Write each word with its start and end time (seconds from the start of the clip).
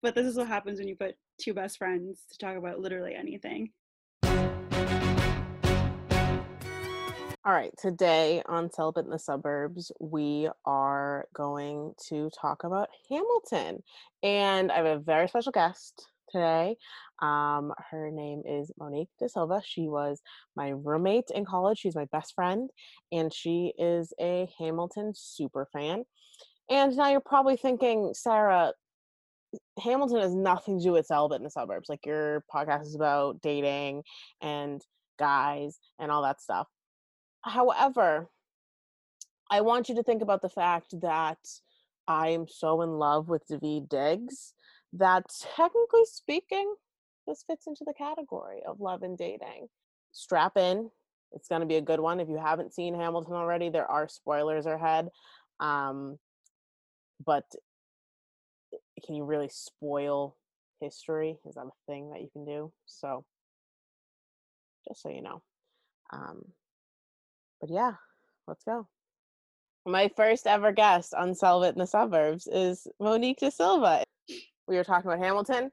But 0.00 0.14
this 0.14 0.26
is 0.26 0.36
what 0.36 0.46
happens 0.46 0.78
when 0.78 0.86
you 0.86 0.94
put 0.94 1.16
two 1.40 1.54
best 1.54 1.76
friends 1.78 2.20
to 2.30 2.38
talk 2.38 2.56
about 2.56 2.78
literally 2.78 3.16
anything. 3.16 3.70
All 7.44 7.54
right, 7.54 7.72
today 7.78 8.42
on 8.46 8.70
Celibate 8.70 9.06
in 9.06 9.10
the 9.10 9.18
Suburbs, 9.18 9.90
we 10.00 10.48
are 10.64 11.26
going 11.34 11.94
to 12.08 12.30
talk 12.30 12.62
about 12.62 12.90
Hamilton. 13.08 13.82
And 14.22 14.70
I 14.70 14.76
have 14.76 14.86
a 14.86 14.98
very 14.98 15.26
special 15.28 15.50
guest 15.50 16.06
today. 16.30 16.76
Um, 17.20 17.72
her 17.90 18.10
name 18.12 18.42
is 18.46 18.70
Monique 18.78 19.08
Da 19.18 19.26
Silva. 19.26 19.62
She 19.64 19.88
was 19.88 20.20
my 20.54 20.68
roommate 20.68 21.30
in 21.34 21.44
college. 21.44 21.78
She's 21.78 21.96
my 21.96 22.06
best 22.12 22.34
friend, 22.34 22.70
and 23.10 23.32
she 23.32 23.72
is 23.78 24.12
a 24.20 24.48
Hamilton 24.58 25.12
super 25.16 25.66
fan. 25.72 26.04
And 26.70 26.96
now 26.96 27.08
you're 27.08 27.20
probably 27.20 27.56
thinking, 27.56 28.12
Sarah, 28.14 28.74
Hamilton 29.82 30.20
has 30.20 30.34
nothing 30.34 30.78
to 30.78 30.84
do 30.84 30.92
with 30.92 31.06
celibate 31.06 31.38
in 31.38 31.44
the 31.44 31.50
suburbs. 31.50 31.88
Like 31.88 32.04
your 32.04 32.44
podcast 32.52 32.82
is 32.82 32.94
about 32.94 33.40
dating 33.40 34.02
and 34.40 34.82
guys 35.18 35.78
and 35.98 36.10
all 36.10 36.22
that 36.22 36.40
stuff. 36.40 36.66
However, 37.42 38.28
I 39.50 39.62
want 39.62 39.88
you 39.88 39.94
to 39.96 40.02
think 40.02 40.22
about 40.22 40.42
the 40.42 40.48
fact 40.48 40.94
that 41.00 41.38
I 42.06 42.28
am 42.28 42.46
so 42.48 42.82
in 42.82 42.98
love 42.98 43.28
with 43.28 43.46
Daveed 43.48 43.88
Diggs 43.88 44.52
that 44.94 45.24
technically 45.54 46.04
speaking, 46.04 46.74
this 47.26 47.44
fits 47.46 47.66
into 47.66 47.84
the 47.86 47.94
category 47.94 48.62
of 48.66 48.80
love 48.80 49.02
and 49.02 49.16
dating. 49.16 49.68
Strap 50.12 50.56
in. 50.56 50.90
It's 51.32 51.48
going 51.48 51.60
to 51.60 51.66
be 51.66 51.76
a 51.76 51.82
good 51.82 52.00
one. 52.00 52.20
If 52.20 52.28
you 52.28 52.38
haven't 52.38 52.74
seen 52.74 52.94
Hamilton 52.94 53.34
already, 53.34 53.68
there 53.68 53.90
are 53.90 54.08
spoilers 54.08 54.64
ahead. 54.66 55.08
Um, 55.60 56.18
but 57.24 57.44
can 59.04 59.14
you 59.14 59.24
really 59.24 59.48
spoil 59.48 60.36
history? 60.80 61.38
Is 61.46 61.54
that 61.54 61.66
a 61.66 61.70
thing 61.86 62.10
that 62.10 62.20
you 62.20 62.28
can 62.32 62.44
do? 62.44 62.72
So, 62.86 63.24
just 64.86 65.02
so 65.02 65.08
you 65.08 65.22
know. 65.22 65.42
Um, 66.12 66.42
but 67.60 67.70
yeah, 67.70 67.92
let's 68.46 68.64
go. 68.64 68.88
My 69.86 70.10
first 70.16 70.46
ever 70.46 70.72
guest 70.72 71.14
on 71.14 71.34
Celibate 71.34 71.74
in 71.74 71.80
the 71.80 71.86
Suburbs 71.86 72.46
is 72.46 72.86
Monique 73.00 73.38
Da 73.40 73.50
Silva. 73.50 74.04
We 74.66 74.76
were 74.76 74.84
talking 74.84 75.10
about 75.10 75.24
Hamilton. 75.24 75.70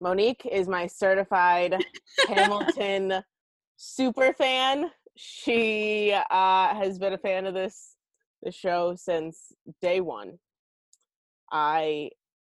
Monique 0.00 0.46
is 0.50 0.68
my 0.68 0.86
certified 0.86 1.84
Hamilton 2.28 3.22
super 3.76 4.32
fan. 4.32 4.90
She 5.16 6.12
uh, 6.12 6.74
has 6.74 6.98
been 6.98 7.12
a 7.12 7.18
fan 7.18 7.46
of 7.46 7.54
this 7.54 7.94
the 8.42 8.50
show 8.50 8.94
since 8.96 9.52
day 9.80 10.00
one. 10.00 10.38
I, 11.50 12.10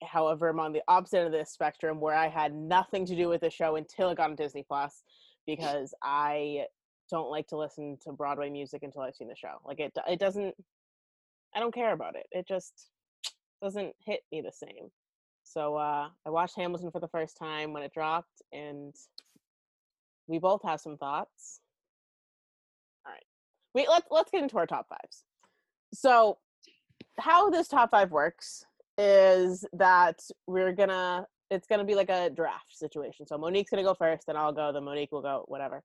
however, 0.03 0.49
I'm 0.49 0.59
on 0.59 0.73
the 0.73 0.83
opposite 0.87 1.25
of 1.25 1.31
this 1.31 1.51
spectrum 1.51 1.99
where 1.99 2.15
I 2.15 2.27
had 2.27 2.53
nothing 2.53 3.05
to 3.05 3.15
do 3.15 3.29
with 3.29 3.41
the 3.41 3.49
show 3.49 3.75
until 3.75 4.09
it 4.09 4.17
got 4.17 4.29
on 4.29 4.35
Disney 4.35 4.63
Plus 4.67 5.03
because 5.45 5.93
I 6.03 6.65
don't 7.09 7.29
like 7.29 7.47
to 7.47 7.57
listen 7.57 7.97
to 8.03 8.11
Broadway 8.11 8.49
music 8.49 8.83
until 8.83 9.01
I've 9.01 9.15
seen 9.15 9.27
the 9.27 9.35
show. 9.35 9.59
Like 9.65 9.79
it, 9.79 9.91
it 10.07 10.19
doesn't. 10.19 10.55
I 11.55 11.59
don't 11.59 11.73
care 11.73 11.93
about 11.93 12.15
it. 12.15 12.25
It 12.31 12.47
just 12.47 12.89
doesn't 13.61 13.93
hit 14.05 14.21
me 14.31 14.41
the 14.41 14.51
same. 14.51 14.89
So 15.43 15.75
uh, 15.75 16.07
I 16.25 16.29
watched 16.29 16.55
Hamilton 16.55 16.91
for 16.91 16.99
the 16.99 17.07
first 17.07 17.37
time 17.37 17.73
when 17.73 17.83
it 17.83 17.93
dropped, 17.93 18.41
and 18.51 18.93
we 20.27 20.39
both 20.39 20.61
have 20.63 20.81
some 20.81 20.97
thoughts. 20.97 21.59
All 23.05 23.11
right, 23.11 23.23
wait. 23.73 23.87
Let's 23.89 24.07
let's 24.09 24.31
get 24.31 24.43
into 24.43 24.57
our 24.57 24.65
top 24.65 24.87
fives. 24.87 25.23
So, 25.93 26.39
how 27.19 27.49
this 27.49 27.67
top 27.67 27.91
five 27.91 28.11
works 28.11 28.65
is 28.97 29.65
that 29.73 30.19
we're 30.47 30.73
gonna. 30.73 31.25
It's 31.49 31.67
gonna 31.67 31.83
be 31.83 31.95
like 31.95 32.09
a 32.09 32.29
draft 32.29 32.75
situation. 32.77 33.27
So 33.27 33.37
Monique's 33.37 33.69
gonna 33.69 33.83
go 33.83 33.93
first, 33.93 34.27
and 34.27 34.37
I'll 34.37 34.53
go. 34.53 34.71
Then 34.71 34.83
Monique 34.83 35.11
will 35.11 35.21
go. 35.21 35.45
Whatever. 35.47 35.83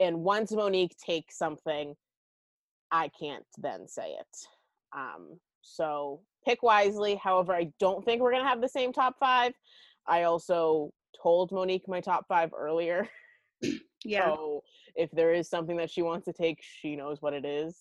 And 0.00 0.20
once 0.20 0.52
Monique 0.52 0.96
takes 0.96 1.38
something, 1.38 1.94
I 2.90 3.10
can't 3.18 3.46
then 3.58 3.86
say 3.86 4.12
it. 4.12 4.36
Um, 4.96 5.38
so 5.62 6.20
pick 6.44 6.62
wisely. 6.62 7.16
However, 7.16 7.54
I 7.54 7.70
don't 7.80 8.04
think 8.04 8.20
we're 8.22 8.32
gonna 8.32 8.48
have 8.48 8.60
the 8.60 8.68
same 8.68 8.92
top 8.92 9.16
five. 9.18 9.52
I 10.06 10.24
also 10.24 10.92
told 11.22 11.52
Monique 11.52 11.88
my 11.88 12.00
top 12.00 12.26
five 12.28 12.50
earlier. 12.56 13.08
Yeah. 14.04 14.26
So 14.26 14.62
if 14.94 15.10
there 15.12 15.32
is 15.32 15.48
something 15.48 15.76
that 15.78 15.90
she 15.90 16.02
wants 16.02 16.26
to 16.26 16.32
take, 16.32 16.58
she 16.62 16.94
knows 16.94 17.18
what 17.20 17.32
it 17.32 17.44
is. 17.44 17.76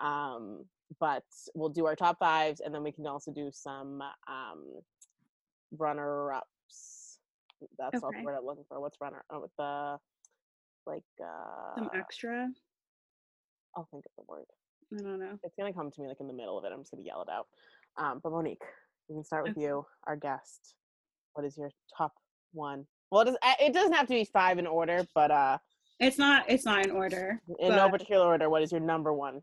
Um, 0.00 0.64
but 0.98 1.24
we'll 1.54 1.68
do 1.68 1.86
our 1.86 1.94
top 1.94 2.18
fives, 2.18 2.60
and 2.60 2.74
then 2.74 2.82
we 2.82 2.92
can 2.92 3.06
also 3.06 3.32
do 3.32 3.50
some 3.52 4.02
um, 4.28 4.64
runner 5.76 6.32
ups. 6.32 7.18
That's 7.78 8.02
okay. 8.02 8.22
what 8.22 8.24
we're 8.24 8.40
looking 8.40 8.64
for. 8.68 8.80
What's 8.80 9.00
runner? 9.00 9.22
Oh, 9.30 9.40
with 9.40 9.50
the 9.58 9.98
like 10.86 11.04
uh, 11.22 11.76
some 11.76 11.90
extra. 11.94 12.48
I'll 13.76 13.88
think 13.90 14.04
of 14.06 14.12
the 14.16 14.24
word. 14.26 14.46
I 14.98 15.02
don't 15.02 15.20
know. 15.20 15.38
It's 15.44 15.54
gonna 15.56 15.72
come 15.72 15.90
to 15.90 16.00
me 16.00 16.08
like 16.08 16.20
in 16.20 16.26
the 16.26 16.32
middle 16.32 16.58
of 16.58 16.64
it. 16.64 16.72
I'm 16.72 16.80
just 16.80 16.90
gonna 16.90 17.04
yell 17.04 17.22
it 17.22 17.28
out. 17.30 17.46
Um, 17.96 18.20
but 18.22 18.32
Monique, 18.32 18.62
we 19.08 19.14
can 19.14 19.24
start 19.24 19.44
with 19.44 19.56
okay. 19.56 19.62
you, 19.62 19.86
our 20.06 20.16
guest. 20.16 20.74
What 21.34 21.46
is 21.46 21.56
your 21.56 21.70
top 21.96 22.12
one? 22.52 22.86
Well, 23.10 23.22
it, 23.22 23.24
does, 23.26 23.36
it 23.60 23.72
doesn't 23.72 23.92
have 23.92 24.06
to 24.06 24.14
be 24.14 24.24
five 24.24 24.58
in 24.58 24.66
order, 24.66 25.04
but 25.14 25.30
uh, 25.30 25.58
it's 26.00 26.18
not. 26.18 26.44
It's 26.48 26.64
not 26.64 26.84
in 26.84 26.90
order. 26.90 27.40
In 27.58 27.70
no 27.70 27.88
particular 27.88 28.26
order. 28.26 28.48
What 28.48 28.62
is 28.62 28.72
your 28.72 28.80
number 28.80 29.12
one? 29.12 29.42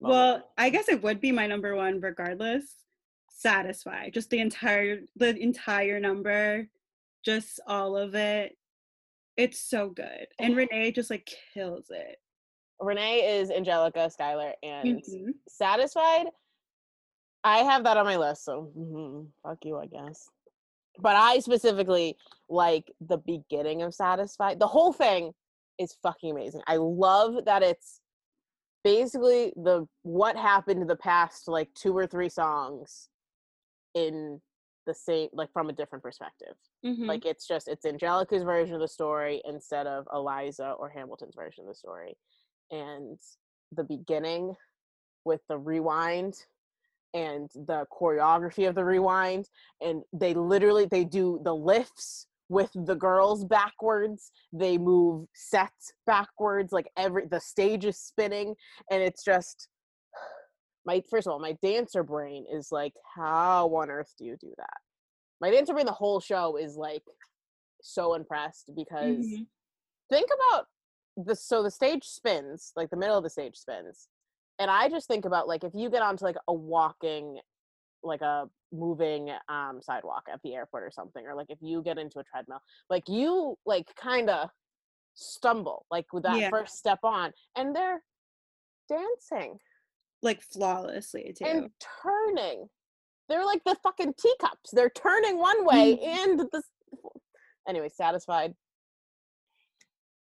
Moment? 0.00 0.18
Well, 0.18 0.48
I 0.56 0.70
guess 0.70 0.88
it 0.88 1.02
would 1.02 1.20
be 1.20 1.32
my 1.32 1.46
number 1.46 1.74
one, 1.76 2.00
regardless. 2.00 2.64
Satisfy. 3.30 4.10
Just 4.10 4.30
the 4.30 4.38
entire 4.38 5.00
the 5.16 5.36
entire 5.36 6.00
number, 6.00 6.68
just 7.24 7.60
all 7.66 7.96
of 7.96 8.14
it. 8.14 8.56
It's 9.36 9.60
so 9.60 9.88
good, 9.88 10.26
and 10.38 10.56
Renee 10.56 10.92
just 10.92 11.10
like 11.10 11.30
kills 11.54 11.86
it. 11.90 12.16
Renee 12.80 13.38
is 13.38 13.50
Angelica 13.50 14.10
Schuyler 14.10 14.52
and 14.62 15.02
mm-hmm. 15.02 15.30
Satisfied. 15.48 16.26
I 17.44 17.58
have 17.58 17.84
that 17.84 17.96
on 17.96 18.04
my 18.04 18.16
list, 18.16 18.44
so 18.44 18.70
mm-hmm, 18.76 19.26
fuck 19.42 19.58
you, 19.64 19.78
I 19.78 19.86
guess. 19.86 20.28
But 20.98 21.16
I 21.16 21.38
specifically 21.38 22.16
like 22.48 22.92
the 23.00 23.18
beginning 23.18 23.82
of 23.82 23.94
Satisfied. 23.94 24.58
The 24.58 24.66
whole 24.66 24.92
thing 24.92 25.32
is 25.78 25.96
fucking 26.02 26.32
amazing. 26.32 26.62
I 26.66 26.76
love 26.76 27.46
that 27.46 27.62
it's 27.62 27.99
basically 28.84 29.52
the 29.56 29.86
what 30.02 30.36
happened 30.36 30.88
the 30.88 30.96
past 30.96 31.48
like 31.48 31.68
two 31.74 31.96
or 31.96 32.06
three 32.06 32.28
songs 32.28 33.08
in 33.94 34.40
the 34.86 34.94
same 34.94 35.28
like 35.32 35.52
from 35.52 35.68
a 35.68 35.72
different 35.72 36.02
perspective. 36.02 36.54
Mm-hmm. 36.84 37.04
Like 37.04 37.24
it's 37.24 37.46
just 37.46 37.68
it's 37.68 37.84
Angelica's 37.84 38.42
version 38.42 38.74
of 38.74 38.80
the 38.80 38.88
story 38.88 39.42
instead 39.44 39.86
of 39.86 40.06
Eliza 40.12 40.74
or 40.78 40.88
Hamilton's 40.88 41.34
version 41.34 41.64
of 41.64 41.68
the 41.68 41.74
story 41.74 42.16
and 42.70 43.18
the 43.72 43.84
beginning 43.84 44.54
with 45.24 45.40
the 45.48 45.58
rewind 45.58 46.34
and 47.12 47.50
the 47.54 47.86
choreography 47.92 48.68
of 48.68 48.74
the 48.74 48.84
rewind 48.84 49.48
and 49.80 50.02
they 50.12 50.32
literally 50.32 50.86
they 50.86 51.04
do 51.04 51.40
the 51.44 51.54
lifts 51.54 52.26
with 52.50 52.70
the 52.74 52.96
girls 52.96 53.44
backwards 53.44 54.32
they 54.52 54.76
move 54.76 55.26
sets 55.34 55.92
backwards 56.06 56.72
like 56.72 56.88
every 56.98 57.24
the 57.26 57.40
stage 57.40 57.84
is 57.84 57.96
spinning 57.96 58.54
and 58.90 59.00
it's 59.02 59.24
just 59.24 59.68
my 60.84 61.00
first 61.08 61.26
of 61.26 61.32
all 61.32 61.38
my 61.38 61.56
dancer 61.62 62.02
brain 62.02 62.44
is 62.52 62.68
like 62.70 62.92
how 63.16 63.66
on 63.68 63.88
earth 63.88 64.12
do 64.18 64.24
you 64.24 64.36
do 64.40 64.52
that 64.58 64.78
my 65.40 65.50
dancer 65.50 65.72
brain 65.72 65.86
the 65.86 65.92
whole 65.92 66.20
show 66.20 66.56
is 66.56 66.76
like 66.76 67.02
so 67.82 68.14
impressed 68.14 68.70
because 68.76 69.24
mm-hmm. 69.24 69.42
think 70.10 70.28
about 70.34 70.66
the 71.16 71.36
so 71.36 71.62
the 71.62 71.70
stage 71.70 72.04
spins 72.04 72.72
like 72.76 72.90
the 72.90 72.96
middle 72.96 73.16
of 73.16 73.24
the 73.24 73.30
stage 73.30 73.56
spins 73.56 74.08
and 74.58 74.70
i 74.70 74.88
just 74.88 75.06
think 75.06 75.24
about 75.24 75.46
like 75.46 75.62
if 75.62 75.72
you 75.74 75.88
get 75.88 76.02
onto 76.02 76.24
like 76.24 76.36
a 76.48 76.52
walking 76.54 77.38
like 78.02 78.22
a 78.22 78.48
moving 78.72 79.30
um 79.48 79.80
sidewalk 79.82 80.22
at 80.32 80.40
the 80.42 80.54
airport 80.54 80.82
or 80.82 80.90
something 80.90 81.26
or 81.26 81.34
like 81.34 81.48
if 81.50 81.58
you 81.60 81.82
get 81.82 81.98
into 81.98 82.18
a 82.18 82.24
treadmill 82.24 82.60
like 82.88 83.08
you 83.08 83.56
like 83.66 83.86
kind 83.96 84.30
of 84.30 84.48
stumble 85.14 85.84
like 85.90 86.06
with 86.12 86.22
that 86.22 86.38
yeah. 86.38 86.50
first 86.50 86.76
step 86.78 87.00
on 87.02 87.32
and 87.56 87.74
they're 87.74 88.00
dancing. 88.90 89.58
Like 90.22 90.42
flawlessly 90.42 91.34
too. 91.38 91.46
and 91.46 91.70
turning. 92.02 92.68
They're 93.28 93.46
like 93.46 93.62
the 93.64 93.76
fucking 93.82 94.14
teacups. 94.20 94.70
They're 94.72 94.90
turning 94.90 95.38
one 95.38 95.64
way 95.64 95.98
and 96.00 96.40
the 96.40 96.62
anyway 97.68 97.88
satisfied. 97.88 98.54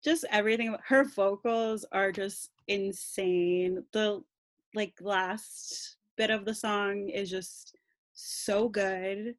Just 0.03 0.25
everything 0.29 0.75
her 0.87 1.03
vocals 1.03 1.85
are 1.91 2.11
just 2.11 2.49
insane. 2.67 3.83
The 3.93 4.21
like 4.75 4.93
last 5.01 5.97
bit 6.17 6.29
of 6.29 6.45
the 6.45 6.53
song 6.53 7.09
is 7.09 7.29
just 7.29 7.75
so 8.13 8.69
good. 8.69 9.35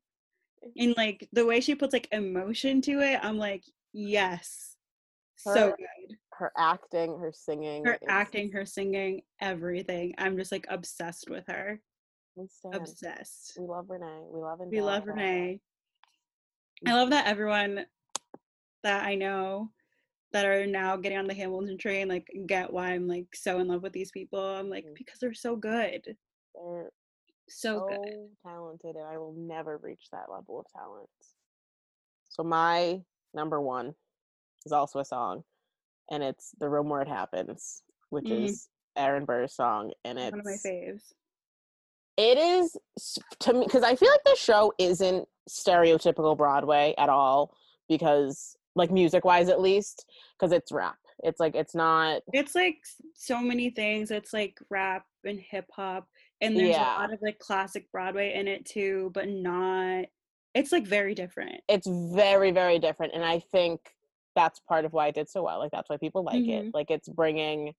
And 0.77 0.95
like 0.97 1.29
the 1.33 1.45
way 1.45 1.61
she 1.61 1.75
puts 1.75 1.93
like 1.93 2.07
emotion 2.13 2.81
to 2.83 3.01
it 3.01 3.19
i'm 3.21 3.37
like 3.37 3.65
yes 3.93 4.77
her, 5.45 5.55
so 5.55 5.69
good. 5.77 6.17
her 6.33 6.53
acting 6.57 7.19
her 7.19 7.33
singing 7.35 7.85
her 7.85 7.99
acting 8.09 8.53
her 8.53 8.65
singing 8.65 9.23
everything. 9.41 10.15
I'm 10.19 10.37
just 10.37 10.53
like 10.53 10.67
obsessed 10.69 11.29
with 11.29 11.45
her. 11.49 11.81
We 12.37 12.47
obsessed. 12.73 13.57
We 13.59 13.67
love 13.67 13.87
renee. 13.89 14.23
We 14.31 14.41
love 14.41 14.61
Angelica. 14.61 14.71
we 14.71 14.81
love 14.81 15.07
renee. 15.07 15.61
I 16.87 16.95
love 16.95 17.11
that 17.11 17.27
everyone 17.27 17.87
that 18.83 19.05
I 19.05 19.15
know 19.15 19.71
that 20.33 20.47
are 20.47 20.67
now 20.67 20.97
getting 20.97 21.19
on 21.19 21.27
the 21.27 21.35
Hamilton 21.35 21.77
train 21.77 22.09
like 22.09 22.27
get 22.47 22.73
why 22.73 22.93
I'm 22.93 23.07
like 23.07 23.35
so 23.35 23.59
in 23.59 23.69
love 23.69 23.83
with 23.83 23.93
these 23.93 24.11
people. 24.11 24.41
I'm 24.41 24.71
like 24.71 24.85
Mm. 24.85 24.95
because 24.95 25.19
they're 25.21 25.35
so 25.35 25.57
good. 25.57 26.17
They're 26.55 26.91
So 27.49 27.79
so 27.81 27.87
good. 27.89 28.31
talented, 28.45 28.97
and 28.97 29.07
I 29.07 29.19
will 29.19 29.35
never 29.37 29.79
reach 29.79 30.09
that 30.13 30.31
level 30.31 30.61
of 30.61 30.67
talent. 30.75 31.09
So 32.29 32.43
my 32.43 33.03
number 33.35 33.61
one 33.61 33.95
is 34.65 34.73
also 34.73 35.01
a 35.01 35.05
song, 35.05 35.45
and 36.11 36.23
it's 36.23 36.53
"The 36.59 36.69
Room 36.69 36.89
Where 36.89 37.03
It 37.03 37.09
Happens," 37.09 37.83
which 38.11 38.31
Mm. 38.31 38.45
is 38.45 38.69
Aaron 38.97 39.25
Burr's 39.25 39.55
song, 39.55 39.93
and 40.05 40.19
it's 40.19 40.33
One 40.33 40.41
of 40.41 40.47
my 40.47 40.57
faves. 40.57 41.13
it 42.17 42.39
is 42.39 42.77
to 43.41 43.53
me 43.55 43.65
because 43.65 43.83
I 43.83 43.97
feel 43.97 44.11
like 44.11 44.25
the 44.25 44.37
show 44.37 44.73
isn't 44.79 45.29
stereotypical 45.49 46.37
Broadway 46.37 46.95
at 46.99 47.09
all 47.09 47.55
because 47.89 48.57
like 48.75 48.91
music 48.91 49.25
wise 49.25 49.49
at 49.49 49.61
least 49.61 50.07
because 50.39 50.53
it's 50.53 50.73
rap. 50.73 50.97
It's 51.25 51.41
like 51.41 51.55
it's 51.55 51.75
not 51.75 52.23
It's 52.33 52.55
like 52.55 52.79
so 53.15 53.41
many 53.41 53.71
things. 53.71 54.11
It's 54.11 54.33
like 54.33 54.59
rap 54.71 55.05
and 55.25 55.39
hip 55.41 55.67
hop, 55.73 56.09
and 56.43 56.57
there's 56.57 56.71
Yeah. 56.71 56.99
a 56.99 57.01
lot 57.01 57.13
of 57.13 57.23
like 57.23 57.39
classic 57.39 57.91
Broadway 57.91 58.35
in 58.35 58.47
it 58.49 58.67
too, 58.67 59.11
but 59.15 59.29
not. 59.29 60.05
It's 60.55 60.73
like 60.73 60.87
very 60.87 61.15
different. 61.15 61.61
it's 61.69 61.87
very 61.89 62.51
very 62.51 62.79
different 62.79 63.15
and 63.15 63.25
I 63.25 63.39
think 63.53 63.81
that's 64.35 64.61
part 64.61 64.85
of 64.85 64.93
why 64.93 65.09
it 65.09 65.15
did 65.15 65.29
so 65.31 65.43
well. 65.43 65.59
Like 65.59 65.71
that's 65.73 65.89
why 65.89 65.97
people 65.97 66.23
like 66.25 66.37
it. 66.45 66.65
Mhm. 66.67 66.71
Like 66.75 66.91
it's 66.91 67.09
bringing 67.09 67.75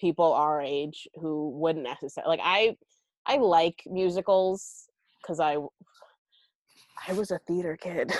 people 0.00 0.32
our 0.32 0.60
age 0.62 1.06
who 1.14 1.50
wouldn't 1.50 1.84
necessarily 1.84 2.36
like 2.36 2.40
I 2.44 2.76
I 3.26 3.36
like 3.36 3.82
musicals 3.86 4.88
because 5.22 5.38
I 5.40 5.56
I 7.08 7.12
was 7.12 7.30
a 7.30 7.38
theater 7.46 7.76
kid. 7.76 8.12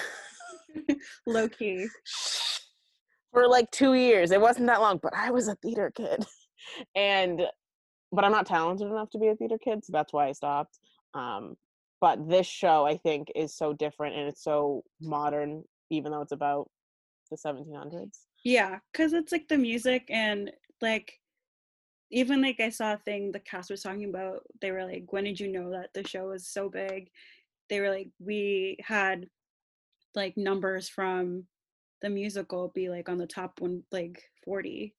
Low 1.26 1.48
key. 1.48 1.86
for 3.32 3.46
like 3.48 3.70
two 3.70 3.94
years. 3.94 4.30
It 4.30 4.40
wasn't 4.40 4.66
that 4.66 4.80
long, 4.80 4.98
but 5.02 5.14
I 5.16 5.30
was 5.30 5.48
a 5.48 5.54
theater 5.56 5.90
kid, 5.94 6.24
and 6.94 7.42
but 8.12 8.24
I'm 8.24 8.32
not 8.32 8.46
talented 8.46 8.86
enough 8.86 9.10
to 9.10 9.18
be 9.18 9.28
a 9.28 9.36
theater 9.36 9.58
kid, 9.58 9.84
so 9.84 9.92
that's 9.92 10.12
why 10.12 10.28
I 10.28 10.32
stopped. 10.32 10.78
Um, 11.14 11.56
but 12.00 12.28
this 12.28 12.46
show, 12.46 12.86
I 12.86 12.96
think, 12.96 13.30
is 13.34 13.54
so 13.54 13.72
different 13.72 14.16
and 14.16 14.28
it's 14.28 14.42
so 14.42 14.84
modern, 15.00 15.64
even 15.90 16.12
though 16.12 16.22
it's 16.22 16.32
about 16.32 16.70
the 17.30 17.36
1700s. 17.36 18.26
Yeah, 18.44 18.78
because 18.92 19.12
it's 19.12 19.32
like 19.32 19.48
the 19.48 19.58
music 19.58 20.06
and 20.08 20.50
like 20.80 21.20
even 22.10 22.42
like 22.42 22.58
I 22.58 22.70
saw 22.70 22.94
a 22.94 22.98
thing 22.98 23.30
the 23.30 23.38
cast 23.40 23.70
was 23.70 23.82
talking 23.82 24.08
about. 24.08 24.42
They 24.60 24.72
were 24.72 24.84
like, 24.84 25.12
"When 25.12 25.24
did 25.24 25.38
you 25.38 25.48
know 25.48 25.70
that 25.70 25.90
the 25.94 26.06
show 26.06 26.28
was 26.28 26.48
so 26.48 26.68
big?" 26.68 27.10
They 27.68 27.80
were 27.80 27.90
like, 27.90 28.08
"We 28.18 28.78
had 28.82 29.28
like 30.14 30.36
numbers 30.36 30.88
from 30.88 31.44
the 32.02 32.10
musical 32.10 32.68
be 32.68 32.88
like 32.88 33.08
on 33.08 33.18
the 33.18 33.26
top 33.26 33.60
one 33.60 33.84
like 33.92 34.22
40." 34.44 34.94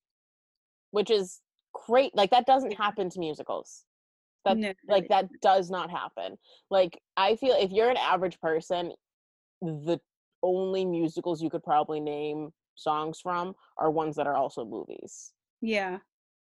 which 0.91 1.09
is 1.09 1.39
great. 1.73 2.15
Like 2.15 2.29
that 2.31 2.45
doesn't 2.45 2.73
happen 2.73 3.09
to 3.09 3.19
musicals. 3.19 3.83
That 4.45 4.57
No, 4.57 4.73
like 4.88 5.07
that 5.09 5.29
does 5.41 5.69
not 5.69 5.91
happen. 5.91 6.38
Like 6.69 7.00
I 7.18 7.35
feel 7.35 7.56
if 7.59 7.71
you're 7.71 7.89
an 7.89 7.97
average 7.97 8.39
person, 8.39 8.91
the 9.62 10.00
only 10.44 10.85
musicals 10.85 11.41
you 11.44 11.50
could 11.51 11.63
probably 11.63 12.00
name 12.00 12.50
songs 12.75 13.19
from 13.21 13.53
are 13.77 13.91
ones 13.91 14.15
that 14.15 14.25
are 14.25 14.35
also 14.35 14.65
movies 14.65 15.33
Yeah. 15.62 16.00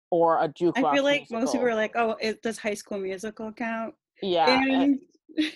or 0.09 0.39
a 0.43 0.47
jukebox. 0.49 0.83
I 0.85 0.95
feel 0.95 1.03
like 1.03 1.29
most 1.29 1.51
people 1.51 1.67
are 1.67 1.75
like, 1.75 1.91
"Oh, 1.95 2.15
it, 2.19 2.41
does 2.41 2.57
High 2.57 2.73
School 2.73 2.97
Musical 2.97 3.51
count?" 3.51 3.93
yeah. 4.23 4.59
And 4.67 4.99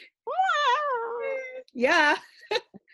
yeah, 1.74 2.16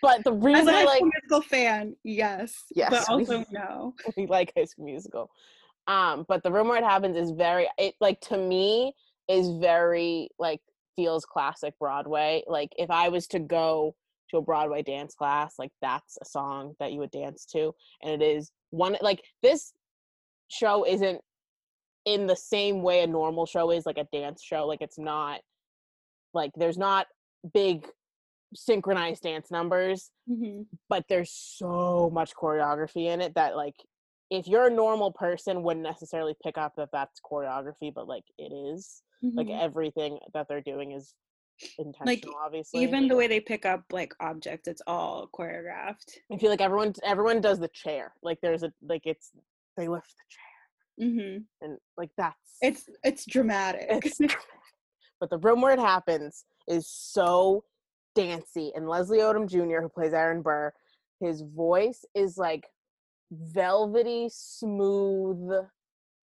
but 0.02 0.24
the 0.24 0.34
as 0.34 0.44
reason 0.44 0.70
a 0.70 0.72
I 0.72 0.74
High 0.76 0.84
like 0.86 0.98
School 0.98 1.12
Musical 1.22 1.42
fan, 1.42 1.96
yes, 2.04 2.64
Yes, 2.74 2.90
but 2.90 3.18
we- 3.18 3.24
also 3.26 3.46
no. 3.52 3.94
we 4.18 4.26
like 4.28 4.54
High 4.56 4.66
School 4.66 4.86
Musical. 4.86 5.30
Um, 5.88 6.26
but 6.28 6.44
the 6.44 6.52
room 6.52 6.68
where 6.68 6.78
it 6.78 6.84
happens 6.84 7.18
is 7.18 7.32
very 7.32 7.68
it 7.78 7.96
like 8.00 8.22
to 8.22 8.38
me 8.38 8.94
is 9.28 9.50
very 9.60 10.30
like 10.40 10.62
feels 10.96 11.26
classic 11.26 11.74
Broadway. 11.80 12.44
Like 12.48 12.72
if 12.78 12.90
I 12.92 13.10
was 13.10 13.28
to 13.28 13.40
go 13.40 13.96
to 14.30 14.38
a 14.38 14.42
Broadway 14.42 14.84
dance 14.84 15.14
class, 15.16 15.56
like 15.58 15.72
that's 15.82 16.18
a 16.22 16.26
song 16.26 16.76
that 16.80 16.92
you 16.92 17.00
would 17.00 17.12
dance 17.12 17.46
to. 17.54 17.74
And 18.04 18.22
it 18.22 18.26
is 18.26 18.52
one 18.70 18.96
like 19.02 19.22
this 19.42 19.74
show 20.50 20.86
isn't 20.86 21.22
in 22.06 22.28
the 22.28 22.36
same 22.36 22.82
way 22.82 23.02
a 23.04 23.08
normal 23.08 23.46
show 23.46 23.72
is 23.72 23.86
like 23.86 23.98
a 23.98 24.08
dance 24.12 24.44
show. 24.44 24.66
Like 24.68 24.82
it's 24.82 25.00
not 25.00 25.40
like 26.34 26.52
there's 26.56 26.78
not 26.78 27.08
big 27.54 27.88
synchronized 28.54 29.24
dance 29.24 29.50
numbers 29.50 30.12
Mhm. 30.30 30.66
but 30.90 31.06
there's 31.08 31.32
so 31.32 32.10
much 32.14 32.34
choreography 32.36 33.06
in 33.08 33.22
it 33.22 33.36
that 33.36 33.56
like 33.56 33.76
if 34.32 34.48
you're 34.48 34.68
a 34.68 34.72
normal 34.74 35.12
person 35.12 35.62
wouldn't 35.62 35.84
necessarily 35.84 36.36
pick 36.42 36.58
up 36.58 36.74
that 36.78 36.90
that's 36.92 37.20
choreography 37.22 37.94
but 37.94 38.08
like 38.08 38.24
it 38.40 38.52
is 38.52 39.04
like 39.36 39.48
Mhm. 39.48 39.62
everything 39.62 40.18
that 40.34 40.48
they're 40.48 40.62
doing 40.62 40.94
is 40.94 41.14
intentional 41.78 42.36
obviously 42.44 42.82
even 42.82 43.08
the 43.08 43.16
way 43.16 43.28
they 43.28 43.40
pick 43.40 43.66
up 43.68 43.84
like 43.92 44.16
objects, 44.20 44.68
it's 44.68 44.82
all 44.88 45.30
choreographed. 45.38 46.18
i 46.32 46.38
feel 46.38 46.50
like 46.50 46.62
everyone 46.62 46.92
everyone 47.04 47.40
does 47.40 47.60
the 47.60 47.68
chair 47.68 48.14
like 48.24 48.40
there's 48.42 48.64
a 48.64 48.74
like 48.82 49.06
it's 49.06 49.32
they 49.78 49.88
lift 49.88 50.12
the 50.18 51.08
chair 51.08 51.12
hmm 51.12 51.38
and 51.62 51.78
like 51.98 52.10
that's 52.18 52.58
It's 52.62 52.90
it's 53.04 53.26
dramatic. 53.26 53.88
it's 53.92 54.20
but 55.20 55.30
the 55.30 55.38
room 55.38 55.62
where 55.62 55.74
it 55.74 55.80
happens 55.80 56.46
is 56.68 56.88
so 56.88 57.64
dancy 58.16 58.72
and 58.76 58.90
leslie 58.90 59.20
odom 59.20 59.48
jr 59.48 59.82
who 59.82 59.90
plays 59.90 60.14
aaron 60.14 60.42
burr 60.42 60.74
his 61.20 61.42
voice 61.42 62.04
is 62.16 62.38
like 62.38 62.66
velvety 63.32 64.28
smooth 64.30 65.52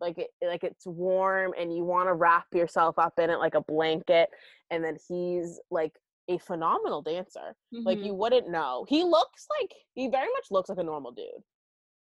like 0.01 0.19
it 0.19 0.29
like 0.43 0.63
it's 0.63 0.87
warm 0.87 1.53
and 1.59 1.75
you 1.75 1.83
want 1.85 2.09
to 2.09 2.13
wrap 2.15 2.47
yourself 2.55 2.99
up 2.99 3.19
in 3.19 3.31
it 3.31 3.39
like 3.39 3.55
a 3.55 3.63
blanket 3.63 4.29
and 4.71 4.85
then 4.85 4.97
he's 5.09 5.59
like 5.71 5.93
a 6.29 6.39
phenomenal 6.39 7.01
dancer 7.03 7.57
like 7.73 7.99
Mhm. 7.99 8.07
you 8.07 8.15
wouldn't 8.15 8.51
know 8.51 8.85
he 8.89 9.03
looks 9.05 9.47
like 9.59 9.73
he 9.95 10.09
very 10.09 10.29
much 10.35 10.47
looks 10.51 10.69
like 10.69 10.79
a 10.79 10.83
normal 10.85 11.13
dude 11.13 11.27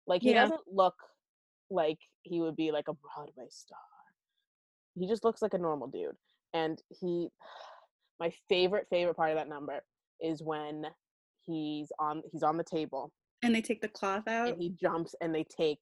like 0.07 0.21
he 0.21 0.29
Yeah. 0.31 0.43
doesn't 0.43 0.61
look 0.67 0.95
like 1.71 1.97
he 2.23 2.39
would 2.39 2.55
be 2.55 2.71
like 2.71 2.87
a 2.87 2.93
broadway 2.93 3.47
star 3.49 3.79
he 4.95 5.07
just 5.07 5.23
looks 5.23 5.41
like 5.41 5.53
a 5.55 5.57
normal 5.57 5.87
dude 5.87 6.15
and 6.53 6.81
he 6.89 7.29
my 8.19 8.31
favorite 8.49 8.85
favorite 8.91 9.15
part 9.15 9.31
of 9.31 9.37
that 9.37 9.49
number 9.49 9.81
is 10.21 10.43
when 10.43 10.85
he's 11.45 11.91
on 11.97 12.21
he's 12.31 12.43
on 12.43 12.55
the 12.57 12.63
table 12.63 13.11
and 13.43 13.53
they 13.55 13.61
take 13.61 13.81
the 13.81 13.87
cloth 13.87 14.27
out. 14.27 14.49
and 14.49 14.61
he 14.61 14.69
jumps 14.69 15.15
and 15.21 15.33
they 15.33 15.43
take 15.43 15.79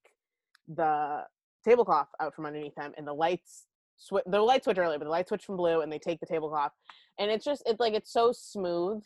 the 0.68 1.24
tablecloth 1.64 2.08
out 2.20 2.34
from 2.36 2.46
underneath 2.46 2.76
him 2.78 2.94
and 2.98 3.08
the 3.08 3.14
lights 3.14 3.66
swi- 4.00 4.22
the 4.28 4.40
light 4.40 4.64
switch 4.64 4.78
earlier 4.78 4.98
but 4.98 5.06
the 5.06 5.12
light 5.12 5.28
switch 5.28 5.44
from 5.46 5.58
blue 5.58 5.82
and 5.82 5.92
they 5.92 6.00
take 6.00 6.20
the 6.20 6.26
tablecloth 6.26 6.72
and 7.18 7.30
it's 7.30 7.44
just 7.44 7.62
it's 7.66 7.80
like 7.80 7.94
it's 7.94 8.14
so 8.14 8.32
smooth 8.32 9.04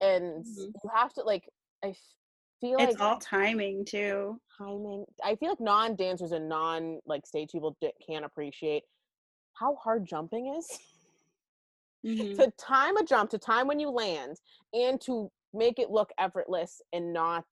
and 0.00 0.44
Mhm. 0.44 0.72
you 0.82 0.90
have 0.92 1.12
to 1.12 1.22
like 1.22 1.48
i 1.84 1.88
f- 1.90 1.98
feel 2.60 2.78
like 2.78 2.88
It's 2.90 2.98
like 2.98 3.08
all 3.08 3.18
timing 3.20 3.84
too. 3.84 4.40
timing 4.58 5.04
i 5.22 5.36
feel 5.36 5.50
like 5.50 5.60
non-dancers 5.60 6.32
and 6.32 6.48
non 6.48 7.00
like 7.06 7.26
stage 7.26 7.50
people 7.52 7.76
d- 7.80 7.92
can't 8.04 8.24
appreciate 8.24 8.82
how 9.52 9.76
hard 9.76 10.04
jumping 10.04 10.48
is 10.56 10.66
Mhm. 12.04 12.36
to 12.36 12.50
time 12.58 12.96
a 12.96 13.04
jump 13.04 13.30
to 13.30 13.38
time 13.38 13.66
when 13.68 13.78
you 13.78 13.88
land 13.90 14.36
and 14.72 15.00
to 15.02 15.30
make 15.52 15.78
it 15.78 15.90
look 15.90 16.10
effortless 16.18 16.82
and 16.92 17.12
not 17.12 17.46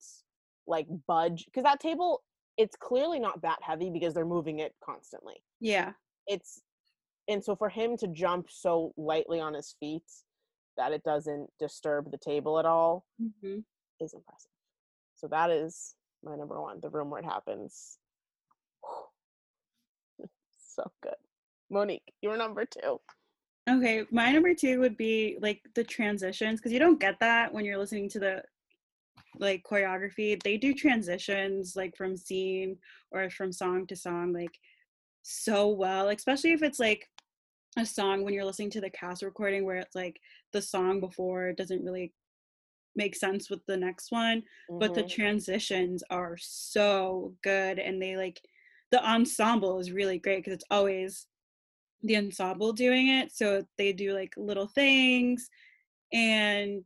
like 0.66 0.86
budge 1.06 1.44
because 1.46 1.64
that 1.64 1.80
table 1.80 2.22
it's 2.56 2.76
clearly 2.76 3.18
not 3.18 3.40
that 3.42 3.58
heavy 3.62 3.90
because 3.90 4.14
they're 4.14 4.24
moving 4.26 4.58
it 4.58 4.74
constantly. 4.84 5.42
Yeah. 5.60 5.92
it's 6.26 6.60
and 7.28 7.42
so 7.42 7.54
for 7.54 7.68
him 7.68 7.96
to 7.98 8.08
jump 8.08 8.48
so 8.50 8.92
lightly 8.96 9.40
on 9.40 9.54
his 9.54 9.74
feet 9.80 10.02
that 10.76 10.92
it 10.92 11.02
doesn't 11.04 11.48
disturb 11.58 12.10
the 12.10 12.18
table 12.18 12.58
at 12.58 12.66
all 12.66 13.04
hmm 13.18 13.58
is 14.00 14.14
impressive. 14.14 14.50
So 15.14 15.28
that 15.28 15.50
is 15.50 15.94
my 16.24 16.34
number 16.36 16.60
one 16.60 16.80
the 16.80 16.90
room 16.90 17.10
where 17.10 17.20
it 17.20 17.24
happens. 17.26 17.98
So 20.74 20.90
good. 21.02 21.14
Monique 21.70 22.14
you're 22.22 22.36
number 22.38 22.64
two. 22.64 22.98
Okay, 23.68 24.04
my 24.10 24.32
number 24.32 24.54
two 24.54 24.80
would 24.80 24.96
be 24.96 25.36
like 25.40 25.60
the 25.74 25.84
transitions 25.84 26.58
because 26.58 26.72
you 26.72 26.78
don't 26.78 26.98
get 26.98 27.20
that 27.20 27.52
when 27.52 27.64
you're 27.64 27.78
listening 27.78 28.08
to 28.08 28.18
the 28.18 28.42
like 29.38 29.64
choreography. 29.64 30.40
They 30.42 30.56
do 30.58 30.74
transitions 30.74 31.74
like 31.76 31.96
from 31.96 32.16
scene 32.16 32.78
or 33.10 33.30
from 33.30 33.52
song 33.52 33.86
to 33.88 33.96
song 33.96 34.32
like 34.32 34.58
so 35.22 35.68
well, 35.68 36.08
especially 36.08 36.52
if 36.52 36.62
it's 36.62 36.80
like 36.80 37.08
a 37.78 37.86
song 37.86 38.22
when 38.24 38.34
you're 38.34 38.44
listening 38.44 38.70
to 38.70 38.80
the 38.80 38.90
cast 38.90 39.22
recording 39.22 39.64
where 39.64 39.76
it's 39.76 39.94
like 39.94 40.20
the 40.52 40.62
song 40.62 41.00
before 41.00 41.52
doesn't 41.52 41.84
really 41.84 42.12
make 42.94 43.16
sense 43.16 43.48
with 43.48 43.64
the 43.66 43.76
next 43.76 44.12
one, 44.12 44.42
but 44.78 44.94
the 44.94 45.02
Mhm. 45.02 45.10
transitions 45.10 46.02
are 46.10 46.36
so 46.38 47.34
good 47.42 47.78
and 47.78 48.00
they 48.02 48.16
like 48.16 48.40
the 48.90 49.02
ensemble 49.08 49.78
is 49.78 49.92
really 49.92 50.18
great 50.18 50.38
because 50.38 50.52
it's 50.52 50.64
always 50.70 51.26
the 52.02 52.16
ensemble 52.16 52.72
doing 52.72 53.08
it 53.08 53.32
so 53.32 53.64
they 53.78 53.92
do 53.92 54.12
like 54.14 54.34
little 54.36 54.66
things 54.66 55.48
and 56.12 56.84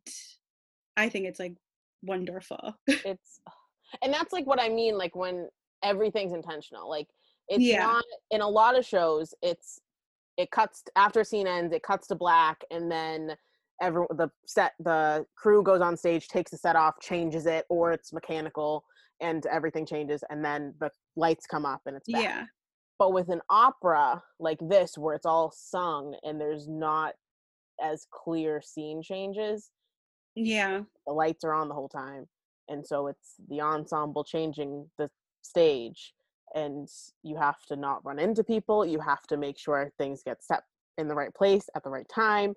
i 0.96 1.08
think 1.08 1.26
it's 1.26 1.40
like 1.40 1.54
wonderful. 2.02 2.74
it's 2.86 3.40
and 4.02 4.12
that's 4.12 4.32
like 4.32 4.46
what 4.46 4.60
I 4.60 4.68
mean 4.68 4.96
like 4.98 5.14
when 5.16 5.48
everything's 5.82 6.32
intentional. 6.32 6.88
Like 6.88 7.08
it's 7.48 7.64
Yeah. 7.64 7.84
not 7.86 8.04
in 8.30 8.40
a 8.40 8.48
lot 8.48 8.78
of 8.78 8.84
shows 8.84 9.34
it's 9.42 9.80
it 10.36 10.50
cuts 10.50 10.82
after 10.96 11.24
scene 11.24 11.46
ends 11.46 11.72
it 11.72 11.82
cuts 11.82 12.06
to 12.08 12.14
black 12.14 12.62
and 12.70 12.90
then 12.90 13.36
every 13.80 14.04
the 14.16 14.28
set 14.46 14.72
the 14.80 15.24
crew 15.36 15.62
goes 15.62 15.80
on 15.80 15.96
stage 15.96 16.28
takes 16.28 16.50
the 16.50 16.56
set 16.58 16.76
off 16.76 16.94
changes 17.00 17.46
it 17.46 17.64
or 17.68 17.92
it's 17.92 18.12
mechanical 18.12 18.84
and 19.20 19.46
everything 19.46 19.86
changes 19.86 20.22
and 20.30 20.44
then 20.44 20.74
the 20.80 20.90
lights 21.16 21.46
come 21.46 21.64
up 21.64 21.80
and 21.86 21.96
it's 21.96 22.10
back. 22.10 22.22
Yeah. 22.22 22.44
but 22.98 23.12
with 23.12 23.28
an 23.28 23.40
opera 23.50 24.22
like 24.40 24.58
this 24.68 24.98
where 24.98 25.14
it's 25.14 25.26
all 25.26 25.52
sung 25.54 26.14
and 26.22 26.40
there's 26.40 26.66
not 26.68 27.14
as 27.82 28.06
clear 28.10 28.60
scene 28.62 29.02
changes 29.02 29.70
Yeah. 30.36 30.82
the 31.06 31.12
lights 31.12 31.44
are 31.44 31.54
on 31.54 31.68
the 31.68 31.74
whole 31.74 31.88
time 31.88 32.26
and 32.68 32.86
so 32.86 33.06
it's 33.08 33.34
the 33.48 33.60
ensemble 33.60 34.22
changing 34.22 34.88
the 34.98 35.10
stage 35.42 36.12
and 36.54 36.88
you 37.22 37.36
have 37.36 37.56
to 37.68 37.76
not 37.76 38.04
run 38.04 38.18
into 38.18 38.44
people 38.44 38.84
you 38.84 39.00
have 39.00 39.22
to 39.22 39.36
make 39.36 39.58
sure 39.58 39.90
things 39.98 40.22
get 40.22 40.44
set 40.44 40.62
in 40.98 41.08
the 41.08 41.14
right 41.14 41.34
place 41.34 41.68
at 41.74 41.82
the 41.82 41.90
right 41.90 42.08
time 42.08 42.54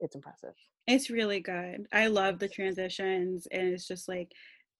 it's 0.00 0.14
impressive 0.14 0.54
It's 0.86 1.10
really 1.10 1.40
good. 1.40 1.86
I 1.92 2.08
love 2.08 2.38
the 2.38 2.48
transitions 2.48 3.46
and 3.50 3.68
it's 3.68 3.86
just 3.86 4.08
like 4.08 4.32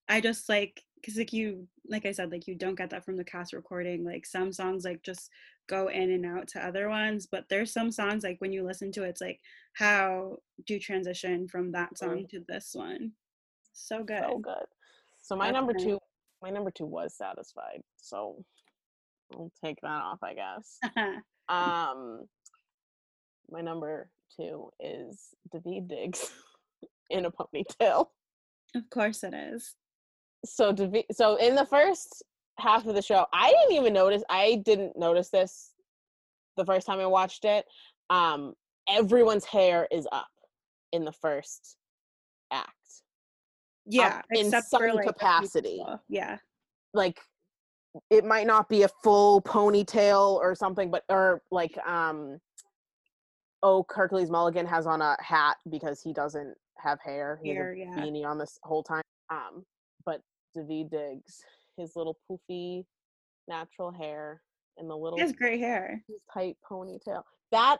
I 0.08 0.20
just 0.20 0.48
like 0.48 0.82
because 0.96 1.16
like 1.16 1.32
you 1.32 1.68
like 1.88 2.06
I 2.06 2.12
said 2.12 2.32
like 2.32 2.48
you 2.48 2.56
don't 2.56 2.74
get 2.74 2.90
that 2.90 3.04
from 3.04 3.16
the 3.16 3.24
cast 3.24 3.52
recording 3.52 4.04
like 4.04 4.26
some 4.26 4.52
songs 4.52 4.84
like 4.84 5.02
just 5.02 5.30
go 5.68 5.88
in 5.88 6.10
and 6.10 6.26
out 6.26 6.48
to 6.48 6.64
other 6.64 6.88
ones 6.88 7.26
but 7.30 7.44
there's 7.48 7.72
some 7.72 7.90
songs 7.90 8.24
like 8.24 8.36
when 8.40 8.52
you 8.52 8.64
listen 8.64 8.90
to 8.92 9.04
it 9.04 9.08
it's 9.08 9.20
like 9.20 9.40
how 9.74 10.36
do 10.66 10.74
you 10.74 10.80
transition 10.80 11.48
from 11.48 11.72
that 11.72 11.96
song 11.96 12.26
to 12.28 12.44
this 12.48 12.72
one? 12.74 13.12
So 13.72 14.02
good 14.04 14.22
so 14.22 14.38
good. 14.38 14.66
so 15.22 15.36
my 15.36 15.46
That's 15.46 15.54
number 15.54 15.72
two 15.74 15.98
my 16.42 16.50
number 16.50 16.70
two 16.70 16.86
was 16.86 17.14
satisfied 17.16 17.82
so 17.96 18.44
i'll 19.32 19.52
take 19.64 19.80
that 19.82 20.02
off 20.02 20.18
i 20.22 20.34
guess. 20.34 20.78
Um 21.48 22.26
my 23.50 23.60
number 23.60 24.08
two 24.36 24.70
is 24.80 25.28
daveed 25.54 25.88
diggs 25.88 26.30
in 27.10 27.26
a 27.26 27.30
ponytail. 27.30 28.08
Of 28.74 28.88
course 28.90 29.22
it 29.22 29.34
is. 29.34 29.74
So 30.44 30.72
Davi- 30.72 31.12
so 31.12 31.36
in 31.36 31.54
the 31.54 31.66
first 31.66 32.22
half 32.58 32.86
of 32.86 32.94
the 32.94 33.02
show 33.02 33.26
i 33.32 33.50
didn't 33.50 33.76
even 33.76 33.92
notice 33.92 34.22
i 34.28 34.60
didn't 34.64 34.96
notice 34.96 35.28
this 35.30 35.72
the 36.56 36.64
first 36.64 36.86
time 36.86 37.00
i 37.00 37.06
watched 37.06 37.44
it 37.44 37.64
um 38.10 38.54
everyone's 38.88 39.44
hair 39.44 39.88
is 39.90 40.06
up 40.12 40.28
in 40.92 41.04
the 41.04 41.12
first 41.12 41.76
act 42.52 42.70
yeah 43.86 44.22
in 44.32 44.50
some 44.50 44.62
for, 44.70 44.92
like, 44.92 45.06
capacity. 45.06 45.82
yeah 46.08 46.36
like 46.94 47.18
it 48.10 48.24
might 48.24 48.46
not 48.46 48.68
be 48.68 48.82
a 48.82 48.88
full 49.02 49.40
ponytail 49.42 50.34
or 50.36 50.54
something 50.54 50.90
but 50.90 51.02
or 51.08 51.42
like 51.50 51.76
um 51.86 52.38
oh 53.62 53.84
hercules 53.90 54.30
mulligan 54.30 54.66
has 54.66 54.86
on 54.86 55.00
a 55.02 55.16
hat 55.20 55.56
because 55.70 56.00
he 56.00 56.12
doesn't 56.12 56.54
have 56.78 56.98
hair 57.00 57.38
he 57.42 57.50
Hair, 57.50 57.72
a 57.72 57.78
yeah. 57.78 57.96
beanie 57.96 58.24
on 58.24 58.38
this 58.38 58.58
whole 58.62 58.82
time 58.82 59.02
um 59.30 59.64
but 60.04 60.20
daveed 60.56 60.90
diggs 60.90 61.42
his 61.76 61.92
little 61.96 62.18
poofy 62.30 62.84
natural 63.48 63.90
hair 63.90 64.42
and 64.78 64.88
the 64.88 64.96
little 64.96 65.18
he 65.18 65.22
has 65.22 65.32
great 65.32 65.60
hair. 65.60 66.02
his 66.08 66.20
tight 66.32 66.56
ponytail. 66.68 67.22
That 67.50 67.78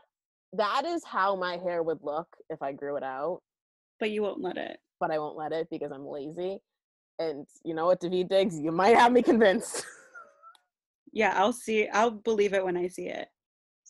that 0.53 0.85
is 0.85 1.03
how 1.03 1.35
my 1.35 1.57
hair 1.57 1.81
would 1.81 1.99
look 2.01 2.27
if 2.49 2.61
i 2.61 2.71
grew 2.71 2.97
it 2.97 3.03
out. 3.03 3.41
But 3.99 4.11
you 4.11 4.21
won't 4.21 4.41
let 4.41 4.57
it. 4.57 4.77
But 4.99 5.11
i 5.11 5.19
won't 5.19 5.37
let 5.37 5.51
it 5.51 5.67
because 5.71 5.91
i'm 5.91 6.05
lazy. 6.05 6.59
And 7.19 7.45
you 7.63 7.73
know 7.73 7.85
what 7.85 8.01
daveed 8.01 8.29
diggs 8.29 8.59
you 8.59 8.71
might 8.71 8.95
have 8.97 9.11
me 9.11 9.21
convinced. 9.21 9.85
Yeah 11.11 11.33
i'll 11.35 11.53
see 11.53 11.87
i'll 11.89 12.11
believe 12.11 12.53
it 12.53 12.65
when 12.65 12.77
i 12.77 12.87
see 12.87 13.07
it. 13.07 13.27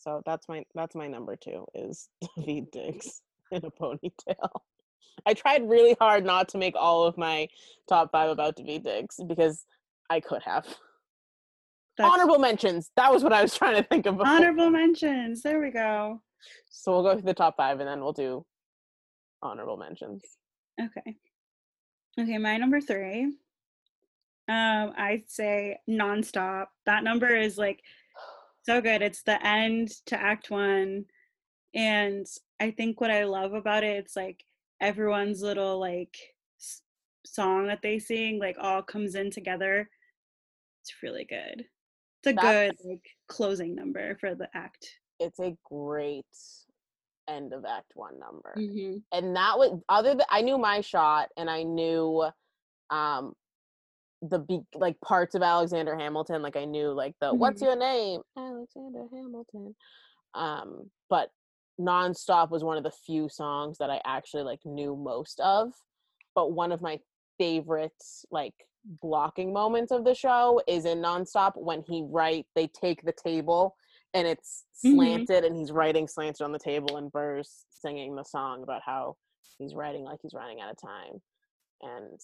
So 0.04 0.22
that's 0.26 0.48
my 0.48 0.64
that's 0.74 0.94
my 0.94 1.08
number 1.08 1.34
two 1.36 1.64
is 1.74 2.08
Daveed 2.38 2.70
Diggs 2.70 3.22
in 3.50 3.64
a 3.64 3.70
ponytail. 3.70 4.50
I 5.24 5.32
tried 5.32 5.68
really 5.68 5.96
hard 5.98 6.24
not 6.24 6.48
to 6.48 6.58
make 6.58 6.74
all 6.76 7.04
of 7.04 7.16
my 7.16 7.48
top 7.88 8.12
five 8.12 8.28
about 8.28 8.56
Daveed 8.56 8.84
Diggs 8.84 9.18
because 9.26 9.64
I 10.10 10.20
could 10.20 10.42
have. 10.44 10.64
That's 11.96 12.10
Honorable 12.12 12.38
mentions. 12.38 12.90
That 12.96 13.12
was 13.12 13.22
what 13.22 13.32
I 13.32 13.42
was 13.42 13.54
trying 13.58 13.76
to 13.76 13.82
think 13.88 14.06
of. 14.06 14.18
before. 14.18 14.32
honorable 14.32 14.70
mentions 14.70 15.42
there 15.42 15.60
we 15.60 15.70
go 15.70 16.20
So 16.70 16.92
we'll 16.92 17.02
go 17.04 17.12
through 17.14 17.26
the 17.26 17.34
top 17.34 17.56
five 17.56 17.80
and 17.80 17.88
then 17.88 18.00
we'll 18.00 18.12
do 18.12 18.44
honorable 19.42 19.76
mentions. 19.76 20.22
Okay. 20.80 21.16
Okay, 22.20 22.38
my 22.38 22.56
number 22.56 22.80
three. 22.80 23.24
Um, 24.46 24.92
I'd 24.96 25.24
say 25.28 25.78
nonstop. 25.88 26.66
That 26.86 27.04
number 27.04 27.28
is 27.28 27.56
like 27.56 27.80
so 28.62 28.80
good. 28.80 29.02
It's 29.02 29.22
the 29.22 29.44
end 29.46 29.90
to 30.06 30.20
act 30.20 30.50
one. 30.50 31.04
And 31.74 32.26
I 32.60 32.70
think 32.70 33.00
what 33.00 33.10
I 33.10 33.24
love 33.24 33.52
about 33.52 33.84
it, 33.84 33.96
it's 33.96 34.16
like 34.16 34.44
everyone's 34.80 35.42
little 35.42 35.78
like 35.78 36.16
song 37.26 37.66
that 37.66 37.80
they 37.82 37.98
sing, 37.98 38.38
like 38.38 38.56
all 38.60 38.82
comes 38.82 39.14
in 39.14 39.30
together. 39.30 39.88
It's 40.82 41.02
really 41.02 41.24
good. 41.24 41.64
It's 42.22 42.26
a 42.26 42.32
good 42.34 42.76
like 42.84 43.04
closing 43.28 43.74
number 43.74 44.16
for 44.16 44.34
the 44.34 44.48
act. 44.54 44.88
It's 45.20 45.38
a 45.40 45.56
great 45.64 46.24
end 47.28 47.52
of 47.54 47.64
Act 47.64 47.92
One 47.94 48.18
number. 48.18 48.54
Mm-hmm. 48.56 48.98
and 49.12 49.36
that 49.36 49.56
was 49.58 49.80
other 49.88 50.10
than 50.14 50.26
I 50.30 50.42
knew 50.42 50.58
my 50.58 50.82
shot 50.82 51.30
and 51.38 51.48
I 51.48 51.62
knew 51.62 52.28
um 52.90 53.32
the 54.20 54.38
be 54.38 54.60
like 54.74 55.00
parts 55.00 55.34
of 55.34 55.42
Alexander 55.42 55.96
Hamilton 55.96 56.42
like 56.42 56.56
I 56.56 56.66
knew 56.66 56.92
like 56.92 57.14
the 57.22 57.32
what's 57.34 57.62
Mhm. 57.62 57.66
your 57.66 57.76
name 57.76 58.20
Alexander 58.36 59.04
Hamilton 59.10 59.74
um 60.34 60.90
but 61.08 61.30
nonstop 61.80 62.50
was 62.50 62.62
one 62.62 62.76
of 62.76 62.84
the 62.84 62.90
few 62.90 63.28
songs 63.30 63.78
that 63.78 63.88
I 63.90 64.00
actually 64.04 64.42
like 64.42 64.60
knew 64.66 64.94
most 64.94 65.40
of 65.40 65.72
but 66.34 66.52
one 66.52 66.72
of 66.72 66.82
my 66.82 66.98
favorite 67.38 67.92
like 68.30 68.54
blocking 69.02 69.52
moments 69.52 69.90
of 69.92 70.04
the 70.04 70.14
show 70.14 70.60
is 70.68 70.84
in 70.84 70.98
nonstop 70.98 71.52
when 71.56 71.82
he 71.82 72.04
write 72.10 72.46
they 72.54 72.66
take 72.68 73.02
the 73.02 73.12
table 73.12 73.76
and 74.12 74.26
it's 74.26 74.64
Mhm. 74.84 74.94
slanted 74.96 75.44
and 75.44 75.56
he's 75.56 75.72
writing 75.72 76.06
slanted 76.06 76.42
on 76.42 76.52
the 76.52 76.58
table 76.58 76.96
and 76.98 77.10
Burr's 77.10 77.64
singing 77.70 78.14
the 78.14 78.24
song 78.24 78.62
about 78.62 78.82
how 78.84 79.16
he's 79.58 79.74
writing 79.74 80.04
like 80.04 80.20
he's 80.22 80.34
running 80.34 80.60
out 80.60 80.70
of 80.70 80.80
time 80.80 81.22
and 81.80 82.20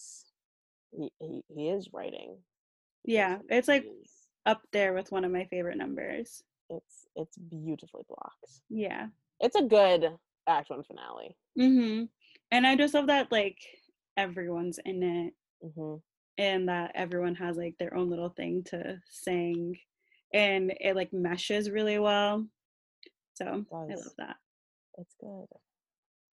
he 0.92 1.10
he, 1.18 1.42
he 1.48 1.68
is 1.70 1.88
writing 1.92 2.36
Yeah, 3.04 3.38
it's 3.48 3.68
like 3.68 3.86
up 4.44 4.62
there 4.72 4.92
with 4.92 5.10
one 5.10 5.24
of 5.24 5.32
my 5.32 5.44
favorite 5.46 5.78
numbers. 5.78 6.42
it's 6.68 7.06
it's 7.16 7.36
beautifully 7.38 8.02
blocked 8.08 8.60
Yeah. 8.68 9.08
it's 9.40 9.56
a 9.56 9.62
good 9.62 10.06
act 10.46 10.68
one 10.70 10.82
finale 10.84 11.36
hmm 11.56 12.04
And 12.50 12.66
I 12.66 12.76
just 12.76 12.94
love 12.94 13.06
that 13.06 13.32
like 13.32 13.58
everyone's 14.16 14.78
in 14.84 15.02
it 15.02 15.34
hmm 15.74 15.96
and 16.38 16.70
that 16.70 16.92
everyone 16.94 17.34
has 17.34 17.58
like 17.58 17.74
their 17.78 17.94
own 17.94 18.08
little 18.08 18.30
thing 18.30 18.62
to 18.64 18.98
sing 19.10 19.76
and 20.32 20.72
it 20.80 20.96
like 20.96 21.12
meshes 21.12 21.70
really 21.70 21.98
well. 21.98 22.46
So 23.34 23.44
I 23.44 23.76
love 23.76 24.14
that. 24.16 24.36
it's 24.96 25.14
good. 25.20 25.26
All 25.26 25.48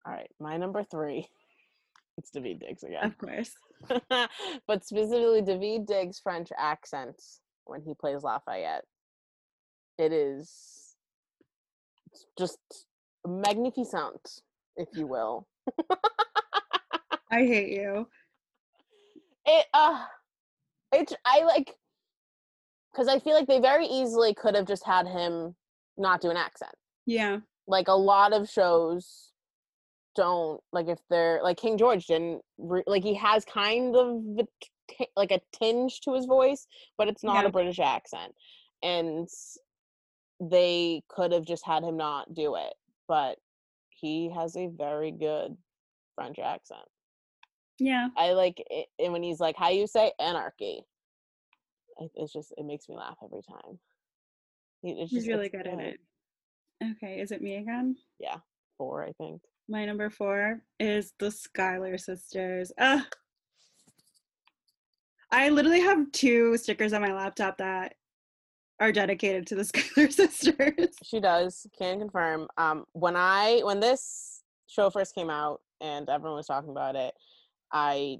right 0.05 0.29
my 0.39 0.58
number 0.58 0.84
three. 0.84 1.27
It's 2.17 2.29
daveed 2.29 2.60
diggs 2.60 2.84
again. 2.84 3.03
Of 3.03 3.17
course. 3.17 3.51
but 4.67 4.86
specifically 4.86 5.41
daveed 5.41 5.88
diggs 5.88 6.20
french 6.20 6.50
accent 6.58 7.20
when 7.65 7.82
he 7.82 7.96
plays 7.96 8.22
lafayette. 8.22 8.86
It's 9.98 10.96
just 12.38 12.60
magnificent 13.25 14.41
if 14.77 14.89
you 14.94 15.08
will 15.08 15.48
I 17.36 17.46
hate 17.46 17.70
you. 17.74 18.08
it 19.46 19.65
uh 19.74 20.06
it's 20.94 21.13
i 21.25 21.44
like 21.44 21.74
because 22.92 23.08
i 23.10 23.20
feel 23.20 23.34
like 23.36 23.48
they 23.48 23.60
very 23.60 23.86
easily 23.86 24.34
could 24.34 24.56
have 24.56 24.65
just 24.65 24.86
had 24.86 25.06
him 25.06 25.54
not 25.98 26.22
do 26.22 26.30
an 26.30 26.38
accent 26.38 26.72
Yeah. 27.06 27.39
like 27.68 27.88
a 27.89 27.94
lot 28.12 28.32
of 28.34 28.50
shows 28.50 29.32
don't 30.15 30.62
like 30.72 30.88
if 30.88 31.00
they're 31.10 31.42
like 31.44 31.58
king 31.58 31.77
george 31.77 32.08
didn't 32.08 32.42
re- 32.58 32.84
like 32.88 33.04
he 33.04 33.15
has 33.15 33.44
kind 33.44 33.96
of 33.98 34.08
a 34.39 34.48
t- 34.89 35.10
like 35.18 35.32
a 35.32 35.42
tinge 35.51 36.00
to 36.01 36.13
his 36.13 36.25
voice 36.25 36.65
but 36.98 37.10
it's 37.10 37.24
not 37.24 37.42
Yeah. 37.44 37.50
a 37.50 37.51
british 37.51 37.80
accent 37.80 38.34
and 38.82 39.27
they 40.39 41.04
could 41.10 41.34
have 41.34 41.46
just 41.46 41.65
had 41.65 41.84
him 41.84 41.98
not 41.98 42.34
do 42.34 42.56
it 42.56 42.74
but 43.10 43.38
he 43.89 44.32
has 44.34 44.56
a 44.56 44.68
very 44.68 45.12
good 45.12 45.58
french 46.15 46.39
accent 46.39 46.88
Yeah. 47.79 48.10
I 48.17 48.34
like 48.34 48.63
it, 48.70 48.88
and 49.00 49.12
when 49.13 49.24
he's 49.24 49.39
like, 49.39 49.55
"How 49.58 49.70
you 49.70 49.88
say 49.88 50.12
anarchy?" 50.20 50.84
It's 52.15 52.34
just 52.34 52.53
it 52.58 52.65
makes 52.65 52.89
me 52.89 52.96
laugh 52.96 53.17
every 53.24 53.41
time. 53.41 53.79
It's 54.84 55.12
He's 55.12 55.27
really 55.27 55.48
it's 55.48 55.55
good 55.55 55.67
at 55.67 55.79
it. 55.79 56.00
Okay, 56.84 57.20
is 57.20 57.32
it 57.32 57.41
me 57.41 57.55
again? 57.55 57.96
Yeah, 58.20 58.38
Four, 58.77 59.03
I 59.03 59.13
think. 59.13 59.41
My 59.67 59.86
number 59.86 60.10
four 60.10 60.62
is 60.79 61.13
the 61.20 61.32
Schuyler 61.32 61.98
sisters. 61.98 62.72
Uh, 62.77 63.01
I 65.32 65.50
literally 65.50 65.82
have 65.82 66.12
two 66.12 66.58
stickers 66.58 66.94
on 66.94 67.01
my 67.01 67.13
laptop 67.13 67.58
that 67.58 67.96
are 68.79 68.91
dedicated 68.91 69.48
to 69.48 69.55
the 69.55 69.63
Schuyler 69.65 70.12
sisters. 70.12 70.96
She 71.03 71.20
does, 71.20 71.65
can 71.77 72.00
confirm. 72.00 72.48
Um, 72.58 72.86
when 72.91 73.15
I 73.15 73.62
when 73.63 73.79
this 73.79 74.44
show 74.67 74.89
first 74.89 75.15
came 75.15 75.29
out 75.29 75.62
and 75.82 76.10
everyone 76.10 76.38
was 76.38 76.48
talking 76.48 76.72
about 76.72 76.96
it, 76.96 77.13
I 77.72 78.20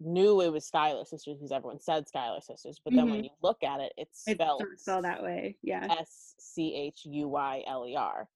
knew 0.00 0.40
it 0.40 0.52
was 0.52 0.68
Skylar 0.68 1.06
sisters 1.06 1.36
because 1.38 1.52
everyone 1.52 1.80
said 1.80 2.04
Skylar 2.06 2.42
sisters. 2.42 2.80
But 2.84 2.94
then 2.94 3.06
Mhm. 3.06 3.10
when 3.10 3.24
you 3.24 3.30
look 3.42 3.62
at 3.62 3.80
it, 3.80 3.92
it's 3.96 4.24
spelled 4.24 4.64
spelled 4.76 5.04
that 5.04 5.22
way. 5.22 5.56
Yeah. 5.62 5.86
S 6.00 6.34
C 6.38 6.74
H 6.74 7.04
U 7.06 7.28
Y 7.28 7.62
L 7.66 7.86
E 7.86 7.94
R. 7.94 8.28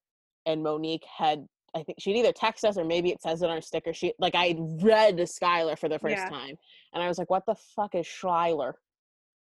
And 0.47 0.63
Monique 0.63 1.05
had, 1.05 1.49
I 1.75 1.83
think 1.83 1.99
she'd 2.01 2.17
either 2.17 2.33
text 2.33 2.65
us 2.65 2.79
or 2.79 2.85
maybe 2.85 3.11
it 3.11 3.21
says 3.21 3.43
it 3.43 3.51
on 3.51 3.57
her 3.57 3.61
sticker. 3.61 3.93
She 3.93 4.15
like 4.19 4.35
I 4.37 4.55
read 4.81 5.17
Skylar 5.17 5.77
for 5.79 5.89
the 5.89 5.99
first 5.99 6.17
Yeah. 6.17 6.29
time, 6.29 6.57
and 6.93 7.03
I 7.03 7.09
was 7.09 7.19
like, 7.19 7.31
"What 7.31 7.47
the 7.47 7.57
fuck 7.57 7.95
is 7.97 8.07
Schuyler?" 8.07 8.79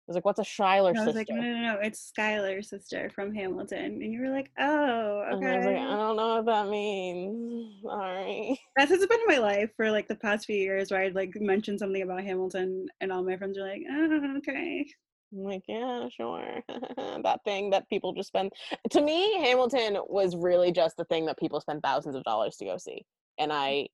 I 0.04 0.12
was 0.12 0.16
like, 0.16 0.26
"What's 0.26 0.40
a 0.40 0.44
Schuyler 0.44 0.90
And 0.90 1.00
I 1.00 1.06
was 1.06 1.16
sister?" 1.16 1.34
like, 1.34 1.42
no, 1.42 1.50
no, 1.50 1.62
no, 1.62 1.80
it's 1.82 2.12
Skylar's 2.12 2.70
sister 2.70 3.10
from 3.16 3.34
Hamilton. 3.34 4.02
And 4.02 4.12
you 4.12 4.20
were 4.20 4.32
like, 4.32 4.52
oh, 4.60 5.24
And 5.32 5.48
I 5.48 5.58
was 5.58 5.66
like, 5.66 5.78
"I 5.78 5.96
don't 5.96 6.18
know 6.18 6.36
what 6.36 6.46
that 6.46 6.68
means." 6.68 7.82
Sorry. 7.82 8.60
That's 8.76 8.92
what's 8.92 9.06
been 9.06 9.22
in 9.22 9.28
my 9.28 9.38
life 9.38 9.70
for 9.78 9.92
like 9.92 10.10
the 10.10 10.16
past 10.16 10.46
few 10.46 10.58
years 10.58 10.92
where 10.92 11.02
I'd 11.02 11.16
like 11.16 11.32
mention 11.36 11.80
something 11.80 12.02
about 12.02 12.22
Hamilton 12.22 12.88
and 13.00 13.14
all 13.14 13.24
my 13.24 13.38
friends 13.38 13.58
are 13.58 13.66
like, 13.66 13.84
oh, 13.90 14.38
okay. 14.40 14.86
I'm 15.34 15.44
like, 15.44 15.64
yeah, 15.68 16.08
sure. 16.10 16.62
that 17.24 17.40
thing 17.46 17.70
that 17.70 17.88
people 17.90 18.14
just 18.14 18.28
spend. 18.28 18.52
To 18.92 19.02
me, 19.02 19.40
Hamilton 19.40 19.98
was 20.08 20.36
really 20.36 20.74
just 20.74 20.98
the 20.98 21.06
thing 21.06 21.26
that 21.28 21.40
people 21.40 21.62
spend 21.62 21.82
thousands 21.82 22.16
of 22.16 22.24
dollars 22.24 22.58
to 22.58 22.66
go 22.66 22.78
see. 22.78 23.06
And 23.40 23.52
mm. 23.52 23.56
I, 23.56 23.88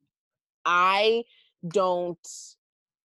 I 0.66 1.24
don't. 1.68 2.18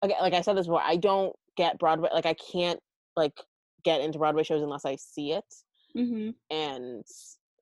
Okay, 0.04 0.14
like 0.20 0.34
I 0.34 0.40
said 0.40 0.56
this 0.56 0.66
before, 0.66 0.82
I 0.82 0.96
don't 0.96 1.34
get 1.56 1.78
Broadway. 1.78 2.08
Like 2.12 2.26
I 2.26 2.34
can't 2.34 2.80
like 3.16 3.38
get 3.84 4.00
into 4.00 4.18
Broadway 4.18 4.42
shows 4.42 4.62
unless 4.62 4.84
I 4.84 4.96
see 4.96 5.32
it. 5.32 5.44
hmm 5.94 6.30
And 6.50 7.04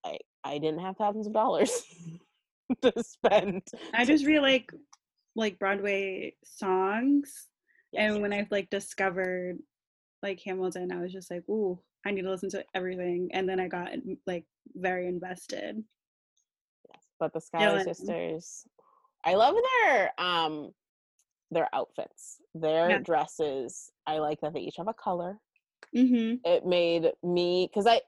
I, 0.05 0.19
I 0.45 0.59
didn't 0.59 0.81
have 0.81 0.97
thousands 0.97 1.27
of 1.27 1.33
dollars 1.33 1.83
to 2.83 2.93
spend. 3.03 3.63
I 3.95 4.05
just 4.05 4.25
really 4.25 4.41
like 4.41 4.73
like 5.37 5.59
Broadway 5.59 6.35
songs. 6.45 7.47
Yes. 7.93 8.13
And 8.13 8.23
when 8.23 8.33
I 8.33 8.47
like 8.51 8.71
discovered 8.71 9.59
like 10.23 10.41
Hamilton, 10.45 10.93
I 10.93 11.01
was 11.01 11.13
just 11.13 11.31
like, 11.31 11.49
ooh, 11.49 11.79
I 12.07 12.11
need 12.11 12.23
to 12.23 12.31
listen 12.31 12.51
to 12.51 12.65
everything. 12.75 13.31
And 13.33 13.49
then 13.49 13.61
I 13.61 13.69
got 13.69 13.91
like 14.27 14.45
very 14.75 15.07
invested. 15.09 15.83
Yes, 16.89 17.03
but 17.19 17.33
the 17.33 17.41
Schuyler 17.41 17.81
Dylan. 17.81 17.85
sisters, 17.85 18.67
I 19.25 19.35
love 19.35 19.55
their 19.85 20.13
um 20.19 20.73
their 21.51 21.69
outfits, 21.75 22.41
their 22.55 22.91
Yeah. 22.91 22.99
dresses. 22.99 23.91
I 24.07 24.19
like 24.19 24.41
that 24.41 24.55
they 24.55 24.61
each 24.61 24.77
have 24.77 24.89
a 24.89 24.95
color. 24.95 25.39
hmm 25.95 26.35
It 26.45 26.65
made 26.67 27.13
me 27.23 27.69
because 27.71 27.87
I, 27.87 28.01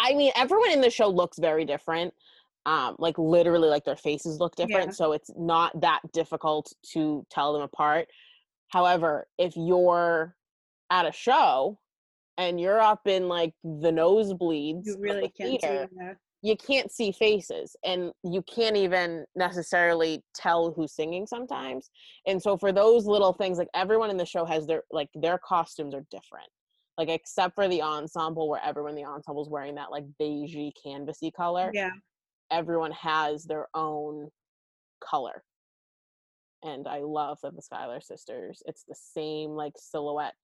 I 0.00 0.14
mean, 0.14 0.32
everyone 0.36 0.72
in 0.72 0.80
the 0.80 0.90
show 0.90 1.08
looks 1.08 1.38
very 1.38 1.64
different. 1.64 2.14
Um, 2.66 2.96
like 2.98 3.18
literally, 3.18 3.68
like 3.68 3.84
their 3.84 3.96
faces 3.96 4.38
look 4.40 4.54
different, 4.56 4.88
Yeah. 4.88 4.92
so 4.92 5.12
it's 5.12 5.30
not 5.36 5.80
that 5.80 6.00
difficult 6.12 6.72
to 6.92 7.26
tell 7.30 7.52
them 7.52 7.62
apart. 7.62 8.08
However, 8.68 9.28
if 9.38 9.54
you're 9.56 10.36
at 10.90 11.06
a 11.06 11.12
show 11.12 11.80
and 12.38 12.60
you're 12.60 12.80
up 12.80 13.06
in 13.06 13.28
like 13.28 13.54
the 13.64 13.90
nosebleeds, 13.90 14.86
You 14.86 14.98
really 14.98 15.22
the 15.22 15.28
can't 15.30 15.60
theater. 15.60 15.88
You 16.44 16.56
can't 16.56 16.90
see 16.90 17.12
faces 17.12 17.76
and 17.84 18.10
you 18.24 18.42
can't 18.42 18.76
even 18.76 19.24
necessarily 19.36 20.24
tell 20.34 20.72
who's 20.72 20.92
singing 20.92 21.24
sometimes 21.26 21.88
and 22.26 22.42
so 22.42 22.56
for 22.56 22.72
those 22.72 23.06
little 23.06 23.32
things 23.32 23.58
like 23.58 23.68
everyone 23.74 24.10
in 24.10 24.16
the 24.16 24.26
show 24.26 24.44
has 24.44 24.66
their 24.66 24.82
like 24.90 25.08
their 25.14 25.38
costumes 25.38 25.94
are 25.94 26.04
different 26.10 26.48
like 26.98 27.08
except 27.08 27.54
for 27.54 27.68
the 27.68 27.80
ensemble 27.80 28.48
where 28.48 28.60
everyone 28.64 28.90
in 28.90 28.96
the 28.96 29.08
ensemble 29.08 29.42
is 29.42 29.48
wearing 29.48 29.76
that 29.76 29.92
like 29.92 30.04
beigey 30.20 30.72
canvasy 30.84 31.32
color 31.32 31.70
Yeah. 31.72 31.90
everyone 32.50 32.92
has 32.92 33.44
their 33.44 33.68
own 33.74 34.28
color 35.00 35.44
and 36.64 36.88
i 36.88 36.98
love 36.98 37.38
that 37.44 37.54
the 37.54 37.62
schuyler 37.62 38.00
sisters 38.00 38.62
it's 38.66 38.82
the 38.88 38.96
same 38.96 39.50
like 39.50 39.74
silhouette 39.76 40.34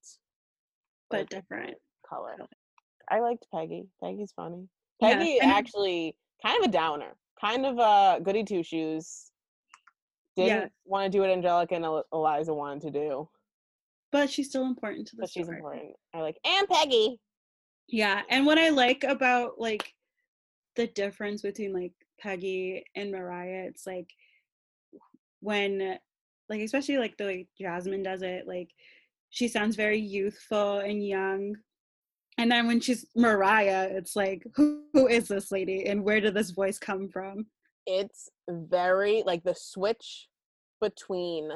But 1.11 1.21
like, 1.21 1.29
different. 1.31 1.75
color 2.09 2.35
color. 2.37 2.49
i 3.11 3.19
liked 3.21 3.47
peggy 3.53 3.89
peggy's 4.01 4.33
funny 4.37 4.69
Yeah, 5.01 5.17
Peggy 5.17 5.39
and- 5.41 5.51
actually 5.51 6.17
kind 6.45 6.59
of 6.63 6.69
a 6.69 6.73
downer, 6.73 7.17
kind 7.41 7.65
of 7.67 7.79
a 7.79 8.21
goody 8.23 8.45
two 8.45 8.63
shoes. 8.63 9.31
Didn't 10.37 10.49
Yeah. 10.63 10.69
want 10.85 11.05
to 11.05 11.11
do 11.17 11.21
what 11.23 11.31
Angelica 11.31 11.75
and 11.75 11.85
El- 11.85 12.05
Eliza 12.13 12.55
wanted 12.55 12.83
to 12.83 12.91
do, 12.91 13.29
But 14.13 14.31
she's 14.31 14.49
still 14.49 14.65
important 14.65 15.07
to 15.09 15.17
the 15.17 15.23
but 15.23 15.31
she's 15.31 15.49
important. 15.49 15.95
I 16.15 16.21
like 16.21 16.39
and 16.45 16.69
Peggy. 16.69 17.21
Yeah, 17.89 18.23
and 18.31 18.47
what 18.47 18.59
I 18.59 18.69
like 18.71 19.05
about 19.05 19.59
like 19.61 19.95
the 20.77 20.87
difference 20.87 21.43
between 21.43 21.73
like 21.73 21.93
Peggy 22.21 22.85
and 22.95 23.11
Maria, 23.11 23.65
it's 23.65 23.87
like 23.87 24.09
when 25.41 25.99
like 26.49 26.61
especially 26.61 26.99
like 26.99 27.17
the 27.17 27.25
way 27.25 27.47
Jasmine 27.61 28.03
does 28.03 28.23
it, 28.23 28.47
like 28.47 28.71
she 29.31 29.49
sounds 29.49 29.77
very 29.77 29.99
youthful 29.99 30.79
and 30.79 31.07
young. 31.07 31.57
And 32.39 32.51
then 32.51 32.67
when 32.69 32.81
she's 32.81 33.05
Maria, 33.17 33.89
it's 33.91 34.15
like, 34.15 34.47
who, 34.55 34.85
who 34.93 35.09
is 35.09 35.29
this 35.29 35.51
lady 35.51 35.87
and 35.87 36.05
where 36.05 36.21
did 36.21 36.35
this 36.35 36.51
voice 36.51 36.79
come 36.79 37.09
from? 37.09 37.47
It's 37.87 38.29
very 38.49 39.23
like 39.27 39.43
the 39.45 39.55
switch 39.57 40.29
between 40.81 41.51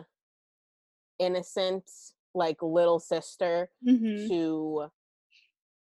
innocent, 1.19 1.85
like 2.35 2.57
little 2.63 2.99
sister 2.99 3.69
hmm 3.87 4.27
to 4.29 4.87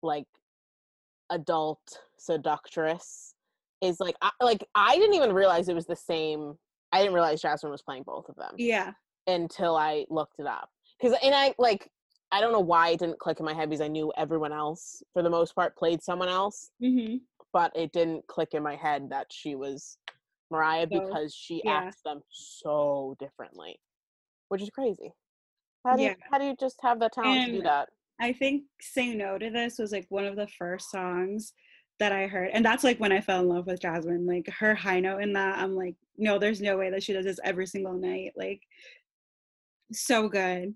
like 0.02 0.26
adult 1.30 1.80
seductress 2.18 3.36
is 3.82 4.00
like 4.00 4.16
I, 4.22 4.32
like 4.42 4.66
I 4.76 4.98
didn't 4.98 5.16
even 5.16 5.32
realize 5.34 5.70
it 5.70 5.76
was 5.76 5.86
the 5.86 5.96
same. 5.96 6.56
I 6.92 7.00
didn't 7.00 7.14
realize 7.14 7.42
Jasmine 7.42 7.72
was 7.72 7.84
playing 7.84 8.04
both 8.04 8.28
of 8.28 8.36
them. 8.36 8.56
Yeah. 8.58 8.94
until 9.28 9.76
I 9.76 10.06
looked 10.10 10.40
it 10.40 10.48
up. 10.48 10.70
Because 11.00 11.18
and 11.24 11.36
I 11.36 11.54
like 11.60 11.90
I 12.32 12.42
don't 12.42 12.52
know 12.52 12.60
why 12.60 12.90
it 12.90 13.00
didn't 13.00 13.20
click 13.20 13.40
in 13.40 13.46
my 13.46 13.54
head 13.54 13.70
because 13.70 13.82
I 13.82 13.88
knew 13.88 14.14
everyone 14.18 14.54
else 14.54 15.02
for 15.14 15.24
the 15.24 15.30
most 15.30 15.56
part 15.56 15.76
played 15.78 16.02
someone 16.02 16.30
else, 16.30 16.72
hmm 16.82 17.18
but 17.52 17.72
it 17.76 17.92
didn't 17.92 18.28
click 18.28 18.50
in 18.54 18.62
my 18.62 18.76
head 18.76 19.10
that 19.10 19.26
she 19.32 19.56
was 19.56 19.98
Maria 20.52 20.88
So, 20.92 21.02
because 21.02 21.34
she 21.34 21.64
yeah. 21.64 21.80
acts 21.80 22.02
them 22.04 22.22
so 22.30 23.16
differently, 23.20 23.80
which 24.50 24.62
is 24.62 24.70
crazy. 24.70 25.12
How 25.84 25.96
do 25.96 26.04
you 26.04 26.16
how 26.32 26.38
do 26.38 26.46
you 26.46 26.56
just 26.60 26.80
have 26.82 27.00
the 27.00 27.10
talent 27.10 27.46
to 27.46 27.52
do 27.54 27.62
that? 27.64 27.90
I 28.20 28.34
think 28.34 28.64
Say 28.82 29.16
No 29.16 29.38
to 29.38 29.50
This 29.50 29.80
was 29.80 29.92
like 29.92 30.06
one 30.10 30.26
of 30.26 30.36
the 30.36 30.48
first 30.48 30.92
songs 30.92 31.54
that 32.00 32.12
I 32.12 32.28
heard. 32.28 32.50
And 32.54 32.64
that's 32.64 32.84
like 32.84 33.00
when 33.00 33.12
I 33.12 33.22
fell 33.22 33.42
in 33.42 33.50
love 33.50 33.68
with 33.68 33.82
Jasmine. 33.82 34.26
Like 34.26 34.50
her 34.60 34.74
high 34.76 35.00
note 35.00 35.22
in 35.22 35.34
that, 35.34 35.58
I'm 35.58 35.76
like, 35.76 35.96
no, 36.18 36.40
there's 36.40 36.62
no 36.62 36.78
way 36.78 36.90
that 36.90 37.04
she 37.04 37.14
does 37.14 37.26
this 37.26 37.40
every 37.44 37.68
single 37.68 37.94
night. 37.94 38.34
Like, 38.36 38.62
so 39.92 40.28
good. 40.28 40.74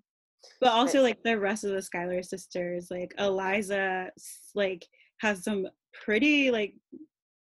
But 0.59 0.71
also, 0.71 1.01
like 1.01 1.23
the 1.23 1.39
rest 1.39 1.63
of 1.63 1.71
the 1.71 1.81
Schuyler 1.81 2.23
sisters, 2.23 2.87
like 2.91 3.13
Eliza, 3.17 4.11
like 4.55 4.85
has 5.19 5.43
some 5.43 5.67
pretty 5.93 6.51
like 6.51 6.73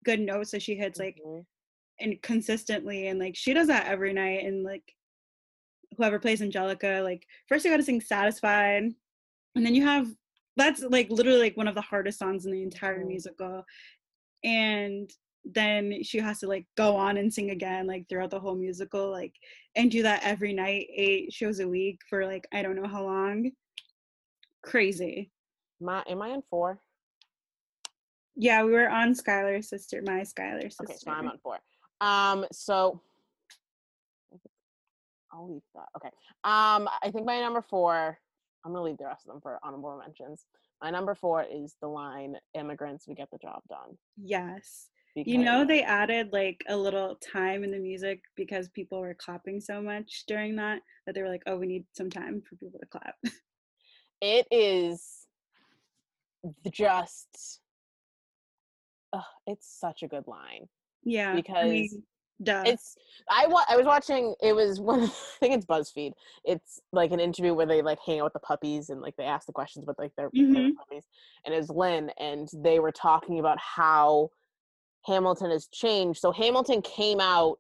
good 0.05 0.21
notes 0.21 0.51
that 0.53 0.63
she 0.63 0.77
hits 0.77 0.99
like 0.99 1.19
Mhm. 1.25 1.45
and 2.01 2.23
consistently 2.23 3.09
and 3.09 3.19
like 3.19 3.35
she 3.37 3.53
does 3.53 3.67
that 3.67 3.87
every 3.87 4.13
night 4.13 4.45
and 4.45 4.63
like 4.63 4.95
whoever 5.97 6.19
plays 6.21 6.41
angelica 6.43 7.01
like 7.03 7.27
first 7.49 7.65
you 7.65 7.71
got 7.71 7.79
to 7.79 7.83
sing 7.83 8.01
satisfied 8.01 8.85
and 9.55 9.67
then 9.67 9.75
you 9.75 9.83
have 9.83 10.07
that's 10.57 10.83
like 10.83 11.11
literally 11.11 11.41
like 11.41 11.57
one 11.57 11.67
of 11.69 11.75
the 11.75 11.81
hardest 11.81 12.19
songs 12.19 12.47
in 12.47 12.53
the 12.53 12.63
entire 12.63 13.03
Mhm. 13.03 13.09
musical 13.09 13.65
and 14.45 15.11
then 15.53 16.03
she 16.03 16.19
has 16.19 16.41
to 16.41 16.49
like 16.49 16.67
go 16.77 16.97
on 16.97 17.17
and 17.17 17.33
sing 17.33 17.51
again 17.51 17.87
like 17.87 18.09
throughout 18.09 18.31
the 18.31 18.41
whole 18.41 18.55
musical 18.57 19.11
like 19.11 19.35
and 19.77 19.91
do 19.91 20.03
that 20.03 20.21
every 20.25 20.53
night 20.53 20.87
eight 20.95 21.33
shows 21.33 21.61
a 21.61 21.69
week 21.69 22.01
for 22.09 22.27
like 22.27 22.47
i 22.53 22.63
don't 22.63 22.77
know 22.77 22.89
how 22.89 23.05
long 23.05 23.51
crazy 24.63 25.31
My, 25.81 26.03
am 26.09 26.23
I 26.23 26.31
in 26.31 26.43
four? 26.51 26.81
yeah 28.35 28.65
we 28.65 28.73
were 28.73 28.89
on 28.89 29.15
schuyler's 29.15 29.69
sister 29.69 30.03
my 30.05 30.23
schuyler's 30.25 30.77
sister 30.77 30.85
Okay, 30.85 30.99
so 30.99 31.11
I'm 31.11 31.29
on 31.29 31.39
four. 31.39 31.59
Um, 32.01 32.45
so 32.53 33.01
I'll 35.33 35.51
leave 35.51 35.63
that. 35.75 35.89
Okay. 35.97 36.09
Um, 36.45 36.89
I 37.03 37.11
think 37.11 37.27
my 37.27 37.41
number 37.41 37.63
four. 37.63 38.19
I'm 38.65 38.73
gonna 38.73 38.85
leave 38.85 38.99
the 38.99 39.05
rest 39.05 39.27
of 39.27 39.33
them 39.33 39.41
for 39.41 39.59
honorable 39.63 39.99
mentions. 40.05 40.45
My 40.83 40.91
number 40.91 41.15
four 41.15 41.45
is 41.51 41.77
the 41.81 41.89
line 41.89 42.37
"Immigrants, 42.55 43.07
we 43.07 43.15
get 43.15 43.31
the 43.31 43.39
job 43.39 43.63
done." 43.69 43.97
yes 44.23 44.89
You 45.25 45.39
know, 45.39 45.65
they 45.65 45.83
added 45.83 46.33
like 46.33 46.63
a 46.69 46.77
little 46.77 47.17
time 47.17 47.65
in 47.65 47.71
the 47.71 47.79
music 47.79 48.21
because 48.37 48.69
people 48.69 49.01
were 49.01 49.15
clapping 49.15 49.61
so 49.61 49.81
much 49.81 50.25
during 50.27 50.57
that 50.57 50.83
that 51.07 51.15
they 51.15 51.23
were 51.23 51.29
like, 51.31 51.43
oh, 51.47 51.57
we 51.57 51.67
need 51.67 51.87
some 51.93 52.11
time 52.11 52.43
for 52.49 52.57
people 52.57 52.79
to 52.81 52.87
clap. 52.87 53.15
it 54.21 54.47
is 54.51 55.27
just. 56.71 57.61
ugh, 59.13 59.23
it's 59.47 59.69
such 59.81 60.03
a 60.03 60.09
good 60.09 60.27
line 60.27 60.69
yeah. 61.05 61.33
I 61.33 61.37
because 61.37 61.71
mean, 61.71 62.03
Duh. 62.43 62.65
It's 62.67 62.97
I 63.31 63.47
wa- 63.47 63.65
I 63.67 63.77
was 63.79 63.87
watching. 63.87 64.35
It 64.43 64.53
was 64.55 64.79
one. 64.79 65.05
I 65.05 65.07
think 65.41 65.55
it's 65.55 65.65
BuzzFeed. 65.65 66.13
It's 66.45 66.81
like 66.93 67.11
an 67.13 67.19
interview 67.21 67.55
where 67.55 67.65
they 67.65 67.81
like 67.81 67.99
hang 68.05 68.19
out 68.21 68.25
with 68.25 68.35
the 68.35 68.41
puppies 68.41 68.91
and 68.91 69.01
like 69.01 69.17
they 69.17 69.25
ask 69.25 69.47
the 69.47 69.55
questions 69.55 69.87
but 69.87 69.99
like 69.99 70.13
their, 70.17 70.29
Mhm. 70.31 70.75
puppies. 70.75 71.05
And 71.47 71.55
it 71.55 71.57
was 71.57 71.71
Lin, 71.71 72.11
and 72.19 72.47
they 72.53 72.79
were 72.79 72.93
talking 72.93 73.39
about 73.39 73.59
how 73.59 74.31
Hamilton 75.07 75.51
has 75.51 75.69
changed. 75.69 76.21
So 76.21 76.33
Hamilton 76.33 76.83
came 76.83 77.21
out 77.21 77.59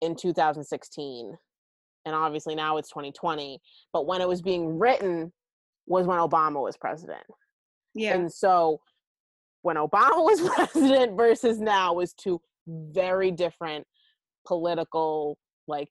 in 0.00 0.14
2016, 0.14 1.36
and 2.04 2.14
obviously 2.14 2.54
now 2.54 2.76
it's 2.76 2.88
2020. 2.90 3.60
But 3.92 4.06
when 4.06 4.20
it 4.20 4.28
was 4.28 4.42
being 4.42 4.78
written, 4.78 5.32
was 5.86 6.06
when 6.06 6.18
Obama 6.18 6.62
was 6.62 6.76
president. 6.76 7.24
yeah. 7.94 8.14
And 8.14 8.32
so 8.32 8.80
when 9.62 9.76
Obama 9.76 10.16
was 10.24 10.40
president 10.40 11.16
versus 11.16 11.58
now 11.58 11.94
was 11.94 12.12
two 12.12 12.40
very 12.66 13.30
different 13.30 13.86
political 14.46 15.38
like 15.66 15.88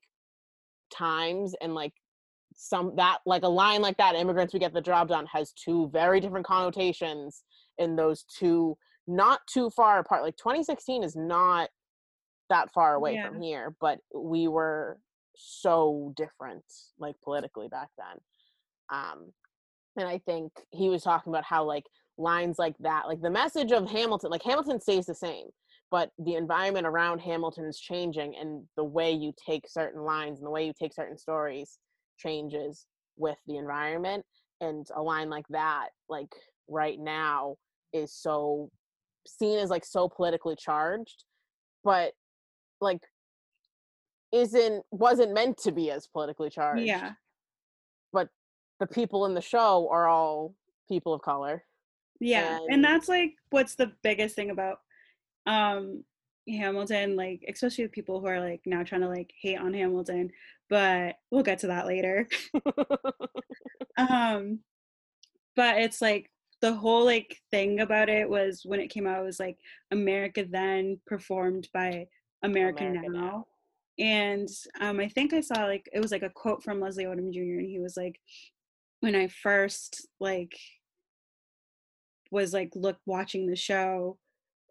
times 0.92 1.54
and 1.62 1.76
like 1.76 1.94
some 2.56 2.94
that 2.96 3.20
like 3.26 3.44
a 3.44 3.48
line 3.48 3.82
like 3.82 3.98
that 3.98 4.16
immigrants 4.16 4.54
we 4.54 4.60
get 4.60 4.74
the 4.74 4.82
job 4.82 5.10
done 5.10 5.28
has 5.32 5.52
two 5.54 5.90
very 5.92 6.20
different 6.20 6.46
connotations 6.46 7.44
in 7.78 7.96
those 7.96 8.24
two 8.24 8.76
not 9.08 9.40
too 9.48 9.70
far 9.70 10.00
apart 10.00 10.24
like 10.24 10.36
2016 10.38 11.04
is 11.04 11.16
not 11.16 11.70
that 12.50 12.72
far 12.74 12.96
away 12.96 13.16
Yeah. 13.16 13.28
from 13.28 13.42
here 13.42 13.76
but 13.80 14.00
we 14.14 14.48
were 14.48 15.00
so 15.36 16.14
different 16.16 16.64
like 17.00 17.16
politically 17.24 17.68
back 17.68 17.90
then 17.98 18.18
um 18.92 19.32
and 19.98 20.08
i 20.08 20.18
think 20.26 20.52
he 20.72 20.90
was 20.90 21.04
talking 21.04 21.32
about 21.32 21.44
how 21.44 21.64
like 21.64 21.86
lines 22.18 22.58
like 22.58 22.76
that 22.80 23.08
like 23.08 23.22
the 23.22 23.30
message 23.30 23.72
of 23.72 23.90
hamilton 23.90 24.30
like 24.32 24.44
hamilton 24.44 24.80
stays 24.80 25.06
the 25.06 25.14
same 25.16 25.48
but 25.92 26.10
the 26.20 26.34
environment 26.36 26.88
around 26.88 27.20
hamilton 27.20 27.66
is 27.66 27.80
changing 27.80 28.36
and 28.36 28.64
the 28.76 28.84
way 28.84 29.12
you 29.12 29.32
take 29.46 29.66
certain 29.68 30.02
lines 30.02 30.40
and 30.40 30.48
the 30.48 30.52
way 30.52 30.66
you 30.66 30.74
take 30.80 30.94
certain 30.94 31.18
stories 31.18 31.78
changes 32.18 32.88
with 33.18 33.38
the 33.46 33.58
environment 33.58 34.26
and 34.62 34.88
a 34.96 35.02
line 35.02 35.30
like 35.30 35.48
that 35.50 35.90
like 36.10 36.32
right 36.68 37.00
now 37.00 37.56
is 37.94 38.12
so 38.14 38.70
seen 39.28 39.60
as 39.60 39.70
like 39.70 39.86
so 39.86 40.08
politically 40.10 40.56
charged 40.56 41.24
but 41.84 42.14
like 42.82 43.02
isn't 44.32 44.84
wasn't 44.92 45.34
meant 45.34 45.58
to 45.58 45.72
be 45.72 45.90
as 45.92 46.08
politically 46.08 46.50
charged 46.50 46.84
yeah. 46.84 47.14
but 48.12 48.30
the 48.80 48.88
people 48.88 49.26
in 49.26 49.34
the 49.34 49.42
show 49.42 49.88
are 49.92 50.08
all 50.08 50.54
people 50.90 51.14
of 51.14 51.22
color 51.22 51.64
Yeah. 52.20 52.58
and- 52.58 52.74
And 52.74 52.84
that's 52.84 53.08
like 53.08 53.34
what's 53.50 53.76
the 53.76 53.92
biggest 54.04 54.36
thing 54.36 54.50
about 54.50 54.80
um 55.46 56.04
Hamilton, 56.50 57.18
like 57.18 57.44
especially 57.50 57.84
with 57.84 57.92
people 57.92 58.22
who 58.22 58.28
are 58.28 58.40
like 58.40 58.62
now 58.66 58.82
trying 58.84 59.02
to 59.02 59.10
like 59.10 59.34
hate 59.42 59.60
on 59.60 59.74
Hamilton, 59.74 60.32
but 60.70 61.16
we'll 61.30 61.44
get 61.44 61.60
to 61.60 61.68
that 61.68 61.88
later. 61.88 62.26
um 63.98 64.60
but 65.56 65.78
it's 65.80 66.02
like 66.02 66.30
the 66.62 66.74
whole 66.74 67.06
like 67.06 67.38
thing 67.52 67.82
about 67.82 68.10
it 68.10 68.30
was 68.30 68.62
when 68.66 68.80
it 68.80 68.90
came 68.90 69.06
out 69.06 69.20
it 69.20 69.26
was 69.26 69.40
like 69.40 69.58
America 69.92 70.46
then 70.50 71.00
performed 71.06 71.68
by 71.74 72.08
America, 72.44 72.86
America 72.86 73.10
now. 73.10 73.20
Now. 73.20 73.46
And 74.00 74.50
um 74.80 75.00
I 75.00 75.08
think 75.08 75.34
I 75.34 75.42
saw 75.42 75.66
like 75.66 75.88
it 75.94 76.00
was 76.00 76.12
like 76.12 76.24
a 76.24 76.30
quote 76.30 76.64
from 76.64 76.80
Leslie 76.80 77.06
Odom 77.06 77.34
Jr. 77.34 77.60
and 77.60 77.70
he 77.70 77.80
was 77.80 77.98
like 77.98 78.20
when 79.02 79.16
I 79.16 79.28
first 79.28 80.08
like 80.20 80.58
was 82.32 82.54
like 82.54 82.72
look 82.76 82.98
watching 83.06 83.48
the 83.48 83.56
show 83.56 84.18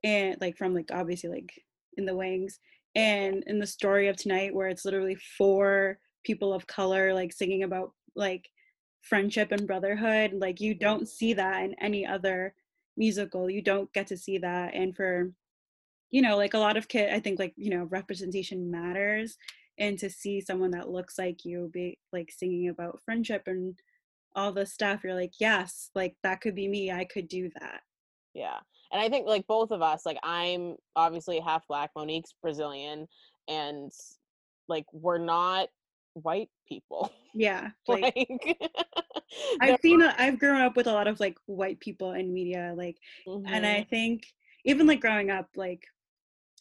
and 0.04 0.36
like 0.40 0.56
from 0.56 0.74
like 0.74 0.90
obviously 0.92 1.30
like 1.30 1.52
in 1.96 2.04
the 2.04 2.16
wings 2.16 2.58
and 2.94 3.44
in 3.46 3.58
the 3.58 3.66
story 3.66 4.08
of 4.08 4.16
tonight 4.16 4.54
where 4.54 4.68
it's 4.68 4.84
literally 4.84 5.16
four 5.38 5.98
people 6.24 6.52
of 6.52 6.66
color 6.66 7.14
like 7.14 7.32
singing 7.32 7.62
about 7.62 7.92
like 8.14 8.48
friendship 9.08 9.52
and 9.52 9.66
brotherhood 9.66 10.32
like 10.34 10.60
you 10.60 10.74
don't 10.74 11.08
see 11.08 11.32
that 11.34 11.62
in 11.64 11.74
any 11.80 12.06
other 12.06 12.54
musical 12.96 13.48
you 13.50 13.62
don't 13.62 13.92
get 13.92 14.06
to 14.06 14.16
see 14.16 14.38
that 14.38 14.74
and 14.74 14.96
for 14.96 15.30
you 16.10 16.22
know 16.22 16.36
like 16.36 16.54
a 16.54 16.58
lot 16.58 16.76
of 16.76 16.88
kid 16.88 17.12
i 17.12 17.20
think 17.20 17.38
like 17.38 17.52
you 17.56 17.70
know 17.70 17.84
representation 17.84 18.70
matters 18.70 19.36
and 19.78 19.98
to 19.98 20.08
see 20.08 20.40
someone 20.40 20.70
that 20.70 20.88
looks 20.88 21.18
like 21.18 21.44
you 21.44 21.70
be 21.72 21.98
like 22.12 22.30
singing 22.30 22.68
about 22.68 23.00
friendship 23.04 23.42
and 23.46 23.78
all 24.34 24.52
this 24.52 24.72
stuff 24.72 25.04
you're 25.04 25.14
like 25.14 25.34
yes 25.38 25.90
like 25.94 26.16
that 26.22 26.40
could 26.40 26.54
be 26.54 26.68
me 26.68 26.90
i 26.90 27.04
could 27.04 27.28
do 27.28 27.50
that 27.60 27.80
Yeah. 28.34 28.58
And 28.92 29.00
I 29.00 29.08
think 29.08 29.26
like 29.26 29.46
both 29.46 29.70
of 29.72 29.82
us, 29.82 30.06
like 30.06 30.18
I'm 30.22 30.76
obviously 30.94 31.40
half 31.40 31.66
black, 31.66 31.90
Monique's 31.96 32.34
Brazilian, 32.40 33.08
and 33.48 33.90
like 34.68 34.84
we're 34.92 35.18
not 35.18 35.68
white 36.22 36.48
people. 36.68 37.12
yeah 37.34 37.70
like 37.88 38.14
Like 38.16 38.58
I've 39.60 39.80
seen 39.80 40.02
a, 40.02 40.14
I've 40.18 40.38
grown 40.38 40.60
up 40.60 40.76
with 40.76 40.86
a 40.86 40.92
lot 40.92 41.06
of 41.08 41.20
like 41.20 41.36
white 41.46 41.78
people 41.80 42.12
in 42.12 42.32
media 42.32 42.72
like 42.76 42.96
and 43.26 43.66
I 43.66 43.84
think 43.90 44.26
even 44.64 44.86
like 44.86 45.00
growing 45.00 45.30
up 45.30 45.48
like 45.56 45.82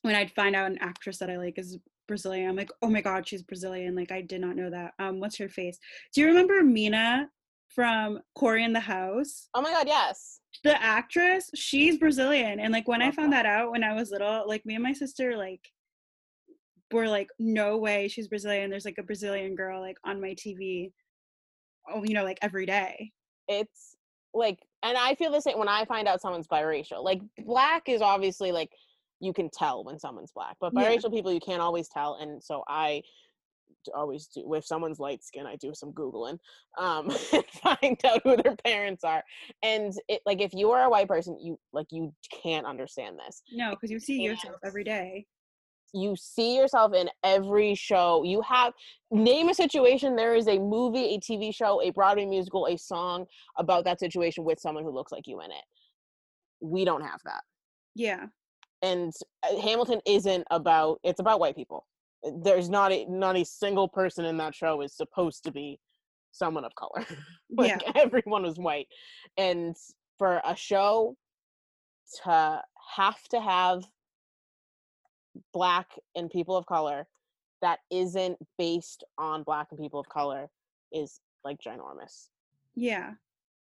when 0.02 0.16
I'd 0.16 0.32
find 0.32 0.56
out 0.56 0.70
an 0.72 0.78
actress 0.82 1.18
that 1.20 1.30
I 1.30 1.38
like 1.38 1.58
is 1.58 1.78
Brazilian 2.08 2.50
I'm 2.50 2.56
like 2.56 2.72
oh 2.82 2.90
my 2.90 3.02
god 3.02 3.28
she's 3.28 3.42
Brazilian 3.44 3.96
like 3.96 4.12
I 4.12 4.22
did 4.22 4.42
not 4.42 4.56
know 4.56 4.70
that 4.70 4.94
um 5.00 5.20
what's 5.20 5.38
her 5.38 5.50
face 5.50 5.78
do 6.14 6.22
you 6.22 6.28
remember 6.28 6.62
Mina 6.64 7.30
from 7.70 8.20
Cory 8.36 8.64
in 8.64 8.74
the 8.74 8.80
House 8.80 9.48
Oh 9.54 9.62
my 9.62 9.72
god, 9.72 9.88
yes. 9.88 10.40
the 10.64 10.82
actress 10.82 11.50
she's 11.56 11.98
Brazilian 11.98 12.60
and 12.60 12.72
like 12.74 12.88
when 12.88 13.02
I 13.02 13.06
Love 13.06 13.16
found 13.16 13.34
that. 13.34 13.44
that 13.44 13.50
out 13.50 13.72
when 13.72 13.84
I 13.84 13.94
was 13.94 14.12
little 14.12 14.44
like 14.48 14.66
me 14.66 14.76
and 14.76 14.84
my 14.84 14.94
sister 14.94 15.36
like 15.38 15.62
were 16.96 17.08
like 17.08 17.30
no 17.40 17.78
way 17.78 18.08
she's 18.08 18.28
Brazilian 18.28 18.70
there's 18.70 18.86
like 18.86 18.98
a 18.98 19.04
Brazilian 19.04 19.56
girl 19.56 19.80
like 19.82 19.98
on 20.04 20.20
my 20.20 20.34
TV 20.34 20.92
oh 21.90 22.04
you 22.04 22.14
know 22.14 22.24
like 22.24 22.40
every 22.42 22.66
day 22.66 23.12
It's 23.48 23.96
like 24.34 24.60
and 24.84 24.98
I 24.98 25.16
feel 25.16 25.32
the 25.32 25.42
same 25.42 25.58
when 25.58 25.70
I 25.70 25.86
find 25.86 26.08
out 26.08 26.22
someone's 26.22 26.48
biracial. 26.48 27.04
Like 27.04 27.22
black 27.46 27.88
is 27.88 28.02
obviously 28.02 28.52
like 28.52 28.72
you 29.20 29.34
can 29.34 29.50
tell 29.50 29.84
when 29.84 29.98
someone's 30.00 30.32
black, 30.32 30.58
but 30.60 30.74
Yeah. 30.74 30.84
biracial 30.84 31.12
people 31.12 31.32
you 31.32 31.40
can't 31.40 31.62
always 31.62 31.88
tell. 31.88 32.16
And 32.16 32.44
so 32.44 32.64
I 32.68 33.02
always 33.94 34.28
do 34.28 34.54
if 34.56 34.66
someone's 34.66 35.00
light 35.00 35.24
skin, 35.24 35.46
I 35.46 35.56
do 35.56 35.74
some 35.74 35.92
Googling, 35.94 36.40
um, 36.78 37.10
and 37.34 37.46
find 37.64 37.98
out 38.06 38.22
who 38.24 38.36
their 38.38 38.56
parents 38.58 39.04
are. 39.04 39.24
And 39.64 39.94
it 40.08 40.22
like 40.26 40.42
if 40.42 40.54
you 40.54 40.72
are 40.72 40.84
a 40.84 40.90
white 40.90 41.08
person, 41.08 41.38
you 41.40 41.60
like 41.72 41.88
you 41.92 42.14
can't 42.44 42.66
understand 42.66 43.18
this. 43.26 43.42
No, 43.52 43.72
because 43.72 43.92
you 43.92 44.00
see 44.00 44.22
yourself 44.22 44.58
every 44.64 44.84
day. 44.84 45.26
You 45.94 46.16
see 46.16 46.56
yourself 46.56 46.94
in 46.94 47.10
every 47.24 47.76
show. 47.76 48.24
You 48.24 48.42
have 48.42 48.74
name 49.12 49.50
a 49.50 49.54
situation. 49.54 50.16
There 50.16 50.36
is 50.36 50.48
a 50.48 50.60
movie, 50.60 51.16
a 51.16 51.20
TV 51.20 51.54
show, 51.54 51.82
a 51.82 51.92
Broadway 51.92 52.26
musical, 52.26 52.68
a 52.68 52.78
song 52.78 53.26
about 53.58 53.86
that 53.86 54.00
situation 54.00 54.44
with 54.44 54.60
someone 54.60 54.84
who 54.84 54.92
looks 54.92 55.12
like 55.12 55.28
you 55.28 55.42
in 55.42 55.52
it. 55.52 55.64
We 56.62 56.86
don't 56.86 57.02
have 57.02 57.22
that. 57.26 57.42
Yeah. 57.96 58.26
And 58.82 59.14
uh, 59.44 59.60
Hamilton 59.60 60.02
isn't 60.06 60.46
about. 60.52 61.00
It's 61.04 61.20
about 61.20 61.40
white 61.40 61.56
people. 61.56 61.86
There's 62.44 62.70
not 62.70 62.92
a 62.92 63.06
not 63.10 63.38
a 63.38 63.46
single 63.46 63.88
person 63.88 64.26
in 64.26 64.38
that 64.38 64.54
show 64.56 64.82
is 64.82 64.96
supposed 64.96 65.44
to 65.46 65.52
be 65.52 65.80
someone 66.32 66.66
of 66.66 66.76
color. 66.76 67.06
like 67.58 67.82
yeah. 67.82 67.92
everyone 67.96 68.44
was 68.44 68.58
white, 68.58 68.88
and 69.38 69.76
for 70.18 70.42
a 70.46 70.56
show 70.56 71.16
to 72.24 72.62
have 72.96 73.24
to 73.30 73.40
have 73.40 73.84
black 75.54 75.88
and 76.16 76.30
people 76.30 76.56
of 76.56 76.66
color 76.66 77.08
that 77.62 77.80
isn't 77.92 78.38
based 78.58 79.04
on 79.18 79.44
black 79.44 79.68
and 79.72 79.80
people 79.80 80.00
of 80.00 80.08
color 80.10 80.50
is 80.92 81.20
like 81.44 81.58
ginormous 81.62 82.30
Yeah. 82.76 83.14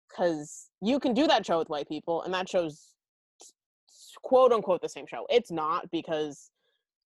because 0.09 0.69
you 0.81 0.99
can 0.99 1.13
do 1.13 1.27
that 1.27 1.45
show 1.45 1.59
with 1.59 1.69
white 1.69 1.87
people 1.87 2.21
and 2.23 2.33
that 2.33 2.49
show's 2.49 2.89
quote 4.21 4.51
unquote 4.51 4.81
the 4.81 4.89
same 4.89 5.05
show 5.07 5.25
it's 5.29 5.51
not 5.51 5.89
because 5.91 6.49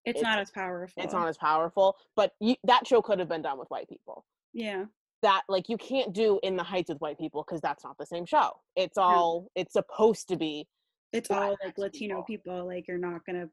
It's, 0.05 0.19
It's- 0.19 0.23
not 0.23 0.39
as 0.39 0.51
powerful. 0.51 1.03
it's 1.03 1.13
not 1.13 1.27
as 1.27 1.37
powerful 1.37 1.95
but 2.15 2.33
you, 2.39 2.55
that 2.63 2.87
show 2.87 3.01
could 3.01 3.19
have 3.19 3.29
been 3.29 3.41
done 3.41 3.57
with 3.59 3.69
white 3.69 3.87
people 3.89 4.25
Yeah. 4.53 4.85
that 5.21 5.43
like 5.47 5.69
you 5.69 5.77
can't 5.77 6.13
do 6.13 6.39
in 6.43 6.55
the 6.55 6.63
heights 6.63 6.89
with 6.89 6.99
white 7.01 7.17
people 7.17 7.43
because 7.43 7.61
that's 7.61 7.83
not 7.83 7.97
the 7.97 8.05
same 8.05 8.25
show 8.25 8.59
it's 8.75 8.97
all 8.97 9.49
it's 9.55 9.73
supposed 9.73 10.27
to 10.29 10.35
be 10.37 10.67
It's 11.13 11.31
all 11.31 11.55
like 11.63 11.77
Latino 11.77 12.21
people. 12.23 12.53
people. 12.55 12.67
Like 12.67 12.87
you're 12.87 12.97
not 12.97 13.25
gonna 13.25 13.49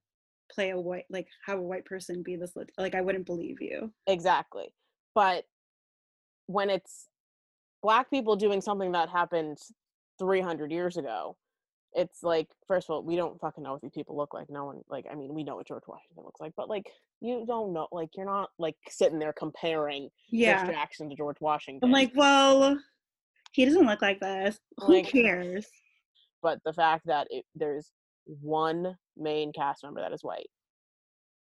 play 0.53 0.71
a 0.71 0.79
white 0.79 1.05
like 1.11 1.27
have 1.47 1.59
a 1.59 1.63
white 1.63 1.85
person 1.85 2.23
be 2.23 2.37
this 2.37 2.53
like 2.79 2.95
I 2.95 3.01
wouldn't 3.01 3.27
believe 3.27 3.61
you. 3.61 3.93
Exactly. 4.07 4.73
But 5.15 5.45
when 6.47 6.71
it's 6.71 7.09
black 7.83 8.11
people 8.11 8.37
doing 8.37 8.61
something 8.61 8.93
that 8.93 9.09
happened 9.09 9.59
300 10.19 10.71
years 10.73 10.97
ago, 10.97 11.37
it's 11.97 12.23
like, 12.23 12.49
first 12.67 12.89
of 12.89 12.95
all, 12.95 13.03
we 13.05 13.15
don't 13.15 13.41
fucking 13.41 13.63
know 13.63 13.73
what 13.73 13.81
these 13.81 13.93
people 13.95 14.17
look 14.17 14.35
like. 14.35 14.51
No 14.51 14.65
one, 14.65 14.81
like, 14.89 15.07
I 15.11 15.15
mean, 15.15 15.33
we 15.33 15.45
know 15.45 15.57
what 15.57 15.69
George 15.69 15.85
Washington 15.87 16.25
looks 16.25 16.41
like, 16.41 16.53
but 16.57 16.69
like, 16.69 16.87
you 17.21 17.45
don't 17.47 17.73
know, 17.73 17.87
like, 17.93 18.11
you're 18.17 18.27
not 18.27 18.51
like 18.59 18.75
sitting 18.89 19.19
there 19.21 19.33
comparing 19.33 20.09
Yeah. 20.29 20.65
George 20.65 20.75
Jackson 20.77 21.09
to 21.11 21.15
George 21.17 21.37
Washington. 21.41 21.87
I'm 21.87 21.93
like, 21.93 22.11
well, 22.17 22.77
he 23.53 23.65
doesn't 23.65 23.87
look 23.87 24.03
like 24.03 24.19
this. 24.21 24.59
Who 24.79 24.95
Like- 24.95 25.09
cares? 25.11 25.67
but 26.43 26.59
the 26.67 26.73
fact 26.75 27.07
that 27.07 27.27
it, 27.31 27.45
there's 27.55 27.91
one 28.27 28.97
main 29.17 29.53
cast 29.53 29.85
member 29.85 30.01
that 30.01 30.13
is 30.13 30.23
white, 30.23 30.49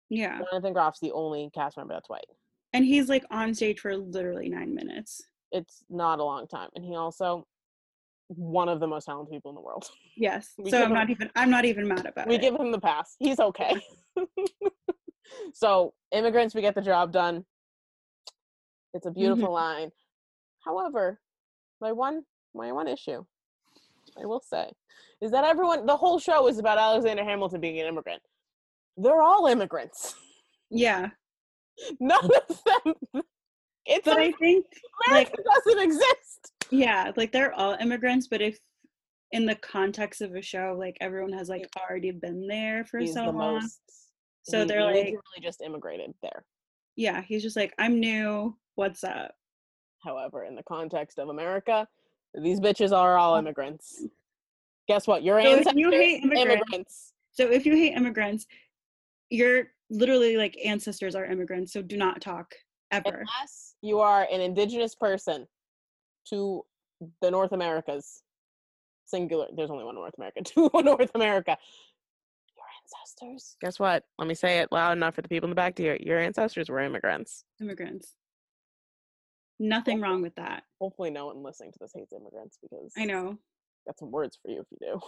Yeah. 0.09 0.41
Jonathan 0.51 0.75
Groff's 0.75 1.01
the 1.01 1.13
only 1.13 1.51
cast 1.55 1.77
member 1.77 1.95
that's 1.95 2.09
white. 2.09 2.25
And 2.73 2.85
he's 2.85 3.09
like 3.09 3.25
on 3.31 3.55
stage 3.55 3.81
for 3.81 3.97
literally 3.97 4.49
nine 4.49 4.75
minutes. 4.75 5.21
It's 5.53 5.83
not 5.91 6.21
a 6.21 6.25
long 6.25 6.47
time, 6.47 6.69
and 6.77 6.85
he 6.85 6.95
also 6.95 7.47
one 8.29 8.69
of 8.69 8.79
the 8.79 8.87
most 8.87 9.07
talented 9.07 9.33
people 9.33 9.51
in 9.51 9.57
the 9.57 9.61
world. 9.61 9.89
Yes. 10.17 10.53
We 10.59 10.71
so 10.71 10.79
I'm 10.79 10.89
him- 10.89 10.95
not 10.95 11.11
even 11.11 11.31
I'm 11.35 11.51
not 11.51 11.65
even 11.65 11.89
mad 11.89 12.07
about 12.07 12.29
We 12.29 12.37
it. 12.37 12.41
We 12.41 12.49
give 12.51 12.61
him 12.61 12.71
the 12.71 12.81
pass. 12.81 13.17
He's 13.19 13.41
okay. 13.41 13.75
so 15.55 15.95
immigrants, 16.13 16.55
we 16.55 16.61
get 16.61 16.75
the 16.75 16.81
job 16.81 17.13
done. 17.13 17.45
It's 18.95 19.07
a 19.07 19.11
beautiful 19.11 19.47
mm-hmm. 19.47 19.53
line. 19.53 19.91
However, 20.65 21.21
my 21.81 21.93
one 21.93 22.23
my 22.55 22.73
one 22.73 22.89
issue, 22.89 23.25
I 24.21 24.27
will 24.27 24.43
say, 24.45 24.71
is 25.21 25.31
that 25.33 25.45
everyone 25.45 25.87
the 25.87 25.97
whole 25.97 26.19
show 26.19 26.49
is 26.49 26.59
about 26.59 26.79
Alexander 26.79 27.25
Hamilton 27.25 27.61
being 27.61 27.81
an 27.81 27.87
immigrant. 27.87 28.23
They're 28.97 29.23
all 29.23 29.47
immigrants. 29.47 30.15
yeah. 30.71 31.09
None 32.01 32.25
of 32.49 32.63
them. 32.65 33.23
It's 33.87 34.05
But 34.05 34.19
I 34.19 34.33
think 34.33 34.67
like 35.09 35.29
America 35.33 35.43
doesn't 35.65 35.83
exist. 35.83 36.53
yeah, 36.71 37.11
like 37.17 37.33
they're 37.33 37.55
all 37.55 37.75
immigrants, 37.81 38.29
but 38.29 38.43
if 38.43 38.59
in 39.33 39.47
the 39.47 39.55
context 39.57 40.21
of 40.21 40.35
a 40.35 40.43
show, 40.43 40.77
like 40.79 40.97
everyone 41.01 41.33
has 41.33 41.49
like 41.49 41.67
already 41.79 42.11
been 42.11 42.47
there 42.47 42.85
for 42.85 42.99
He's 42.99 43.15
so 43.15 43.27
the 43.27 43.33
long. 43.33 43.55
most. 43.55 43.81
So 44.43 44.61
he 44.61 44.65
they're 44.67 44.85
like, 44.85 44.95
literally 44.97 45.21
just 45.43 45.63
immigrated 45.63 46.13
there. 46.23 46.45
yeah, 46.97 47.23
he's 47.23 47.43
just 47.43 47.57
like, 47.57 47.73
I'm 47.79 47.99
new. 48.01 48.57
What's 48.75 49.03
up? 49.05 49.33
However, 50.05 50.45
in 50.45 50.55
the 50.57 50.63
context 50.65 51.19
of 51.19 51.29
America, 51.29 51.87
these 52.35 52.61
bitches 52.61 52.97
are 52.97 53.17
all 53.19 53.35
oh. 53.35 53.39
immigrants. 53.39 54.05
Guess 54.89 55.07
what? 55.07 55.23
Your 55.23 55.41
So 55.41 55.49
if 55.49 55.59
ancestors, 55.59 55.81
you 55.81 55.91
hate 55.91 56.23
immigrants- 56.23 56.53
immigrants. 56.53 57.13
So 57.33 57.51
if 57.51 57.65
you 57.65 57.75
hate 57.77 57.95
immigrants, 57.95 58.47
your 59.31 59.69
literally 59.89 60.37
like 60.37 60.59
ancestors 60.65 61.15
are 61.15 61.25
immigrants. 61.25 61.73
So 61.73 61.83
do 61.83 61.97
not 61.97 62.21
talk 62.21 62.55
ever. 62.91 63.09
Unless 63.09 63.75
you 63.83 64.01
are 64.01 64.27
an 64.31 64.41
indigenous 64.41 64.95
person 64.95 65.47
to 66.29 66.65
the 67.21 67.31
North 67.31 67.53
Americas, 67.53 68.23
singular. 69.07 69.47
There's 69.55 69.71
only 69.71 69.85
one 69.85 69.95
North 69.95 70.15
America. 70.19 70.43
To 70.55 70.71
North 70.83 71.11
America. 71.15 71.57
Your 72.57 72.67
ancestors. 72.83 73.57
Guess 73.61 73.79
what? 73.79 74.05
Let 74.19 74.29
me 74.29 74.35
say 74.35 74.59
it 74.59 74.73
loud 74.73 74.93
enough 74.93 75.15
for 75.15 75.23
the 75.23 75.29
people 75.29 75.47
in 75.47 75.51
the 75.51 75.57
back 75.57 75.75
to 75.77 75.83
hear. 75.83 75.97
Your 76.01 76.19
ancestors 76.19 76.69
were 76.69 76.81
immigrants. 76.81 77.45
Immigrants. 77.61 78.15
Nothing 79.63 80.01
wrong 80.01 80.23
with 80.23 80.35
that. 80.37 80.63
Hopefully, 80.81 81.11
no 81.11 81.27
one 81.27 81.43
listening 81.43 81.71
to 81.73 81.79
this 81.79 81.93
hates 81.95 82.15
immigrants 82.15 82.57
because 82.63 82.95
I 82.97 83.05
know. 83.05 83.37
got 83.87 83.99
some 83.99 84.11
words 84.11 84.39
for 84.41 84.51
you 84.51 84.61
if 84.63 84.67
you 84.71 84.79
do. 84.81 84.99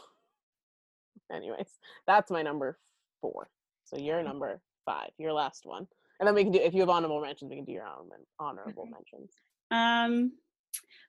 Anyways, 1.35 1.79
that's 2.07 2.31
my 2.31 2.43
number 2.43 2.79
four. 3.23 3.49
So 3.85 3.97
your 3.97 4.23
number 4.23 4.61
five, 4.85 5.09
your 5.19 5.33
last 5.33 5.63
one, 5.65 5.87
and 6.21 6.27
then 6.27 6.35
we 6.35 6.43
can 6.43 6.53
do. 6.53 6.59
If 6.59 6.75
you 6.75 6.81
have 6.81 6.91
honorable 6.91 7.23
mentions, 7.23 7.49
we 7.49 7.57
can 7.57 7.65
do 7.65 7.73
your 7.73 7.87
honorable 7.87 8.27
honorable 8.39 8.83
Okay. 8.83 8.93
mentions. 8.93 9.33
Um, 9.71 10.33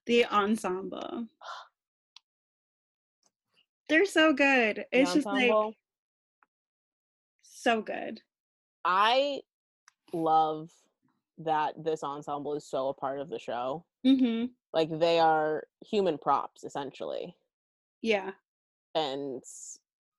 the 0.05 0.25
ensemble. 0.25 1.27
They're 3.89 4.05
so 4.05 4.31
good. 4.31 4.85
The 4.93 5.01
It's 5.01 5.13
just 5.13 5.25
like 5.25 5.51
so 7.43 7.81
good. 7.81 8.21
I 8.85 9.41
love 10.13 10.69
that 11.45 11.73
this 11.83 12.03
ensemble 12.03 12.55
is 12.55 12.65
so 12.65 12.89
a 12.89 12.93
part 12.93 13.19
of 13.19 13.29
the 13.29 13.39
show. 13.39 13.85
Mm-hmm. 14.05 14.45
Like 14.73 14.89
they 14.99 15.19
are 15.19 15.63
human 15.85 16.17
props 16.17 16.63
essentially, 16.63 17.35
Yeah. 18.01 18.31
and 18.95 19.41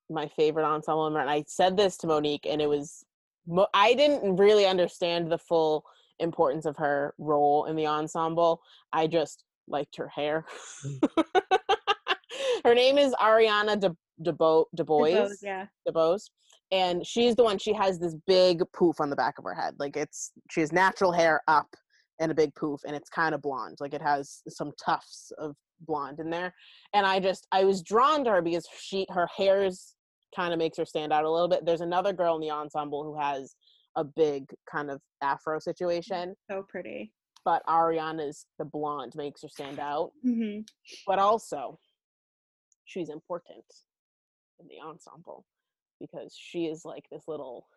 my 0.09 0.27
favorite 0.29 0.65
ensemble 0.65 1.05
member. 1.05 1.19
And 1.19 1.29
I 1.29 1.43
said 1.47 1.75
this 1.77 1.97
to 1.97 2.07
Monique, 2.07 2.45
and 2.49 2.61
it 2.61 2.67
was 2.69 3.03
mo- 3.47 3.67
I 3.73 3.93
didn't 3.95 4.37
really 4.37 4.65
understand 4.65 5.31
the 5.31 5.37
full 5.37 5.83
importance 6.19 6.65
of 6.65 6.77
her 6.77 7.13
role 7.17 7.65
in 7.65 7.75
the 7.75 7.87
ensemble. 7.87 8.61
I 8.93 9.07
just 9.07 9.43
liked 9.67 9.95
her 9.97 10.07
hair. 10.07 10.45
her 12.63 12.73
name 12.75 12.97
is 12.97 13.13
Ariana 13.15 13.79
De 13.79 13.95
DeBo 14.23 14.65
They're 14.73 14.85
DeBois. 14.85 15.13
both- 15.27 15.37
Yeah. 15.41 15.65
DeBose. 15.87 16.29
And 16.71 17.05
she's 17.05 17.35
the 17.35 17.43
one, 17.43 17.57
she 17.57 17.73
has 17.73 17.99
this 17.99 18.15
big 18.27 18.61
poof 18.73 18.99
on 18.99 19.09
the 19.09 19.15
back 19.15 19.37
of 19.37 19.43
her 19.45 19.53
head. 19.53 19.75
Like 19.79 19.95
it's, 19.95 20.31
she 20.51 20.61
has 20.61 20.71
natural 20.71 21.11
hair 21.11 21.41
up 21.47 21.67
and 22.19 22.31
a 22.31 22.35
big 22.35 22.53
poof, 22.55 22.79
and 22.87 22.95
it's 22.95 23.09
kind 23.09 23.35
of 23.35 23.41
blonde. 23.41 23.77
Like 23.79 23.93
it 23.93 24.01
has 24.01 24.41
some 24.49 24.71
tufts 24.83 25.31
of 25.37 25.55
blonde 25.81 26.19
in 26.19 26.29
there. 26.29 26.53
And 26.93 27.05
I 27.05 27.19
just, 27.19 27.45
I 27.51 27.65
was 27.65 27.81
drawn 27.83 28.23
to 28.23 28.31
her 28.31 28.41
because 28.41 28.65
she, 28.81 29.05
her 29.09 29.27
hair's 29.35 29.95
kind 30.35 30.53
of 30.53 30.59
makes 30.59 30.77
her 30.77 30.85
stand 30.85 31.13
out 31.13 31.23
a 31.25 31.29
little 31.31 31.47
bit. 31.47 31.65
There's 31.65 31.81
another 31.81 32.13
girl 32.13 32.35
in 32.35 32.41
the 32.41 32.51
ensemble 32.51 33.03
who 33.03 33.19
has 33.19 33.55
a 33.95 34.03
big 34.03 34.45
kind 34.69 34.89
of 34.89 34.99
afro 35.21 35.59
situation, 35.59 36.35
So 36.49 36.65
pretty. 36.67 37.11
but 37.45 37.61
Ariana's 37.67 38.45
the 38.59 38.65
blonde 38.65 39.13
makes 39.15 39.41
her 39.43 39.47
stand 39.49 39.79
out. 39.79 40.11
Mm-hmm. 40.25 40.61
But 41.07 41.19
also, 41.19 41.79
she's 42.85 43.09
important 43.09 43.63
in 44.59 44.67
the 44.67 44.85
ensemble 44.85 45.45
because 45.99 46.35
she 46.37 46.65
is 46.65 46.85
like 46.85 47.05
this 47.11 47.23
little 47.27 47.67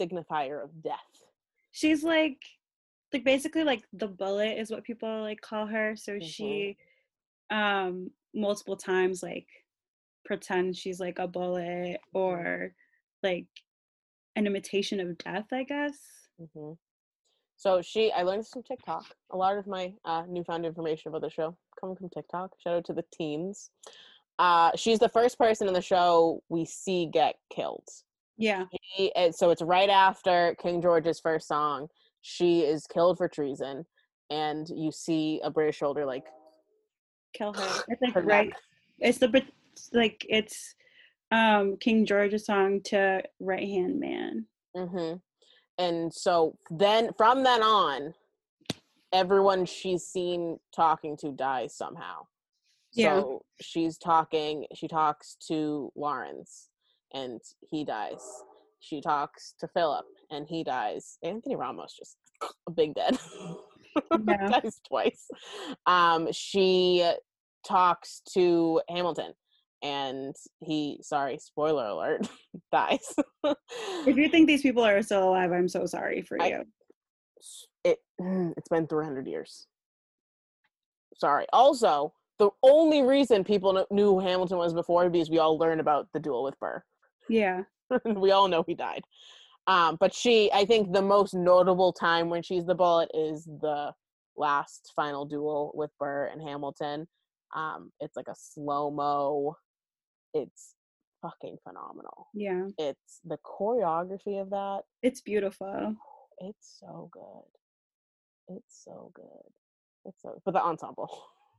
signifier 0.00 0.62
of 0.62 0.82
death. 0.82 0.96
She's 1.72 2.02
like, 2.02 2.38
like 3.12 3.24
basically 3.24 3.64
like 3.64 3.84
the 3.92 4.08
bullet 4.08 4.58
is 4.58 4.70
what 4.70 4.84
people 4.84 5.20
like 5.20 5.40
call 5.40 5.66
her. 5.66 5.96
So 5.96 6.12
Mhm. 6.12 6.22
she, 6.22 6.76
um, 7.50 8.10
multiple 8.34 8.76
times 8.76 9.22
like 9.22 9.46
pretends 10.24 10.78
she's 10.78 11.00
like 11.00 11.18
a 11.18 11.28
bullet 11.28 12.00
or 12.12 12.74
like 13.22 13.46
an 14.34 14.46
imitation 14.46 15.00
of 15.00 15.16
death, 15.18 15.46
I 15.52 15.62
guess. 15.64 15.98
hmm 16.54 16.72
So 17.56 17.80
she, 17.80 18.12
I 18.12 18.22
learned 18.22 18.40
this 18.40 18.50
from 18.50 18.62
TikTok. 18.64 19.06
A 19.30 19.36
lot 19.36 19.56
of 19.56 19.66
my 19.66 19.94
uh, 20.04 20.24
newfound 20.28 20.66
information 20.66 21.08
about 21.08 21.22
the 21.22 21.30
show 21.30 21.56
coming 21.80 21.96
from 21.96 22.10
TikTok. 22.10 22.52
Shout 22.60 22.76
out 22.76 22.84
to 22.86 22.92
the 22.92 23.04
teens. 23.12 23.70
Uh, 24.38 24.70
she's 24.76 24.98
the 24.98 25.08
first 25.08 25.38
person 25.38 25.66
in 25.66 25.74
the 25.74 25.80
show 25.80 26.42
we 26.48 26.64
see 26.64 27.08
get 27.12 27.36
killed. 27.50 27.88
Yeah. 28.36 28.64
And 29.16 29.34
so 29.34 29.50
it's 29.50 29.62
right 29.62 29.88
after 29.88 30.54
King 30.60 30.82
George's 30.82 31.20
first 31.20 31.48
song. 31.48 31.88
She 32.20 32.60
is 32.60 32.86
killed 32.86 33.16
for 33.16 33.28
treason, 33.28 33.86
and 34.30 34.68
you 34.68 34.92
see 34.92 35.40
a 35.42 35.50
British 35.50 35.78
soldier 35.78 36.04
like 36.04 36.24
Kill 37.36 37.52
her. 37.52 37.82
It's 37.88 38.02
like 38.02 38.14
her 38.14 38.22
right. 38.22 38.48
neck. 38.48 38.56
It's 38.98 39.18
the 39.18 39.28
Brit- 39.28 39.52
like 39.92 40.24
it's 40.28 40.74
um 41.32 41.76
King 41.78 42.06
George's 42.06 42.46
song 42.46 42.80
to 42.84 43.22
Right 43.40 43.68
Hand 43.68 44.00
Man. 44.00 44.46
Mm-hmm. 44.76 45.16
And 45.78 46.12
so 46.12 46.56
then 46.70 47.10
from 47.16 47.44
then 47.44 47.62
on, 47.62 48.14
everyone 49.12 49.66
she's 49.66 50.04
seen 50.04 50.58
talking 50.74 51.16
to 51.18 51.32
dies 51.32 51.76
somehow. 51.76 52.26
Yeah. 52.96 53.20
So 53.20 53.42
she's 53.60 53.98
talking, 53.98 54.66
she 54.74 54.88
talks 54.88 55.36
to 55.48 55.92
Laurens 55.94 56.68
and 57.14 57.40
he 57.70 57.84
dies. 57.84 58.22
She 58.80 59.00
talks 59.00 59.54
to 59.60 59.68
Philip 59.68 60.06
and 60.30 60.46
he 60.48 60.64
dies. 60.64 61.18
Anthony 61.22 61.56
Ramos 61.56 61.94
just 61.96 62.16
a 62.66 62.70
big 62.70 62.94
dead. 62.94 63.18
Yeah. 64.28 64.48
dies 64.60 64.78
twice. 64.86 65.26
Um, 65.86 66.28
she 66.30 67.10
talks 67.66 68.20
to 68.34 68.82
Hamilton 68.90 69.32
and 69.82 70.36
he 70.60 70.98
sorry, 71.02 71.38
spoiler 71.38 71.86
alert, 71.86 72.28
dies. 72.72 73.14
If 74.06 74.16
you 74.18 74.28
think 74.28 74.48
these 74.48 74.60
people 74.60 74.84
are 74.84 75.00
still 75.00 75.26
alive, 75.30 75.50
I'm 75.52 75.66
so 75.68 75.86
sorry 75.86 76.20
for 76.20 76.36
I- 76.42 76.48
you. 76.48 76.64
it 77.84 77.98
it's 78.58 78.68
been 78.68 78.86
300 78.86 79.26
years 79.26 79.66
sorry 81.18 81.46
also 81.52 82.12
the 82.38 82.50
only 82.62 83.02
reason 83.02 83.42
people 83.44 83.86
knew 83.90 84.06
who 84.14 84.20
hamilton 84.20 84.58
was 84.58 84.74
before 84.74 85.08
because 85.10 85.30
we 85.30 85.38
all 85.38 85.58
learned 85.58 85.80
about 85.80 86.06
the 86.12 86.20
duel 86.20 86.42
with 86.44 86.58
burr 86.60 86.82
Yeah. 87.28 87.62
we 88.04 88.30
all 88.32 88.48
know 88.48 88.64
he 88.66 88.74
died 88.74 89.02
um, 89.66 89.96
but 89.98 90.14
she 90.14 90.50
i 90.52 90.64
think 90.64 90.92
the 90.92 91.02
most 91.02 91.34
notable 91.34 91.92
time 91.92 92.28
when 92.30 92.42
she's 92.42 92.64
the 92.66 92.74
bullet 92.74 93.10
is 93.14 93.44
the 93.44 93.92
last 94.36 94.92
final 94.94 95.24
duel 95.24 95.72
with 95.74 95.90
burr 95.98 96.26
and 96.32 96.42
hamilton 96.42 97.06
um, 97.54 97.90
it's 98.00 98.16
like 98.16 98.28
a 98.28 98.34
slow-mo 98.36 99.56
it's 100.34 100.74
fucking 101.22 101.56
phenomenal 101.66 102.28
Yeah. 102.34 102.66
it's 102.78 103.20
the 103.24 103.38
choreography 103.38 104.40
of 104.40 104.50
that 104.50 104.82
It's 105.02 105.20
beautiful. 105.22 105.94
it's 106.38 106.76
so 106.78 107.08
good. 107.12 108.56
It's 108.56 108.84
so 108.84 109.10
good. 109.14 109.24
It's 110.04 110.20
so 110.22 110.40
but 110.44 110.52
the 110.52 110.62
ensemble. 110.62 111.08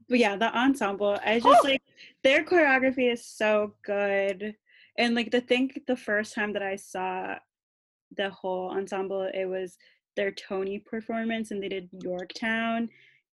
But 0.09 0.19
yeah, 0.19 0.35
the 0.35 0.55
ensemble, 0.57 1.19
I 1.25 1.39
just 1.39 1.63
like 1.63 1.81
their 2.23 2.43
choreography 2.43 3.11
is 3.11 3.25
so 3.25 3.73
good. 3.83 4.55
And 4.97 5.15
like 5.15 5.31
the 5.31 5.41
think 5.41 5.81
the 5.87 5.97
first 5.97 6.33
time 6.33 6.53
that 6.53 6.63
I 6.63 6.75
saw 6.75 7.35
the 8.15 8.29
whole 8.29 8.69
ensemble, 8.71 9.29
it 9.33 9.45
was 9.45 9.77
their 10.15 10.31
Tony 10.31 10.79
performance 10.79 11.51
and 11.51 11.61
they 11.61 11.69
did 11.69 11.89
Yorktown. 12.01 12.89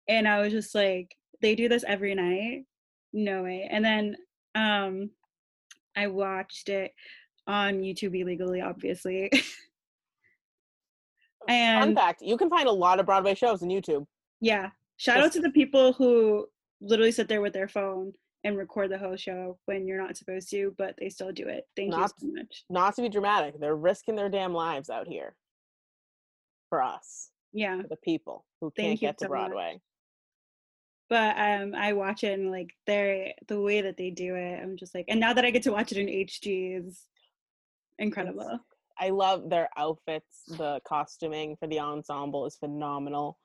And 0.08 0.26
I 0.26 0.40
was 0.40 0.52
just 0.52 0.74
like, 0.74 1.14
they 1.40 1.54
do 1.54 1.68
this 1.68 1.84
every 1.86 2.14
night? 2.14 2.64
No 3.12 3.42
way. 3.42 3.68
And 3.70 3.84
then 3.84 4.16
um 4.54 5.10
I 5.96 6.06
watched 6.06 6.68
it 6.68 6.92
on 7.46 7.80
YouTube 7.80 8.18
illegally, 8.18 8.60
obviously. 8.60 9.30
Fun 11.48 11.54
And 11.54 11.96
fact: 11.96 12.22
you 12.22 12.36
can 12.36 12.48
find 12.48 12.68
a 12.68 12.72
lot 12.72 13.00
of 13.00 13.06
Broadway 13.06 13.34
shows 13.34 13.62
on 13.62 13.68
YouTube. 13.68 14.06
yeah, 14.40 14.70
shout 14.96 15.20
out 15.20 15.32
to 15.32 15.40
the 15.40 15.50
people 15.50 15.92
who 15.92 16.46
literally 16.82 17.12
sit 17.12 17.28
there 17.28 17.40
with 17.40 17.52
their 17.52 17.68
phone 17.68 18.12
and 18.44 18.58
record 18.58 18.90
the 18.90 18.98
whole 18.98 19.16
show 19.16 19.58
when 19.66 19.86
you're 19.86 20.02
not 20.02 20.16
supposed 20.16 20.50
to, 20.50 20.74
but 20.76 20.94
they 20.98 21.08
still 21.08 21.30
do 21.32 21.46
it. 21.48 21.64
Thank 21.76 21.90
Not- 21.90 22.12
you 22.20 22.28
so 22.28 22.34
much. 22.34 22.64
Not 22.68 22.96
to 22.96 23.02
be 23.02 23.08
dramatic, 23.08 23.58
they're 23.60 23.76
risking 23.76 24.16
their 24.16 24.28
damn 24.28 24.52
lives 24.52 24.90
out 24.90 25.06
here 25.06 25.36
for 26.68 26.82
us, 26.82 27.30
Yeah. 27.52 27.80
for 27.82 27.88
the 27.88 27.96
people 27.96 28.44
who 28.60 28.72
Thank 28.76 29.00
can't 29.00 29.00
get 29.00 29.18
to 29.18 29.24
so 29.26 29.28
much. 29.28 29.38
Broadway. 29.48 29.80
but 31.10 31.36
um 31.38 31.74
i 31.74 31.92
watch 31.92 32.24
it 32.24 32.32
and 32.38 32.50
like 32.50 32.70
they're 32.86 33.34
the 33.48 33.60
way 33.60 33.82
that 33.82 33.96
they 33.98 34.08
do 34.10 34.34
it 34.34 34.60
i'm 34.62 34.76
just 34.78 34.94
like 34.94 35.04
and 35.08 35.20
now 35.20 35.32
that 35.34 35.44
i 35.44 35.50
get 35.50 35.62
to 35.64 35.72
watch 35.72 35.92
it 35.92 35.98
in 35.98 36.06
HD 36.06 36.74
is 36.86 37.06
incredible 37.98 38.58
I 38.98 39.08
love 39.10 39.48
their 39.50 39.68
outfits. 39.76 40.42
The 40.46 40.80
costuming 40.86 41.56
for 41.56 41.66
the 41.66 41.80
ensemble 41.80 42.44
is 42.46 42.56
phenomenal. 42.56 43.38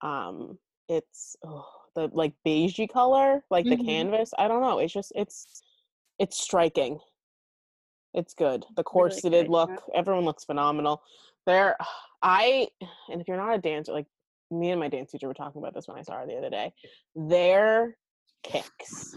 Um, 0.00 0.58
it's 0.88 1.36
oh, 1.44 1.68
the 1.94 2.08
like 2.12 2.32
beigey 2.46 2.88
color, 2.90 3.44
like 3.50 3.64
the 3.64 3.76
Mhm. 3.76 3.84
canvas. 3.86 4.32
I 4.38 4.48
don't 4.48 4.62
know. 4.62 4.78
It's 4.78 4.92
just 4.92 5.12
it's 5.14 5.62
it's 6.18 6.38
striking. 6.40 6.98
It's 8.14 8.34
good. 8.34 8.62
The 8.62 8.82
Really 8.82 8.84
corseted 8.84 9.44
yeah. 9.46 9.50
look. 9.52 9.82
Everyone 9.94 10.24
looks 10.24 10.44
phenomenal. 10.44 11.02
There, 11.46 11.76
I 12.22 12.68
and 13.10 13.20
if 13.20 13.28
you're 13.28 13.36
not 13.36 13.54
a 13.54 13.58
dancer, 13.58 13.92
like 13.92 14.06
me 14.50 14.70
and 14.70 14.80
my 14.80 14.88
dance 14.88 15.10
teacher 15.12 15.28
were 15.28 15.34
talking 15.34 15.60
about 15.60 15.74
this 15.74 15.86
when 15.86 15.98
I 15.98 16.02
saw 16.02 16.18
her 16.18 16.26
the 16.26 16.36
other 16.36 16.50
day. 16.50 16.72
Their 17.14 17.96
kicks. 18.42 19.14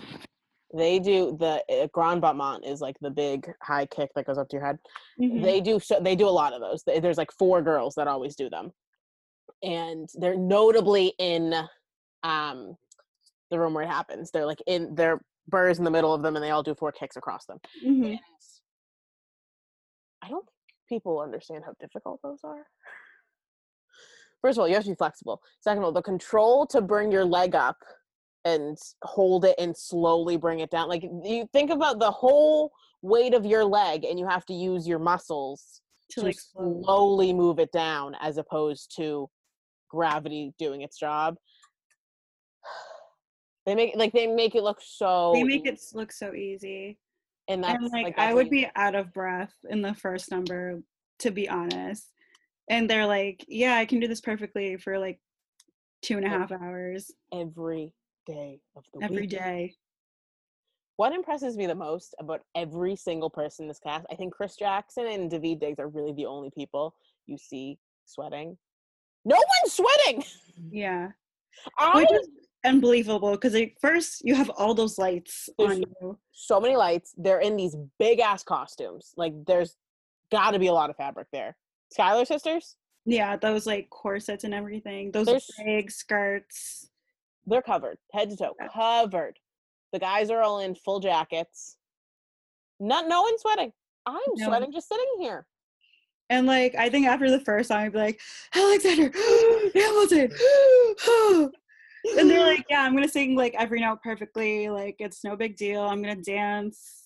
They 0.74 1.00
do 1.00 1.36
the 1.38 1.64
uh, 1.70 1.88
grand 1.88 2.22
battement 2.22 2.66
is 2.66 2.80
like 2.82 2.98
the 3.02 3.10
big 3.10 3.52
high 3.62 3.86
kick 3.86 4.12
that 4.16 4.26
goes 4.26 4.38
up 4.38 4.48
to 4.50 4.56
your 4.58 4.66
head 4.66 4.80
Mhm. 5.20 5.42
they 5.44 5.60
do 5.60 5.80
so 5.82 6.00
they 6.00 6.16
do 6.16 6.28
a 6.28 6.30
lot 6.30 6.54
of 6.54 6.62
those 6.62 6.82
there's 6.84 7.18
like 7.18 7.32
four 7.34 7.62
girls 7.62 7.94
that 7.96 8.08
always 8.08 8.38
do 8.38 8.50
them 8.50 8.72
and 9.64 10.10
they're 10.16 10.38
notably 10.38 11.14
in 11.20 11.54
um 12.24 12.76
the 13.50 13.60
room 13.60 13.74
where 13.74 13.84
it 13.84 13.90
happens. 13.90 14.32
They're 14.32 14.46
like 14.46 14.62
in 14.66 14.96
they're 14.96 15.20
burrs 15.48 15.80
in 15.80 15.84
the 15.86 15.92
middle 15.92 16.14
of 16.14 16.22
them 16.22 16.36
and 16.36 16.44
they 16.44 16.52
all 16.52 16.64
do 16.64 16.76
four 16.76 16.92
kicks 16.92 17.18
across 17.18 17.46
them. 17.46 17.60
Mhm. 17.86 18.12
And 18.12 18.20
i 20.22 20.30
don't 20.30 20.46
think 20.46 20.78
people 20.88 21.20
understand 21.20 21.64
how 21.66 21.74
difficult 21.80 22.20
those 22.24 22.40
are. 22.44 22.66
First 24.42 24.58
of 24.58 24.62
all 24.62 24.68
you 24.68 24.76
have 24.76 24.84
to 24.84 24.90
be 24.92 24.96
flexible. 24.96 25.42
Second 25.62 25.80
of 25.80 25.86
all 25.86 25.92
the 25.92 26.02
control 26.02 26.66
to 26.68 26.82
bring 26.82 27.12
your 27.12 27.26
leg 27.26 27.56
up 27.56 27.78
and 28.46 28.78
hold 29.04 29.46
it 29.46 29.56
and 29.60 29.76
slowly 29.76 30.38
bring 30.38 30.60
it 30.60 30.70
down. 30.70 30.88
Like 30.88 31.04
you 31.04 31.48
think 31.54 31.72
about 31.72 32.00
the 32.00 32.12
whole 32.12 32.72
weight 33.02 33.34
of 33.34 33.46
your 33.46 33.66
leg 33.66 34.06
and 34.06 34.20
you 34.20 34.28
have 34.28 34.46
to 34.46 34.54
use 34.54 34.88
your 34.88 35.00
muscles 35.00 35.82
to 36.12 36.22
to 36.22 36.28
like 36.28 36.38
slowly 36.40 37.34
move 37.34 37.60
it 37.60 37.72
down 37.72 38.16
as 38.22 38.38
opposed 38.38 38.96
to 38.98 39.30
gravity 39.90 40.54
doing 40.58 40.82
its 40.82 40.98
job. 40.98 41.36
They 43.66 43.76
make 43.76 43.96
like 43.96 44.12
they 44.14 44.28
make 44.28 44.56
it 44.56 44.64
look 44.64 44.80
so 44.82 45.32
they 45.34 45.44
make 45.44 45.68
it 45.68 45.80
look 45.94 46.12
so 46.12 46.34
easy. 46.34 46.98
And 47.48 47.64
that's 47.64 47.76
and 47.76 47.92
like, 47.92 48.06
like 48.06 48.20
i 48.20 48.34
would 48.34 48.50
be 48.50 48.68
out 48.76 48.96
of 48.96 49.14
breath 49.14 49.54
in 49.70 49.82
the 49.82 49.94
first 49.94 50.32
number 50.32 50.82
to 51.20 51.32
be 51.32 51.48
honest. 51.48 52.08
And 52.70 52.90
they're 52.90 53.06
like 53.06 53.46
yeah 53.48 53.76
i 53.76 53.86
can 53.86 54.00
do 54.00 54.08
this 54.08 54.22
perfectly 54.22 54.78
for 54.78 54.98
like 54.98 55.20
two 56.02 56.18
and 56.18 56.26
a 56.26 56.30
half 56.30 56.52
hours. 56.52 57.12
every 57.34 57.94
day 58.26 58.60
of 58.76 58.84
the 58.94 59.04
every 59.04 59.22
week. 59.22 59.30
day. 59.30 59.76
What 60.98 61.14
impresses 61.14 61.58
me 61.58 61.66
the 61.66 61.76
most 61.76 62.14
about 62.20 62.42
every 62.56 62.96
single 62.96 63.30
person 63.30 63.64
in 63.64 63.68
this 63.68 63.80
cast, 63.80 64.06
I 64.12 64.16
think 64.16 64.34
Chris 64.34 64.56
Jackson 64.56 65.08
and 65.08 65.32
Daveed 65.32 65.60
Diggs 65.60 65.80
are 65.80 65.88
really 65.88 66.14
the 66.14 66.26
only 66.26 66.52
people 66.52 66.96
you 67.26 67.38
see 67.38 67.80
sweating. 68.06 68.58
No 69.26 69.36
one's 69.36 69.74
sweating. 69.74 70.24
yeah. 70.72 71.10
I 71.80 71.96
which 71.96 72.12
is 72.12 72.28
unbelievable 72.66 73.32
because 73.32 73.54
like 73.54 73.76
first 73.82 74.22
you 74.24 74.36
have 74.36 74.50
all 74.52 74.74
those 74.74 74.98
lights 74.98 75.50
There's 75.58 75.72
on 75.72 75.82
you 76.02 76.20
so 76.32 76.60
many 76.60 76.76
lights. 76.76 77.14
They're 77.18 77.40
in 77.40 77.56
these 77.56 77.76
big 78.00 78.20
ass 78.20 78.44
costumes. 78.44 79.14
Like 79.18 79.34
there's 79.48 79.76
got 80.32 80.52
to 80.52 80.60
be 80.60 80.68
a 80.68 80.74
lot 80.74 80.90
of 80.90 80.96
fabric 80.96 81.28
there. 81.34 81.56
Schuyler 81.92 82.26
sisters, 82.26 82.76
yeah 83.06 83.36
those 83.36 83.66
like 83.66 83.90
corsets 83.90 84.44
and 84.44 84.54
everything 84.54 85.12
those 85.12 85.26
There's- 85.26 85.50
big 85.66 85.90
skirts 85.92 86.90
they're 87.48 87.62
covered 87.64 87.98
head 88.14 88.30
to 88.30 88.38
toe, 88.38 88.56
Yeah. 88.60 88.68
covered. 88.74 89.38
The 89.92 90.00
guys 90.00 90.30
are 90.30 90.42
all 90.42 90.60
in 90.60 90.76
full 90.76 91.00
jackets. 91.00 91.78
Not 92.80 93.08
no 93.08 93.24
one's 93.24 93.42
sweating. 93.42 93.74
I'm 94.06 94.20
No. 94.36 94.46
sweating 94.48 94.72
just 94.72 94.88
sitting 94.88 95.06
here. 95.20 95.46
and 96.30 96.48
like 96.48 96.74
i 96.76 96.88
think 96.90 97.06
after 97.08 97.30
the 97.30 97.42
first 97.42 97.68
song 97.68 97.80
i'd 97.80 97.92
be 97.92 97.98
like 98.00 98.20
alexander 98.56 99.12
hamilton 99.76 100.32
and 102.18 102.30
they're 102.30 102.40
like 102.40 102.66
yeah 102.70 102.82
i'm 102.82 102.94
gonna 102.96 103.08
sing 103.08 103.36
like 103.36 103.54
every 103.58 103.80
note 103.80 104.00
perfectly 104.04 104.70
like 104.70 104.96
it's 105.00 105.24
no 105.24 105.36
big 105.36 105.56
deal 105.56 105.82
i'm 105.84 106.02
gonna 106.02 106.16
dance 106.16 106.98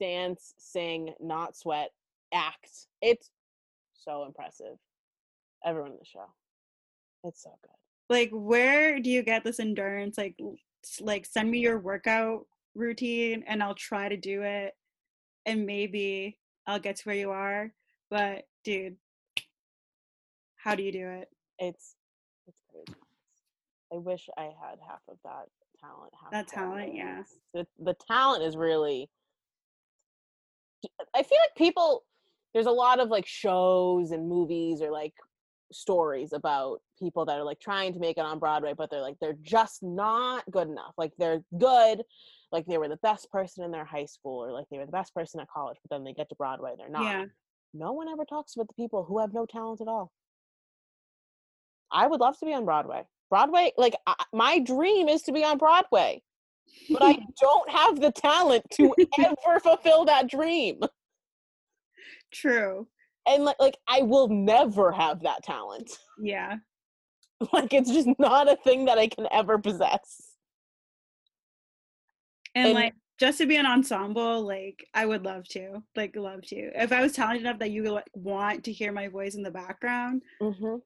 dance, 0.00 0.54
sing, 0.58 1.14
not 1.20 1.56
sweat, 1.56 1.90
act. 2.34 2.88
It's 3.00 3.30
so 3.94 4.24
impressive. 4.24 4.76
Everyone 5.64 5.92
in 5.92 5.98
the 5.98 6.04
show. 6.04 6.24
It's 7.22 7.40
so 7.44 7.50
good. 7.62 7.70
like 8.12 8.30
where 8.32 8.98
do 8.98 9.08
you 9.10 9.22
get 9.22 9.44
this 9.44 9.60
endurance 9.60 10.18
like 10.18 10.36
like 11.00 11.24
send 11.24 11.48
me 11.48 11.60
your 11.60 11.78
workout 11.78 12.46
routine 12.74 13.44
and 13.46 13.62
i'll 13.62 13.76
try 13.76 14.08
to 14.08 14.16
do 14.16 14.42
it 14.42 14.72
and 15.46 15.64
maybe 15.64 16.36
i'll 16.66 16.80
get 16.80 16.96
to 16.96 17.04
where 17.04 17.14
you 17.14 17.30
are 17.30 17.72
but 18.10 18.42
dude 18.64 18.96
how 20.56 20.74
do 20.74 20.82
you 20.82 20.90
do 20.90 21.06
it 21.06 21.28
It's. 21.60 21.94
I 23.92 23.98
wish 23.98 24.28
I 24.36 24.44
had 24.44 24.78
half 24.86 25.00
of 25.08 25.16
that 25.24 25.46
talent. 25.80 26.12
Half 26.20 26.32
That 26.32 26.48
talent, 26.48 26.94
yeah. 26.94 27.02
endurance. 27.02 27.36
The 27.54 27.66
the 27.78 27.96
talent 28.08 28.44
is 28.44 28.56
really. 28.56 29.10
I 31.14 31.22
feel 31.22 31.38
like 31.38 31.56
people. 31.56 32.04
There's 32.54 32.66
a 32.66 32.70
lot 32.70 33.00
of 33.00 33.08
like 33.08 33.26
shows 33.26 34.10
and 34.10 34.28
movies 34.28 34.82
or 34.82 34.90
like 34.90 35.14
stories 35.72 36.34
about 36.34 36.80
people 36.98 37.24
that 37.24 37.38
are 37.38 37.44
like 37.44 37.60
trying 37.60 37.94
to 37.94 37.98
make 37.98 38.18
it 38.18 38.24
on 38.24 38.38
Broadway, 38.38 38.74
but 38.76 38.90
they're 38.90 39.00
like 39.00 39.16
they're 39.20 39.38
just 39.40 39.82
not 39.82 40.44
good 40.50 40.68
enough. 40.68 40.92
Like 40.98 41.12
they're 41.18 41.42
good, 41.58 42.02
like 42.50 42.66
they 42.66 42.76
were 42.76 42.88
the 42.88 42.98
best 42.98 43.30
person 43.30 43.64
in 43.64 43.70
their 43.70 43.86
high 43.86 44.04
school 44.04 44.44
or 44.44 44.52
like 44.52 44.66
they 44.70 44.76
were 44.76 44.84
the 44.84 44.92
best 44.92 45.14
person 45.14 45.40
at 45.40 45.48
college, 45.48 45.78
but 45.82 45.94
then 45.96 46.04
they 46.04 46.12
get 46.12 46.28
to 46.28 46.34
Broadway, 46.34 46.74
they're 46.76 46.90
not 46.90 47.04
yeah 47.04 47.24
no 47.74 47.92
one 47.92 48.08
ever 48.08 48.24
talks 48.24 48.54
about 48.54 48.68
the 48.68 48.74
people 48.74 49.04
who 49.04 49.18
have 49.18 49.32
no 49.32 49.46
talent 49.46 49.80
at 49.80 49.88
all. 49.88 50.12
I 51.90 52.06
would 52.06 52.20
love 52.20 52.38
to 52.38 52.46
be 52.46 52.54
on 52.54 52.64
Broadway. 52.64 53.02
Broadway, 53.32 53.72
like 53.78 53.94
I, 54.06 54.14
my 54.34 54.58
dream 54.58 55.08
is 55.08 55.22
to 55.22 55.32
be 55.32 55.42
on 55.42 55.56
Broadway, 55.56 56.22
but 56.90 57.02
I 57.02 57.16
don't 57.40 57.70
have 57.70 57.98
the 57.98 58.12
talent 58.12 58.62
to 58.72 58.94
ever 59.24 59.58
fulfill 59.58 60.04
that 60.04 60.28
dream. 60.28 60.80
true 62.30 62.86
And 63.26 63.44
like, 63.46 63.56
like 63.58 63.78
I 63.88 64.02
will 64.02 64.28
never 64.28 64.92
have 64.92 65.22
that 65.22 65.42
talent. 65.44 65.90
yeah 66.22 66.56
Like 67.54 67.72
it's 67.72 67.90
just 67.90 68.10
not 68.18 68.52
a 68.52 68.56
thing 68.56 68.84
that 68.84 68.98
I 68.98 69.08
can 69.08 69.26
ever 69.32 69.56
possess. 69.58 70.34
and, 72.54 72.66
And- 72.66 72.74
like 72.74 72.94
just 73.18 73.38
to 73.38 73.46
be 73.46 73.56
an 73.56 73.66
ensemble 73.66 74.42
like 74.42 74.84
i 74.94 75.06
would 75.06 75.22
love 75.24 75.46
to 75.46 75.80
like 75.96 76.16
love 76.16 76.42
to 76.42 76.56
if 76.74 76.90
i 76.92 77.00
was 77.00 77.12
talented 77.12 77.42
enough 77.46 77.58
that 77.60 77.70
you 77.70 77.82
would 77.82 77.92
like, 77.92 78.10
want 78.14 78.64
to 78.64 78.72
hear 78.72 78.90
my 78.92 79.06
voice 79.08 79.36
in 79.36 79.42
the 79.42 79.50
background 79.50 80.22
hmm 80.40 80.76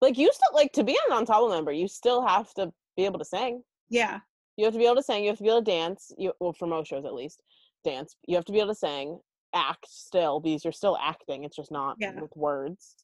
Like 0.00 0.16
you 0.18 0.30
still 0.32 0.50
like 0.54 0.72
to 0.74 0.84
be 0.84 0.98
an 1.08 1.16
ensemble 1.16 1.48
member, 1.50 1.72
you 1.72 1.88
still 1.88 2.26
have 2.26 2.52
to 2.54 2.72
be 2.96 3.04
able 3.04 3.18
to 3.18 3.24
sing. 3.24 3.62
yeah 3.90 4.20
You 4.56 4.64
have 4.64 4.74
to 4.74 4.78
be 4.78 4.86
able 4.86 4.96
to 4.96 5.02
sing. 5.02 5.22
You 5.24 5.30
have 5.30 5.38
to 5.38 5.42
be 5.42 5.48
able 5.50 5.64
to 5.64 5.70
dance. 5.70 6.12
You 6.18 6.32
well, 6.40 6.52
for 6.52 6.66
most 6.66 6.88
shows 6.88 7.04
at 7.04 7.14
least, 7.14 7.42
dance. 7.84 8.14
You 8.26 8.36
have 8.36 8.44
to 8.46 8.52
be 8.52 8.58
able 8.60 8.70
to 8.70 8.74
sing, 8.74 9.18
act 9.54 9.86
still 9.88 10.40
because 10.40 10.64
you're 10.64 10.72
still 10.72 10.96
acting. 11.00 11.44
It's 11.44 11.56
just 11.56 11.70
not 11.72 11.96
Yeah. 11.98 12.20
with 12.20 12.36
words. 12.36 12.94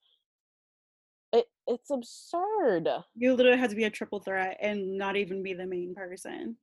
It 1.32 1.46
it's 1.66 1.90
absurd. 1.90 2.88
you 3.16 3.34
literally 3.34 3.58
have 3.58 3.70
to 3.70 3.76
be 3.76 3.84
a 3.84 3.90
triple 3.90 4.20
threat 4.20 4.56
and 4.60 4.96
not 4.96 5.16
even 5.16 5.42
be 5.42 5.52
the 5.54 5.66
main 5.66 5.94
person 5.94 6.56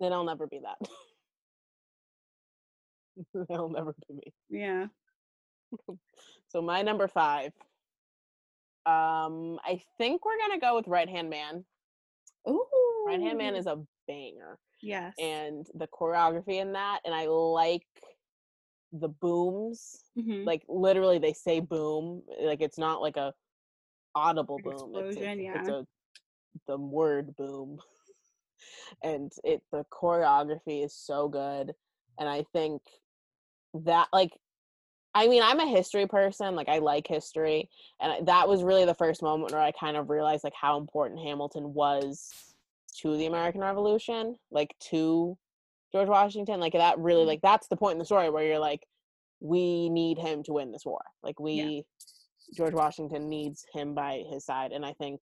Then 0.00 0.12
I'll 0.14 0.24
never 0.24 0.46
be 0.46 0.60
that. 0.60 0.78
They'll 3.48 3.68
never 3.68 3.94
be 4.08 4.14
me. 4.14 4.32
yeah 4.48 4.86
So 6.48 6.62
my 6.62 6.80
number 6.82 7.06
five. 7.06 7.52
Um, 8.86 9.58
I 9.64 9.80
think 9.98 10.24
we're 10.24 10.38
gonna 10.38 10.58
go 10.60 10.76
with 10.76 10.88
Right 10.88 11.08
Hand 11.08 11.30
Man. 11.30 11.64
oh 12.46 13.04
Right 13.06 13.20
Hand 13.20 13.38
Man 13.38 13.54
is 13.54 13.66
a 13.66 13.78
banger. 14.08 14.58
yes 14.82 15.14
and 15.20 15.66
the 15.74 15.86
choreography 15.88 16.54
in 16.60 16.72
that 16.72 17.00
and 17.04 17.14
i 17.14 17.26
like 17.26 17.86
the 18.92 19.08
booms 19.08 20.02
Mhm. 20.18 20.44
like 20.46 20.64
literally 20.68 21.18
they 21.18 21.32
say 21.32 21.60
boom 21.60 22.22
like 22.40 22.60
it's 22.60 22.78
not 22.78 23.00
like 23.00 23.16
a 23.16 23.32
audible 24.16 24.58
boom 24.58 24.72
it's, 24.72 24.82
explosion, 24.82 25.40
it's, 25.40 25.58
it's 25.58 25.68
yeah. 25.68 25.74
a 25.76 25.84
the 26.66 26.76
word 26.78 27.36
boom 27.36 27.78
and 29.04 29.30
it 29.44 29.62
the 29.70 29.84
choreography 29.92 30.84
is 30.84 30.94
so 30.94 31.28
good 31.28 31.72
and 32.18 32.28
i 32.28 32.44
think 32.52 32.82
that 33.74 34.08
like 34.12 34.32
I 35.14 35.26
mean, 35.26 35.42
I'm 35.42 35.60
a 35.60 35.66
history 35.66 36.06
person. 36.06 36.54
Like, 36.54 36.68
I 36.68 36.78
like 36.78 37.06
history, 37.06 37.68
and 38.00 38.26
that 38.26 38.48
was 38.48 38.62
really 38.62 38.84
the 38.84 38.94
first 38.94 39.22
moment 39.22 39.52
where 39.52 39.60
I 39.60 39.72
kind 39.72 39.96
of 39.96 40.10
realized 40.10 40.44
like 40.44 40.54
how 40.60 40.78
important 40.78 41.20
Hamilton 41.20 41.74
was 41.74 42.30
to 42.98 43.16
the 43.16 43.26
American 43.26 43.60
Revolution, 43.60 44.36
like 44.50 44.74
to 44.90 45.36
George 45.92 46.08
Washington. 46.08 46.60
Like 46.60 46.74
that 46.74 46.98
really, 46.98 47.24
like 47.24 47.40
that's 47.42 47.68
the 47.68 47.76
point 47.76 47.94
in 47.94 47.98
the 47.98 48.04
story 48.04 48.30
where 48.30 48.44
you're 48.44 48.58
like, 48.58 48.86
we 49.40 49.88
need 49.88 50.18
him 50.18 50.42
to 50.44 50.52
win 50.52 50.70
this 50.70 50.86
war. 50.86 51.02
Like 51.22 51.40
we, 51.40 51.52
yeah. 51.52 51.80
George 52.56 52.74
Washington 52.74 53.28
needs 53.28 53.64
him 53.72 53.94
by 53.94 54.24
his 54.30 54.44
side, 54.44 54.72
and 54.72 54.84
I 54.84 54.92
think 54.94 55.20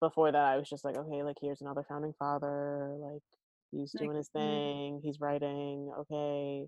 before 0.00 0.32
that 0.32 0.44
I 0.44 0.56
was 0.56 0.68
just 0.68 0.84
like, 0.84 0.96
okay, 0.96 1.22
like 1.22 1.36
here's 1.40 1.62
another 1.62 1.84
founding 1.88 2.14
father, 2.18 2.94
like 2.98 3.22
he's 3.70 3.92
doing 3.92 4.16
his 4.16 4.28
mm-hmm. 4.28 4.38
thing, 4.38 5.00
he's 5.02 5.20
writing, 5.20 5.90
okay 6.00 6.66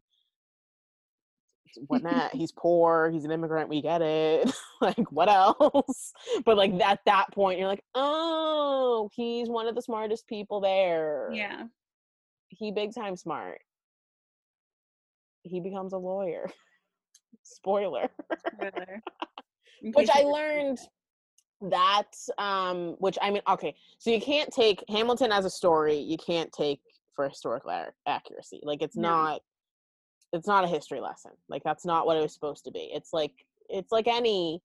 whatnot. 1.86 2.34
he's 2.34 2.52
poor. 2.52 3.10
He's 3.12 3.24
an 3.24 3.30
immigrant. 3.30 3.68
We 3.68 3.82
get 3.82 4.02
it. 4.02 4.50
like, 4.80 5.10
what 5.10 5.28
else? 5.28 6.12
but 6.44 6.56
like 6.56 6.72
at 6.80 7.00
that 7.06 7.26
point, 7.32 7.58
you're 7.58 7.68
like, 7.68 7.84
oh, 7.94 9.08
he's 9.14 9.48
one 9.48 9.66
of 9.66 9.74
the 9.74 9.82
smartest 9.82 10.26
people 10.26 10.60
there. 10.60 11.30
Yeah. 11.32 11.64
He 12.48 12.70
big 12.72 12.94
time 12.94 13.16
smart. 13.16 13.58
He 15.42 15.60
becomes 15.60 15.92
a 15.92 15.98
lawyer. 15.98 16.48
Spoiler. 17.42 18.08
Spoiler. 18.54 19.02
which 19.94 20.10
I 20.12 20.22
learned 20.22 20.78
that 21.70 22.10
um 22.36 22.96
which 22.98 23.16
I 23.22 23.30
mean 23.30 23.40
okay 23.48 23.74
so 23.98 24.10
you 24.10 24.20
can't 24.20 24.52
take 24.52 24.84
Hamilton 24.90 25.32
as 25.32 25.46
a 25.46 25.50
story 25.50 25.96
you 25.96 26.18
can't 26.18 26.52
take 26.52 26.80
for 27.14 27.26
historical 27.26 27.70
accuracy 28.06 28.60
like 28.62 28.82
it's 28.82 28.96
no. 28.96 29.08
not 29.08 29.40
it's 30.32 30.46
not 30.46 30.64
a 30.64 30.68
history 30.68 31.00
lesson 31.00 31.32
like 31.48 31.62
that's 31.64 31.84
not 31.84 32.06
what 32.06 32.16
it 32.16 32.22
was 32.22 32.34
supposed 32.34 32.64
to 32.64 32.70
be. 32.70 32.90
It's 32.92 33.12
like 33.12 33.32
it's 33.68 33.92
like 33.92 34.06
any 34.06 34.62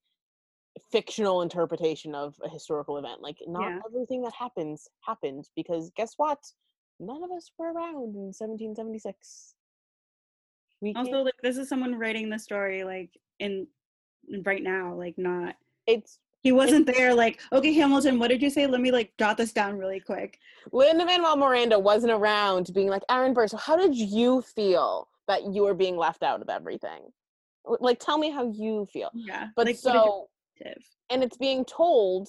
fictional 0.90 1.42
interpretation 1.42 2.14
of 2.14 2.34
a 2.42 2.48
historical 2.48 2.96
event 2.96 3.20
like 3.20 3.36
not 3.46 3.62
yeah. 3.62 3.78
everything 3.86 4.22
that 4.22 4.32
happens 4.32 4.88
happened 5.00 5.48
because 5.54 5.90
guess 5.96 6.14
what? 6.16 6.38
None 6.98 7.22
of 7.22 7.30
us 7.30 7.50
were 7.58 7.72
around 7.72 8.14
in 8.14 8.32
1776 8.32 9.54
we 10.82 10.92
also 10.94 11.22
like 11.22 11.34
this 11.42 11.56
is 11.56 11.68
someone 11.68 11.94
writing 11.94 12.28
the 12.28 12.38
story 12.38 12.84
like 12.84 13.10
in 13.38 13.66
right 14.44 14.62
now 14.62 14.92
like 14.94 15.16
not 15.16 15.54
it's 15.86 16.18
he 16.42 16.50
wasn't 16.50 16.84
there 16.84 17.14
like 17.14 17.40
okay 17.52 17.72
hamilton 17.72 18.18
what 18.18 18.28
did 18.28 18.42
you 18.42 18.50
say? 18.50 18.66
Let 18.66 18.80
me 18.80 18.90
like 18.90 19.12
jot 19.16 19.36
this 19.36 19.52
down 19.52 19.78
really 19.78 20.00
quick. 20.00 20.40
Lin-manuel 20.72 21.36
miranda 21.36 21.78
wasn't 21.78 22.12
around 22.12 22.70
being 22.74 22.88
like 22.88 23.02
aaron 23.08 23.32
burr 23.32 23.46
so 23.46 23.56
how 23.56 23.76
did 23.76 23.94
you 23.94 24.42
feel 24.42 25.08
that 25.28 25.52
you 25.52 25.66
are 25.66 25.74
being 25.74 25.96
left 25.96 26.22
out 26.22 26.42
of 26.42 26.48
everything. 26.48 27.00
Like, 27.64 28.00
tell 28.00 28.18
me 28.18 28.30
how 28.30 28.50
you 28.50 28.86
feel. 28.92 29.10
Yeah. 29.14 29.48
But 29.54 29.66
like, 29.66 29.76
so, 29.76 30.28
and 31.10 31.22
it's 31.22 31.36
being 31.36 31.64
told 31.64 32.28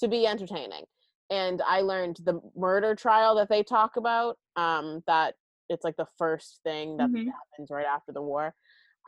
to 0.00 0.08
be 0.08 0.26
entertaining. 0.26 0.84
And 1.30 1.62
I 1.66 1.80
learned 1.80 2.18
the 2.24 2.40
murder 2.54 2.94
trial 2.94 3.34
that 3.36 3.48
they 3.48 3.62
talk 3.62 3.96
about, 3.96 4.36
um, 4.54 5.02
that 5.06 5.34
it's 5.68 5.84
like 5.84 5.96
the 5.96 6.06
first 6.18 6.60
thing 6.62 6.96
that 6.98 7.08
mm-hmm. 7.08 7.28
happens 7.28 7.70
right 7.70 7.86
after 7.86 8.12
the 8.12 8.22
war, 8.22 8.54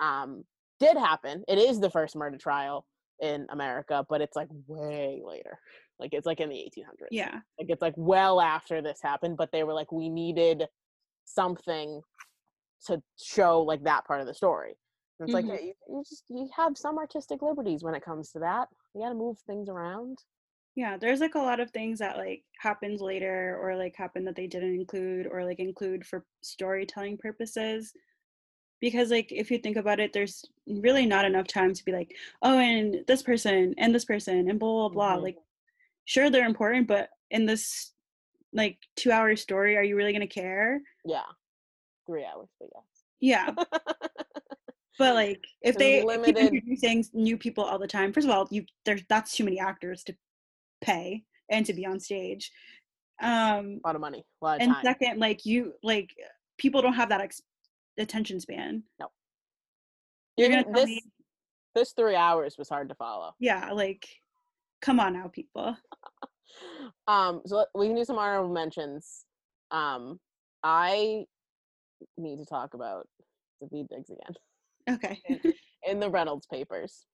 um, 0.03 0.45
did 0.81 0.97
happen. 0.97 1.45
It 1.47 1.59
is 1.59 1.81
the 1.81 1.91
first 1.91 2.17
murder 2.17 2.39
trial 2.39 2.87
in 3.21 3.47
America, 3.51 4.05
but 4.09 4.21
it's 4.21 4.37
like 4.37 4.49
way 4.67 5.21
later. 5.25 5.59
Like 5.99 6.11
it's 6.13 6.27
like 6.27 6.41
in 6.41 6.49
the 6.49 6.57
1800s. 6.57 7.09
Yeah. 7.11 7.35
Like 7.59 7.69
it's 7.69 7.83
like 7.83 7.95
well 7.97 8.41
after 8.41 8.81
this 8.81 9.01
happened, 9.03 9.37
but 9.37 9.51
they 9.53 9.65
were 9.65 9.75
like, 9.75 9.93
we 9.93 10.09
needed 10.09 10.67
something 11.25 12.01
to 12.87 13.03
show 13.21 13.63
like 13.63 13.85
that 13.85 14.07
part 14.07 14.21
of 14.21 14.27
the 14.27 14.35
story. 14.35 14.75
And 15.19 15.29
it's 15.29 15.37
mm-hmm. 15.37 15.49
like 15.49 15.61
hey, 15.61 15.75
you, 15.89 16.03
just 16.09 16.25
you 16.29 16.49
have 16.57 16.77
some 16.77 16.99
artistic 16.99 17.43
liberties 17.43 17.83
when 17.83 17.95
it 17.95 18.05
comes 18.05 18.31
to 18.33 18.39
that. 18.41 18.69
You 18.95 19.03
got 19.03 19.11
to 19.11 19.15
move 19.15 19.39
things 19.47 19.69
around. 19.69 20.19
Yeah, 20.77 20.97
there's 20.97 21.21
like 21.21 21.35
a 21.35 21.41
lot 21.41 21.59
of 21.59 21.71
things 21.73 21.99
that 21.99 22.17
like 22.17 22.45
happened 22.61 23.01
later 23.01 23.59
or 23.61 23.77
like 23.77 23.97
happened 23.97 24.27
that 24.29 24.37
they 24.37 24.47
didn't 24.47 24.75
include 24.75 25.27
or 25.27 25.45
like 25.45 25.59
include 25.59 26.07
for 26.07 26.25
storytelling 26.43 27.19
purposes. 27.19 27.93
Because 28.81 29.11
like 29.11 29.33
if 29.33 29.51
you 29.51 29.59
think 29.59 29.77
about 29.77 29.99
it, 29.99 30.13
there's 30.13 30.45
really 30.69 31.05
not 31.05 31.25
enough 31.25 31.49
time 31.49 31.75
to 31.75 31.85
be 31.85 31.91
like, 31.91 32.15
oh, 32.43 32.59
and 32.59 32.99
this 33.09 33.25
person 33.25 33.75
and 33.77 33.93
this 33.93 34.05
person 34.05 34.49
and 34.49 34.61
blah 34.61 34.89
blah 34.89 34.89
blah. 34.89 35.15
Mm-hmm. 35.15 35.25
Like, 35.25 35.37
sure 36.05 36.31
they're 36.31 36.47
important, 36.47 36.87
but 36.87 37.09
in 37.33 37.45
this 37.45 37.93
like 38.53 38.79
two 38.95 39.11
hour 39.11 39.35
story, 39.35 39.77
are 39.77 39.83
you 39.83 39.97
really 39.97 40.13
gonna 40.13 40.29
care? 40.29 40.81
Yeah 41.05 41.23
three 42.09 42.25
hours, 42.25 42.49
but 42.59 42.69
yes. 42.75 42.85
Yeah. 43.21 43.51
but 44.99 45.15
like 45.15 45.45
if 45.63 45.77
they 45.77 46.03
limited... 46.03 46.37
keep 46.37 46.55
introducing 46.55 47.05
new 47.13 47.37
people 47.37 47.65
all 47.65 47.79
the 47.79 47.87
time, 47.87 48.13
first 48.13 48.27
of 48.27 48.33
all, 48.33 48.49
you 48.51 48.65
there's 48.85 49.03
that's 49.09 49.37
too 49.37 49.45
many 49.45 49.61
actors 49.61 50.03
to 50.05 50.17
pay 50.81 51.25
and 51.51 51.65
to 51.67 51.73
be 51.73 51.87
on 51.87 52.01
stage. 52.01 52.51
Um 53.23 53.81
a 53.85 53.89
lot 53.89 53.95
of 53.95 54.01
money. 54.01 54.25
A 54.43 54.45
lot 54.45 54.57
of 54.57 54.63
and 54.63 54.73
time. 54.73 54.85
second, 54.85 55.19
like 55.19 55.45
you 55.45 55.75
like 55.83 56.11
people 56.57 56.83
don't 56.83 56.95
have 56.95 57.11
that 57.11 57.21
ex- 57.21 57.43
attention 57.99 58.41
span. 58.41 58.83
No. 58.99 59.09
You're 60.37 60.51
gonna 60.51 60.65
this 60.73 60.87
me, 60.87 61.03
this 61.75 61.93
three 61.93 62.17
hours 62.17 62.57
was 62.59 62.69
hard 62.69 62.89
to 62.89 62.95
follow. 62.95 63.33
Yeah, 63.39 63.73
like 63.73 64.07
come 64.81 65.01
on 65.01 65.15
now, 65.15 65.29
people. 65.33 65.77
um, 67.09 67.43
so 67.45 67.67
we 67.75 67.89
can 67.89 67.97
do 67.97 68.05
some 68.05 68.19
honorable 68.19 68.55
mentions. 68.55 69.25
Um, 69.71 70.19
I 70.63 71.25
need 72.17 72.39
to 72.39 72.45
talk 72.45 72.75
about 72.75 73.07
Daveed 73.63 73.89
Diggs 73.89 74.11
again. 74.11 74.97
Okay. 74.97 75.21
in, 75.29 75.53
in, 75.87 76.01
the 76.01 76.11
Reynolds 76.11 76.47
papers. 76.47 77.05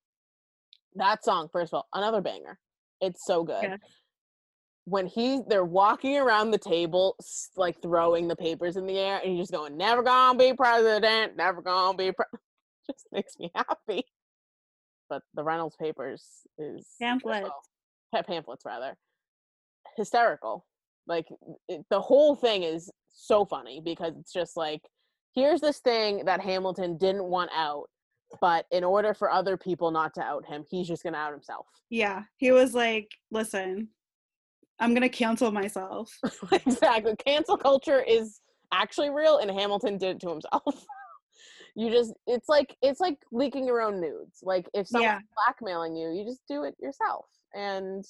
That 0.94 1.24
song, 1.24 1.48
first 1.52 1.72
of 1.72 1.78
all, 1.78 1.88
another 1.92 2.20
banger. 2.20 2.58
It's 3.00 3.26
so 3.26 3.44
good. 3.44 3.62
Yeah. 3.62 3.76
When 4.86 5.06
he 5.06 5.40
they're 5.48 5.64
walking 5.64 6.18
around 6.18 6.50
the 6.50 6.58
table, 6.58 7.16
like 7.56 7.80
throwing 7.80 8.28
the 8.28 8.36
papers 8.36 8.76
in 8.76 8.86
the 8.86 8.98
air, 8.98 9.18
and 9.18 9.30
he's 9.30 9.40
just 9.40 9.52
going, 9.52 9.78
"Never 9.78 10.02
gonna 10.02 10.38
be 10.38 10.52
president, 10.52 11.36
never 11.36 11.62
gonna 11.62 11.96
be," 11.96 12.12
pre-. 12.12 12.26
just 12.86 13.06
makes 13.10 13.38
me 13.38 13.50
happy. 13.54 14.04
But 15.08 15.22
the 15.32 15.42
Reynolds 15.42 15.76
papers 15.76 16.22
is 16.58 16.86
pamphlets, 17.00 17.48
well, 18.12 18.22
pamphlets 18.24 18.64
rather, 18.66 18.94
hysterical. 19.96 20.66
Like 21.06 21.26
it, 21.68 21.84
the 21.88 22.00
whole 22.00 22.34
thing 22.34 22.62
is 22.62 22.90
so 23.14 23.44
funny 23.44 23.80
because 23.84 24.14
it's 24.18 24.32
just 24.32 24.56
like 24.56 24.82
here's 25.34 25.60
this 25.60 25.78
thing 25.80 26.24
that 26.24 26.40
Hamilton 26.40 26.96
didn't 26.96 27.24
want 27.24 27.50
out, 27.54 27.86
but 28.40 28.66
in 28.70 28.84
order 28.84 29.14
for 29.14 29.30
other 29.30 29.56
people 29.56 29.90
not 29.90 30.14
to 30.14 30.22
out 30.22 30.46
him, 30.46 30.64
he's 30.68 30.88
just 30.88 31.02
gonna 31.02 31.18
out 31.18 31.32
himself. 31.32 31.66
Yeah, 31.90 32.22
he 32.36 32.52
was 32.52 32.74
like, 32.74 33.10
"Listen, 33.30 33.88
I'm 34.80 34.94
gonna 34.94 35.08
cancel 35.08 35.50
myself." 35.50 36.12
exactly. 36.52 37.14
Cancel 37.16 37.56
culture 37.56 38.02
is 38.02 38.40
actually 38.72 39.10
real, 39.10 39.38
and 39.38 39.50
Hamilton 39.50 39.98
did 39.98 40.16
it 40.16 40.20
to 40.20 40.30
himself. 40.30 40.62
you 41.76 41.90
just 41.90 42.12
it's 42.26 42.48
like 42.48 42.76
it's 42.82 43.00
like 43.00 43.18
leaking 43.32 43.66
your 43.66 43.80
own 43.80 44.00
nudes. 44.00 44.40
Like 44.42 44.68
if 44.74 44.86
someone's 44.86 45.12
yeah. 45.14 45.44
blackmailing 45.46 45.96
you, 45.96 46.10
you 46.10 46.24
just 46.24 46.42
do 46.48 46.64
it 46.64 46.74
yourself. 46.80 47.26
And 47.54 48.04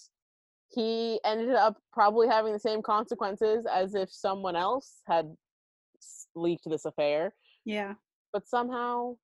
he 0.75 1.21
ended 1.25 1.55
up 1.55 1.77
probably 1.93 2.29
having 2.29 2.53
the 2.53 2.59
same 2.59 2.83
consequences 2.83 3.65
as 3.73 3.95
if 3.95 4.13
someone 4.13 4.57
else 4.57 5.01
had 5.07 5.35
leaked 6.35 6.69
this 6.69 6.85
affair. 6.85 7.35
Yeah. 7.65 7.95
But 8.33 8.49
somehow 8.49 9.17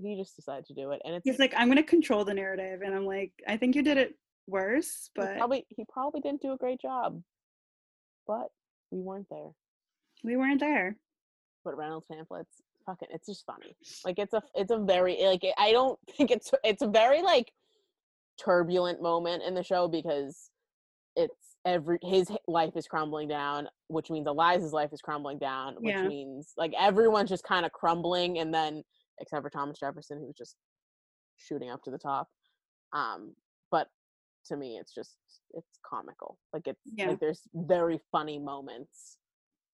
he 0.00 0.16
just 0.16 0.36
decided 0.36 0.66
to 0.66 0.74
do 0.74 0.90
it 0.90 1.00
and 1.04 1.14
it's 1.14 1.24
He's 1.24 1.38
like 1.38 1.54
I'm 1.56 1.68
going 1.68 1.78
to 1.78 1.82
control 1.82 2.24
the 2.24 2.34
narrative 2.34 2.80
and 2.84 2.94
I'm 2.94 3.06
like 3.06 3.32
I 3.48 3.56
think 3.56 3.74
you 3.74 3.82
did 3.82 3.96
it 3.96 4.14
worse, 4.46 5.10
but 5.14 5.32
he 5.32 5.38
probably 5.38 5.66
he 5.68 5.84
probably 5.88 6.20
didn't 6.20 6.42
do 6.42 6.52
a 6.52 6.56
great 6.56 6.80
job. 6.80 7.22
But 8.26 8.48
we 8.90 9.00
weren't 9.00 9.28
there. 9.30 9.50
We 10.22 10.36
weren't 10.36 10.60
there. 10.60 10.96
But 11.64 11.76
Reynolds 11.76 12.06
pamphlets 12.10 12.62
fucking 12.84 13.08
it's 13.10 13.26
just 13.26 13.44
funny. 13.46 13.76
Like 14.04 14.18
it's 14.18 14.34
a 14.34 14.42
it's 14.54 14.70
a 14.70 14.78
very 14.78 15.18
like 15.24 15.42
I 15.58 15.72
don't 15.72 15.98
think 16.16 16.30
it's 16.30 16.52
it's 16.62 16.82
a 16.82 16.88
very 16.88 17.22
like 17.22 17.52
turbulent 18.38 19.02
moment 19.02 19.42
in 19.42 19.54
the 19.54 19.62
show 19.62 19.88
because 19.88 20.50
it's 21.16 21.56
every 21.66 21.98
his 22.02 22.30
life 22.46 22.72
is 22.76 22.86
crumbling 22.86 23.26
down 23.26 23.66
which 23.88 24.10
means 24.10 24.26
eliza's 24.26 24.72
life 24.72 24.92
is 24.92 25.00
crumbling 25.00 25.38
down 25.38 25.74
which 25.80 25.94
yeah. 25.94 26.06
means 26.06 26.52
like 26.56 26.72
everyone's 26.78 27.28
just 27.28 27.44
kind 27.44 27.66
of 27.66 27.72
crumbling 27.72 28.38
and 28.38 28.54
then 28.54 28.82
except 29.20 29.42
for 29.42 29.50
thomas 29.50 29.78
jefferson 29.78 30.18
who's 30.18 30.36
just 30.36 30.54
shooting 31.36 31.70
up 31.70 31.82
to 31.82 31.90
the 31.90 31.98
top 31.98 32.28
um 32.92 33.34
but 33.70 33.88
to 34.46 34.56
me 34.56 34.78
it's 34.80 34.94
just 34.94 35.16
it's 35.54 35.78
comical 35.84 36.38
like 36.52 36.66
it's 36.66 36.80
yeah. 36.94 37.08
like 37.08 37.20
there's 37.20 37.42
very 37.54 38.00
funny 38.12 38.38
moments 38.38 39.16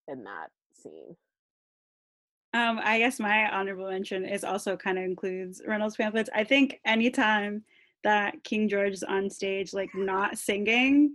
in 0.09 0.25
that 0.25 0.49
scene 0.73 1.15
um 2.55 2.81
i 2.83 2.99
guess 2.99 3.21
my 3.21 3.51
honorable 3.51 3.89
mention 3.89 4.25
is 4.25 4.45
also 4.45 4.77
kind 4.77 4.99
of 4.99 5.05
includes 5.05 5.61
reynolds 5.67 5.97
pamphlets 5.97 6.31
i 6.35 6.43
think 6.43 6.81
anytime 6.87 7.63
that 8.03 8.43
king 8.45 8.69
george 8.69 8.95
is 8.95 9.03
on 9.03 9.29
stage 9.29 9.75
like 9.75 9.91
not 9.95 10.39
singing 10.39 11.15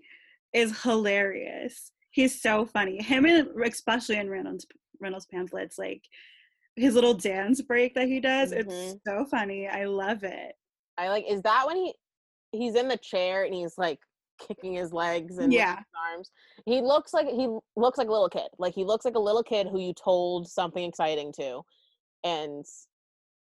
is 0.53 0.81
hilarious. 0.81 1.91
He's 2.11 2.41
so 2.41 2.65
funny. 2.65 3.01
Him 3.01 3.25
and 3.25 3.49
especially 3.65 4.17
in 4.17 4.29
Reynolds 4.29 4.65
Reynolds 4.99 5.27
pamphlets, 5.27 5.77
like 5.77 6.03
his 6.75 6.95
little 6.95 7.13
dance 7.13 7.61
break 7.61 7.93
that 7.95 8.07
he 8.07 8.19
does. 8.19 8.51
It's 8.51 8.73
Mhm. 8.73 8.99
so 9.05 9.25
funny. 9.25 9.67
I 9.67 9.85
love 9.85 10.23
it. 10.23 10.55
I 10.97 11.09
like. 11.09 11.25
Is 11.27 11.41
that 11.43 11.67
when 11.67 11.75
he 11.77 11.93
he's 12.51 12.75
in 12.75 12.87
the 12.87 12.97
chair 12.97 13.43
and 13.43 13.53
he's 13.53 13.77
like 13.77 13.99
kicking 14.39 14.73
his 14.73 14.91
legs 14.93 15.37
and 15.37 15.51
Yeah. 15.53 15.77
his 15.77 15.85
arms? 16.11 16.31
He 16.65 16.81
looks 16.81 17.13
like 17.13 17.27
he 17.27 17.47
looks 17.75 17.97
like 17.97 18.07
a 18.07 18.11
little 18.11 18.29
kid. 18.29 18.49
Like 18.57 18.73
he 18.73 18.83
looks 18.83 19.05
like 19.05 19.15
a 19.15 19.19
little 19.19 19.43
kid 19.43 19.67
who 19.67 19.79
you 19.79 19.93
told 19.93 20.47
something 20.49 20.83
exciting 20.83 21.31
to, 21.33 21.61
and 22.23 22.65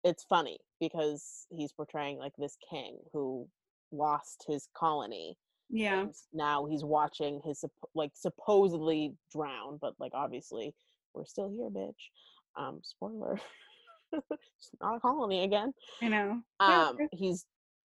it's 0.04 0.24
funny 0.24 0.58
because 0.80 1.46
he's 1.50 1.72
portraying 1.72 2.18
like 2.18 2.34
this 2.36 2.56
king 2.68 2.98
who 3.12 3.48
lost 3.92 4.44
his 4.48 4.68
colony 4.74 5.36
Yeah. 5.74 6.06
now 6.32 6.66
he's 6.66 6.84
watching 6.84 7.40
his 7.44 7.64
like 7.94 8.10
supposedly 8.14 9.14
drown 9.34 9.78
but 9.80 9.94
like 9.98 10.12
obviously 10.14 10.74
we're 11.14 11.24
still 11.24 11.48
here 11.50 11.70
bitch 11.70 12.62
um 12.62 12.80
spoiler 12.82 13.40
it's 14.12 14.70
not 14.80 14.96
a 14.96 15.00
colony 15.00 15.44
again 15.44 15.72
I 16.02 16.08
know. 16.08 16.40
Um 16.60 16.96
he's 17.12 17.46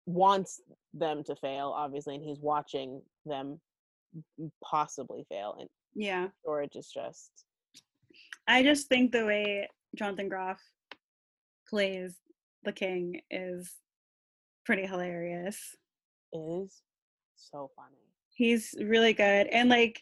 wants 0.05 0.61
them 0.93 1.23
to 1.23 1.35
fail 1.35 1.73
obviously 1.75 2.15
and 2.15 2.23
he's 2.23 2.39
watching 2.39 3.01
them 3.25 3.59
possibly 4.63 5.25
fail 5.29 5.55
and 5.59 5.69
Yeah. 5.95 6.27
George 6.45 6.75
is 6.75 6.91
just 6.93 7.31
I 8.47 8.61
just 8.63 8.87
think 8.87 9.11
the 9.11 9.25
way 9.25 9.67
Jonathan 9.95 10.29
Groff 10.29 10.61
plays 11.67 12.15
the 12.63 12.71
king 12.73 13.21
is 13.31 13.71
pretty 14.65 14.85
hilarious. 14.85 15.75
is 16.33 16.81
so 17.51 17.69
funny 17.75 17.97
He's 18.33 18.73
really 18.79 19.13
good. 19.13 19.47
And 19.47 19.69
like 19.69 20.01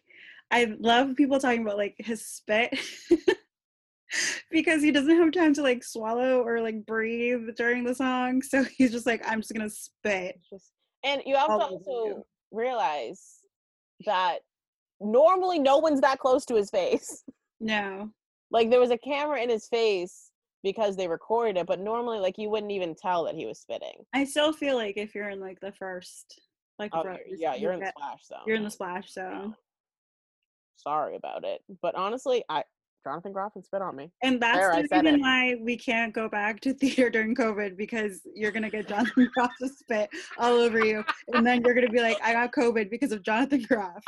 I 0.52 0.74
love 0.80 1.16
people 1.16 1.40
talking 1.40 1.62
about 1.62 1.78
like 1.78 1.96
his 1.98 2.26
spit 2.26 2.78
because 4.52 4.82
he 4.82 4.92
doesn't 4.92 5.18
have 5.18 5.32
time 5.32 5.54
to 5.56 5.62
like 5.62 5.84
swallow 5.84 6.42
or 6.42 6.62
like 6.62 6.86
breathe 6.86 7.50
during 7.58 7.84
the 7.84 7.94
song. 7.94 8.42
So 8.42 8.64
he's 8.64 8.92
just 8.92 9.06
like, 9.06 9.22
I'm 9.28 9.42
just 9.42 9.54
gonna 9.54 9.70
spit. 9.70 10.40
Just 10.50 10.72
and 11.04 11.22
you 11.26 11.36
have 11.36 11.48
to 11.48 11.54
also 11.54 12.26
realize 12.52 13.40
that 14.06 14.40
normally 15.02 15.60
no 15.60 15.78
one's 15.78 16.02
that 16.02 16.20
close 16.20 16.46
to 16.46 16.56
his 16.56 16.70
face 16.70 17.24
No. 17.60 18.10
like 18.52 18.70
there 18.70 18.80
was 18.80 18.92
a 18.92 18.98
camera 18.98 19.42
in 19.42 19.50
his 19.50 19.68
face 19.68 20.32
because 20.64 20.96
they 20.96 21.08
recorded 21.08 21.58
it 21.58 21.68
but 21.68 21.80
normally 21.80 22.20
like 22.20 22.38
you 22.38 22.50
wouldn't 22.50 22.72
even 22.72 22.96
tell 22.96 23.24
that 23.26 23.36
he 23.36 23.46
was 23.46 23.60
spitting 23.60 24.06
I 24.14 24.24
still 24.26 24.52
feel 24.52 24.76
like 24.76 24.98
if 24.98 25.16
you're 25.16 25.30
in 25.30 25.40
like 25.40 25.60
the 25.62 25.72
first 25.74 26.42
like 26.80 26.92
oh 26.94 27.04
yeah 27.38 27.56
you 27.56 27.64
you're 27.64 27.74
in 27.74 27.80
the 27.80 27.92
splash 27.96 28.26
zone 28.26 28.40
you're 28.48 28.56
in 28.56 28.64
the 28.64 28.72
splash 28.72 29.12
zone. 29.12 29.56
Sorry 30.76 31.16
about 31.18 31.44
it 31.44 31.62
but 31.82 31.94
honestly 31.96 32.44
i 32.50 32.64
jonathan 33.04 33.34
groff 33.34 33.54
can 33.54 33.64
spit 33.64 33.82
on 33.82 33.96
me 33.96 34.12
And 34.24 34.42
that's 34.42 34.58
There, 34.58 34.76
the 34.84 34.88
reason 35.04 35.22
why 35.22 35.56
we 35.62 35.78
can't 35.78 36.14
go 36.14 36.30
back 36.30 36.60
to 36.62 36.74
theater 36.74 37.10
during 37.10 37.36
COVID 37.36 37.78
because 37.78 38.22
you're 38.36 38.52
gonna 38.52 38.70
get 38.70 38.88
Jonathan 38.90 39.30
Groff 39.34 39.52
to 39.62 39.70
spit 39.70 40.10
all 40.38 40.54
over 40.54 40.84
you, 40.86 41.04
and 41.34 41.46
then 41.46 41.62
you're 41.64 41.74
gonna 41.74 41.90
be 41.90 42.02
like, 42.02 42.18
"I 42.22 42.34
got 42.34 42.52
COVID 42.52 42.90
because 42.90 43.12
of 43.14 43.22
Jonathan 43.24 43.64
Groff." 43.64 44.04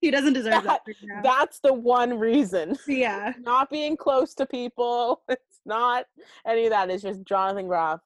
He 0.00 0.10
doesn't 0.10 0.32
deserve 0.32 0.64
that. 0.64 0.80
right 0.86 0.96
now. 1.04 1.20
that's 1.22 1.60
the 1.60 1.72
one 1.72 2.18
reason 2.18 2.76
yeah, 2.88 3.32
not 3.40 3.70
being 3.70 3.96
close 3.96 4.34
to 4.34 4.44
people 4.46 5.22
it's 5.28 5.60
not 5.64 6.06
any 6.44 6.64
of 6.64 6.70
that 6.70 6.90
it's 6.90 7.04
just 7.04 7.22
jonathan 7.22 7.68
groff 7.68 8.00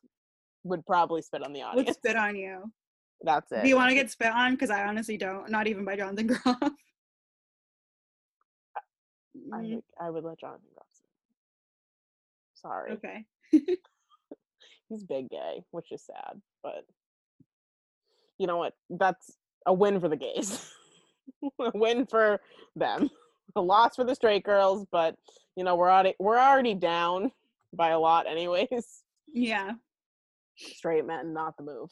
would 0.66 0.84
probably 0.86 1.22
spit 1.22 1.42
on 1.42 1.52
the 1.52 1.60
would 1.60 1.80
audience 1.80 1.96
spit 1.96 2.16
on 2.16 2.36
you. 2.36 2.70
that's 3.22 3.50
it 3.52 3.62
Do 3.62 3.68
you 3.68 3.76
want 3.76 3.90
to 3.90 3.94
get 3.94 4.10
spit 4.10 4.32
on? 4.32 4.52
Because 4.52 4.70
I 4.70 4.84
honestly 4.84 5.16
don't. 5.16 5.50
Not 5.50 5.66
even 5.66 5.84
by 5.84 5.96
Jonathan 5.96 6.26
Groff. 6.26 6.56
I, 6.62 6.70
Mm, 9.36 9.74
would, 9.74 9.84
I 10.00 10.08
would 10.10 10.24
let 10.24 10.40
jonathan 10.40 10.66
groff 10.74 10.86
sorry 12.54 12.92
okay. 12.92 13.24
he's 14.88 15.04
big 15.04 15.28
gay, 15.30 15.62
which 15.70 15.92
is 15.92 16.02
sad, 16.04 16.40
but 16.62 16.84
you 18.38 18.46
know 18.46 18.58
what? 18.58 18.74
That's 18.90 19.36
a 19.66 19.72
win 19.72 20.00
for 20.00 20.08
the 20.08 20.16
gays. 20.16 20.70
a 21.60 21.70
win 21.74 22.06
for 22.06 22.40
them. 22.74 23.10
A 23.54 23.60
loss 23.60 23.96
for 23.96 24.04
the 24.04 24.14
straight 24.14 24.44
girls, 24.44 24.86
but 24.92 25.16
you 25.56 25.64
know, 25.64 25.76
we're 25.76 25.90
already 25.90 26.14
we're 26.18 26.38
already 26.38 26.74
down 26.74 27.32
by 27.72 27.90
a 27.90 27.98
lot 27.98 28.26
anyways. 28.26 29.02
Yeah. 29.32 29.72
Straight 30.56 31.06
men, 31.06 31.32
not 31.32 31.56
the 31.56 31.64
move. 31.64 31.90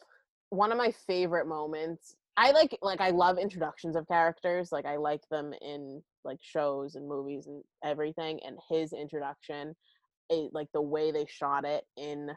One 0.50 0.72
of 0.72 0.78
my 0.78 0.92
favorite 1.06 1.46
moments. 1.46 2.16
I 2.36 2.50
like 2.50 2.76
like 2.82 3.00
I 3.00 3.10
love 3.10 3.38
introductions 3.38 3.94
of 3.94 4.08
characters. 4.08 4.72
Like 4.72 4.86
I 4.86 4.96
like 4.96 5.20
them 5.30 5.52
in 5.62 6.02
like 6.24 6.38
shows 6.40 6.96
and 6.96 7.08
movies 7.08 7.46
and 7.46 7.62
everything. 7.84 8.40
And 8.44 8.58
his 8.68 8.92
introduction, 8.92 9.74
it, 10.30 10.50
like 10.52 10.68
the 10.72 10.82
way 10.82 11.12
they 11.12 11.26
shot 11.28 11.64
it 11.64 11.84
in 11.96 12.30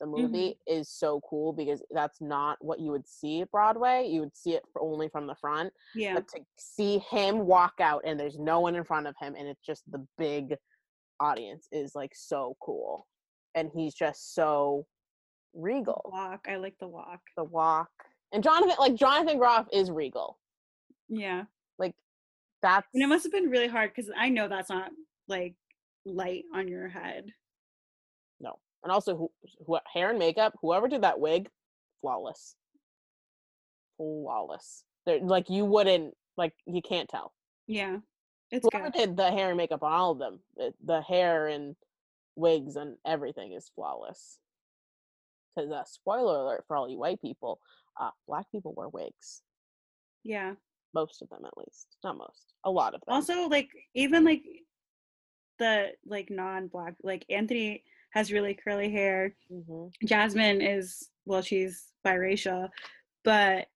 the 0.00 0.06
mm-hmm. 0.06 0.22
movie 0.22 0.58
is 0.66 0.88
so 0.88 1.20
cool 1.28 1.52
because 1.52 1.82
that's 1.90 2.20
not 2.20 2.56
what 2.60 2.80
you 2.80 2.90
would 2.90 3.06
see 3.06 3.42
at 3.42 3.50
Broadway. 3.50 4.06
You 4.08 4.20
would 4.20 4.36
see 4.36 4.54
it 4.54 4.62
only 4.78 5.08
from 5.08 5.26
the 5.26 5.34
front. 5.34 5.72
Yeah. 5.94 6.14
But 6.14 6.28
to 6.28 6.40
see 6.58 6.98
him 7.10 7.40
walk 7.46 7.74
out 7.80 8.02
and 8.04 8.18
there's 8.18 8.38
no 8.38 8.60
one 8.60 8.74
in 8.74 8.84
front 8.84 9.06
of 9.06 9.14
him 9.20 9.34
and 9.38 9.46
it's 9.46 9.64
just 9.64 9.82
the 9.90 10.04
big 10.16 10.56
audience 11.20 11.68
is 11.70 11.94
like 11.94 12.12
so 12.14 12.56
cool. 12.60 13.06
And 13.54 13.70
he's 13.74 13.94
just 13.94 14.34
so 14.34 14.86
regal. 15.54 16.10
Walk. 16.12 16.46
I 16.48 16.56
like 16.56 16.74
the 16.80 16.88
walk. 16.88 17.20
The 17.36 17.44
walk. 17.44 17.90
And 18.32 18.42
Jonathan 18.44 18.76
like 18.78 18.94
Jonathan 18.94 19.38
Groff 19.38 19.66
is 19.72 19.90
regal. 19.90 20.38
Yeah. 21.08 21.44
Like 21.78 21.94
that's 22.62 22.86
And 22.94 23.02
it 23.02 23.06
must 23.08 23.24
have 23.24 23.32
been 23.32 23.50
really 23.50 23.68
hard 23.68 23.92
because 23.94 24.10
I 24.16 24.28
know 24.28 24.48
that's 24.48 24.70
not 24.70 24.90
like 25.28 25.54
light 26.04 26.44
on 26.54 26.68
your 26.68 26.88
head. 26.88 27.26
no. 28.40 28.58
And 28.82 28.90
also 28.90 29.16
who, 29.16 29.30
who 29.66 29.78
hair 29.92 30.10
and 30.10 30.18
makeup, 30.18 30.54
whoever 30.62 30.88
did 30.88 31.02
that 31.02 31.20
wig, 31.20 31.48
flawless. 32.00 32.54
Flawless. 33.96 34.84
They're, 35.06 35.20
like 35.20 35.50
you 35.50 35.64
wouldn't 35.64 36.14
like 36.36 36.54
you 36.66 36.80
can't 36.82 37.08
tell. 37.08 37.32
Yeah. 37.66 37.98
It's 38.50 38.66
whoever 38.72 38.90
good. 38.90 38.98
did 38.98 39.16
the 39.16 39.30
hair 39.30 39.48
and 39.48 39.56
makeup 39.56 39.82
on 39.82 39.92
all 39.92 40.12
of 40.12 40.18
them, 40.18 40.40
the, 40.56 40.72
the 40.84 41.02
hair 41.02 41.46
and 41.48 41.76
wigs 42.36 42.76
and 42.76 42.96
everything 43.06 43.52
is 43.52 43.70
flawless. 43.74 44.38
Because 45.54 45.70
uh, 45.70 45.84
spoiler 45.84 46.40
alert 46.42 46.64
for 46.66 46.76
all 46.76 46.88
you 46.88 46.98
white 46.98 47.20
people, 47.20 47.60
uh, 48.00 48.10
black 48.26 48.50
people 48.52 48.74
wear 48.76 48.88
wigs. 48.88 49.42
Yeah. 50.22 50.54
Most 50.94 51.22
of 51.22 51.28
them, 51.28 51.44
at 51.44 51.56
least, 51.56 51.96
not 52.04 52.16
most, 52.18 52.54
a 52.64 52.70
lot 52.70 52.94
of 52.94 53.00
them. 53.06 53.14
Also, 53.14 53.48
like 53.48 53.68
even 53.94 54.24
like 54.24 54.42
the 55.58 55.92
like 56.06 56.30
non-black, 56.30 56.94
like 57.02 57.24
Anthony 57.30 57.84
has 58.12 58.32
really 58.32 58.54
curly 58.54 58.90
hair. 58.90 59.34
hmm 59.50 59.86
Jasmine 60.04 60.60
is 60.62 61.10
well, 61.26 61.42
she's 61.42 61.92
biracial, 62.04 62.68
but 63.24 63.68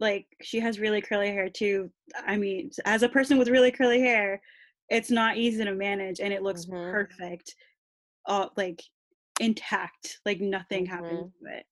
like 0.00 0.26
she 0.42 0.60
has 0.60 0.80
really 0.80 1.02
curly 1.02 1.28
hair 1.28 1.50
too. 1.50 1.90
I 2.26 2.36
mean, 2.36 2.70
as 2.84 3.02
a 3.02 3.08
person 3.08 3.36
with 3.38 3.48
really 3.48 3.70
curly 3.70 4.00
hair, 4.00 4.40
it's 4.88 5.10
not 5.10 5.36
easy 5.36 5.64
to 5.64 5.74
manage, 5.74 6.20
and 6.20 6.32
it 6.32 6.42
looks 6.42 6.64
Mhm. 6.66 6.92
perfect, 6.92 7.54
uh, 8.26 8.48
like 8.56 8.80
intact, 9.42 10.20
like 10.26 10.40
nothing 10.40 10.86
happened 10.86 11.26
to 11.42 11.50
it. 11.58 11.66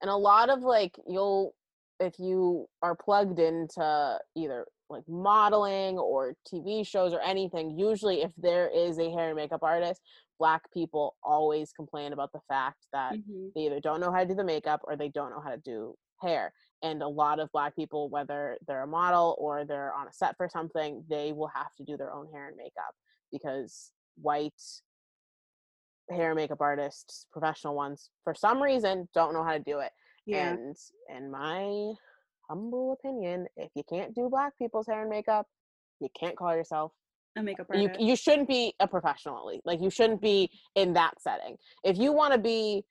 and 0.00 0.10
a 0.10 0.16
lot 0.16 0.50
of 0.50 0.60
like 0.62 0.96
you'll 1.06 1.54
if 2.00 2.18
you 2.18 2.66
are 2.82 2.96
plugged 2.96 3.38
into 3.38 4.18
either 4.34 4.66
like 4.90 5.04
modeling 5.08 5.98
or 5.98 6.34
TV 6.46 6.84
shows 6.84 7.12
or 7.14 7.20
anything, 7.20 7.78
usually 7.78 8.22
if 8.22 8.32
there 8.36 8.68
is 8.68 8.98
a 8.98 9.10
hair 9.10 9.28
and 9.28 9.36
makeup 9.36 9.62
artist, 9.62 10.02
black 10.38 10.70
people 10.72 11.16
always 11.22 11.72
complain 11.72 12.12
about 12.12 12.32
the 12.32 12.40
fact 12.48 12.86
that 12.92 13.16
Mhm. 13.16 13.52
they 13.54 13.62
either 13.66 13.80
don't 13.80 14.00
know 14.00 14.10
how 14.10 14.20
to 14.20 14.26
do 14.26 14.34
the 14.34 14.44
makeup 14.44 14.80
or 14.84 14.96
they 14.96 15.08
don't 15.08 15.30
know 15.30 15.40
how 15.40 15.50
to 15.50 15.58
do 15.58 15.94
hair. 16.20 16.52
And 16.82 17.02
a 17.02 17.08
lot 17.08 17.38
of 17.40 17.50
black 17.52 17.76
people, 17.76 18.10
whether 18.10 18.58
they're 18.66 18.82
a 18.82 18.86
model 18.86 19.36
or 19.38 19.64
they're 19.64 19.94
on 19.94 20.08
a 20.08 20.12
set 20.12 20.36
for 20.36 20.48
something, 20.48 21.04
they 21.08 21.32
will 21.32 21.48
have 21.48 21.74
to 21.76 21.84
do 21.84 21.96
their 21.96 22.12
own 22.12 22.30
hair 22.32 22.48
and 22.48 22.56
makeup 22.56 22.94
because 23.30 23.92
white 24.16 24.60
hair 26.12 26.30
and 26.30 26.36
makeup 26.36 26.60
artists, 26.60 27.26
professional 27.32 27.74
ones, 27.74 28.10
for 28.24 28.34
some 28.34 28.62
reason, 28.62 29.08
don't 29.14 29.32
know 29.32 29.42
how 29.44 29.52
to 29.52 29.58
do 29.58 29.80
it. 29.80 29.92
Yeah, 30.26 30.52
And 30.52 30.76
in 31.08 31.30
my 31.30 31.92
humble 32.48 32.92
opinion, 32.92 33.46
if 33.56 33.70
you 33.74 33.82
can't 33.88 34.14
do 34.14 34.28
black 34.28 34.56
people's 34.58 34.86
hair 34.86 35.00
and 35.02 35.10
makeup, 35.10 35.46
you 36.00 36.08
can't 36.18 36.36
call 36.36 36.54
yourself 36.54 36.92
a 37.36 37.42
makeup 37.42 37.66
you 37.72 37.82
artist. 37.82 38.00
you 38.00 38.16
shouldn't 38.16 38.48
be 38.48 38.74
a 38.80 38.86
professional 38.86 39.38
at 39.38 39.46
least. 39.46 39.66
Like 39.66 39.80
you 39.80 39.90
shouldn't 39.90 40.20
be 40.20 40.50
in 40.74 40.92
that 40.94 41.20
setting. 41.20 41.56
If 41.84 41.96
you 41.98 42.12
want 42.12 42.32
to 42.34 42.38
be 42.38 42.84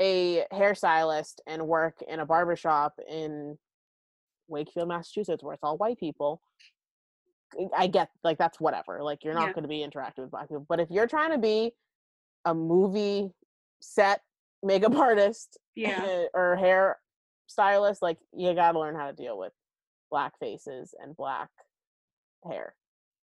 a 0.00 0.44
hairstylist 0.52 1.40
and 1.46 1.66
work 1.66 1.96
in 2.06 2.20
a 2.20 2.26
barber 2.26 2.54
shop 2.56 2.94
in 3.08 3.58
Wakefield, 4.46 4.88
Massachusetts, 4.88 5.42
where 5.42 5.54
it's 5.54 5.64
all 5.64 5.76
white 5.76 5.98
people, 5.98 6.40
I 7.76 7.86
get 7.86 8.10
like 8.22 8.38
that's 8.38 8.60
whatever. 8.60 9.02
Like 9.02 9.24
you're 9.24 9.34
not 9.34 9.48
Yeah. 9.48 9.52
going 9.54 9.62
to 9.64 9.68
be 9.68 9.78
interactive 9.86 10.18
with 10.18 10.30
black 10.30 10.48
people. 10.48 10.66
But 10.68 10.80
if 10.80 10.90
you're 10.90 11.06
trying 11.06 11.32
to 11.32 11.38
be 11.38 11.72
a 12.44 12.54
movie 12.54 13.30
set 13.80 14.20
makeup 14.62 14.94
artist 14.96 15.58
yeah, 15.74 16.04
eh, 16.04 16.24
or 16.34 16.56
hair 16.56 16.98
stylist, 17.46 18.02
like 18.02 18.18
you 18.34 18.54
got 18.54 18.72
to 18.72 18.80
learn 18.80 18.96
how 18.96 19.06
to 19.06 19.12
deal 19.12 19.38
with 19.38 19.52
black 20.10 20.32
faces 20.40 20.94
and 21.02 21.16
black 21.16 21.50
hair 22.48 22.74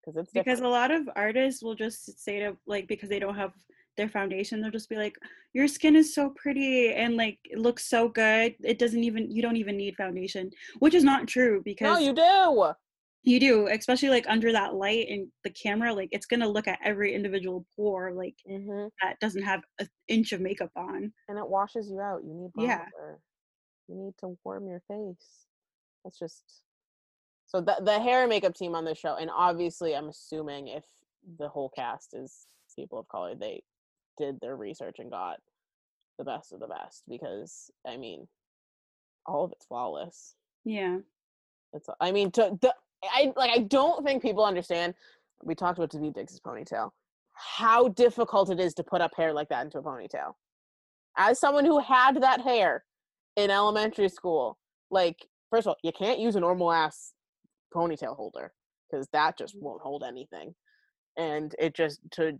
because 0.06 0.18
it's 0.18 0.32
because 0.32 0.60
a 0.60 0.68
lot 0.68 0.92
of 0.92 1.10
artists 1.16 1.64
will 1.64 1.76
just 1.76 2.24
say 2.24 2.40
to 2.40 2.56
like 2.68 2.88
because 2.88 3.10
they 3.10 3.20
don't 3.20 3.36
have 3.36 3.54
their 3.98 4.10
foundation 4.10 4.62
they'll 4.62 4.70
just 4.70 4.90
be 4.90 4.98
like 4.98 5.18
your 5.54 5.68
skin 5.68 5.96
is 5.96 6.14
so 6.14 6.30
pretty 6.32 6.94
and 6.94 7.16
like 7.16 7.40
it 7.46 7.58
looks 7.58 7.86
so 7.90 8.10
good 8.10 8.54
it 8.64 8.78
doesn't 8.78 9.04
even 9.04 9.32
you 9.32 9.42
don't 9.42 9.56
even 9.56 9.78
need 9.78 9.96
foundation 9.96 10.52
which 10.80 10.94
is 10.94 11.04
not 11.04 11.28
true 11.28 11.62
because 11.64 11.88
no, 11.88 11.98
you 11.98 12.14
do. 12.14 12.74
You 13.26 13.40
do 13.40 13.68
especially 13.68 14.10
like 14.10 14.26
under 14.28 14.52
that 14.52 14.76
light 14.76 15.08
and 15.10 15.32
the 15.44 15.50
camera 15.50 15.94
like 15.94 16.10
it's 16.12 16.26
gonna 16.26 16.48
look 16.48 16.68
at 16.68 16.80
every 16.84 17.14
individual 17.14 17.66
pore 17.76 18.14
like 18.14 18.36
hmm 18.48 18.88
that 19.02 19.20
doesn't 19.20 19.44
have 19.44 19.62
an 19.80 19.90
inch 20.08 20.32
of 20.32 20.42
makeup 20.42 20.72
on 20.76 21.12
And 21.28 21.38
it 21.38 21.48
washes 21.50 21.90
you 21.90 22.00
out. 22.00 22.24
You 22.24 22.34
need 22.34 22.52
Yeah. 22.56 22.86
bronzer. 22.92 23.20
You 23.88 23.96
need 23.96 24.18
to 24.20 24.38
warm 24.44 24.68
your 24.68 24.82
face. 24.88 25.48
That's 26.04 26.18
just 26.20 26.64
so 27.46 27.62
the 27.62 27.80
the 27.84 28.00
hair 28.00 28.22
and 28.22 28.30
makeup 28.30 28.56
team 28.56 28.76
on 28.76 28.86
this 28.86 28.98
show, 28.98 29.16
and 29.16 29.30
obviously, 29.30 29.96
I'm 29.96 30.10
assuming 30.10 30.68
if 30.68 30.86
the 31.38 31.50
whole 31.50 31.70
cast 31.70 32.14
is 32.14 32.48
people 32.76 33.00
of 33.00 33.08
color, 33.08 33.36
they 33.36 33.64
did 34.18 34.40
their 34.40 34.56
research 34.56 34.98
and 35.00 35.12
got 35.12 35.40
the 36.18 36.26
best 36.26 36.54
of 36.54 36.60
the 36.60 36.68
best 36.68 37.04
because 37.10 37.72
I 37.88 37.98
mean, 37.98 38.28
all 39.26 39.46
of 39.46 39.52
it's 39.54 39.66
flawless. 39.66 40.36
yeah 40.66 41.00
It's 41.74 41.88
I 42.00 42.12
mean 42.12 42.32
to 42.32 42.58
the 42.62 42.76
I 43.04 43.34
like 43.36 43.52
I 43.52 43.60
don't 43.60 44.06
think 44.06 44.22
people 44.22 44.46
understand. 44.46 44.94
We 45.44 45.56
talked 45.56 45.78
about 45.78 45.92
Daveed 45.92 46.16
Diggs' 46.16 46.40
ponytail. 46.40 46.92
How 47.34 47.90
difficult 47.90 48.50
it 48.50 48.60
is 48.60 48.74
to 48.76 48.84
put 48.84 49.02
up 49.02 49.12
hair 49.16 49.34
like 49.34 49.50
that 49.50 49.66
into 49.66 49.80
a 49.80 49.84
ponytail. 49.84 50.34
As 51.18 51.40
someone 51.40 51.66
who 51.66 51.80
had 51.80 52.22
that 52.22 52.42
hair 52.42 52.84
in 53.36 53.52
elementary 53.52 54.10
school, 54.10 54.58
like 54.90 55.26
first 55.50 55.68
of 55.68 55.72
all, 55.72 55.78
you 55.84 55.92
can't 55.92 56.20
use 56.20 56.36
a 56.36 56.40
normal 56.40 56.72
ass 56.72 57.14
ponytail 57.74 58.16
holder 58.16 58.54
because 58.90 59.08
that 59.14 59.38
just 59.38 59.56
mm. 59.56 59.62
won't 59.62 59.82
hold 59.82 60.04
anything. 60.04 60.56
And 61.18 61.54
it 61.60 61.76
just 61.76 62.00
to 62.12 62.40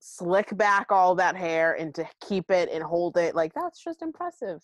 slick 0.00 0.56
back 0.56 0.86
all 0.90 1.14
that 1.16 1.36
hair 1.36 1.74
and 1.74 1.94
to 1.94 2.06
keep 2.26 2.50
it 2.50 2.68
and 2.72 2.82
hold 2.82 3.16
it 3.16 3.34
like 3.34 3.52
that's 3.54 3.82
just 3.82 4.02
impressive. 4.02 4.60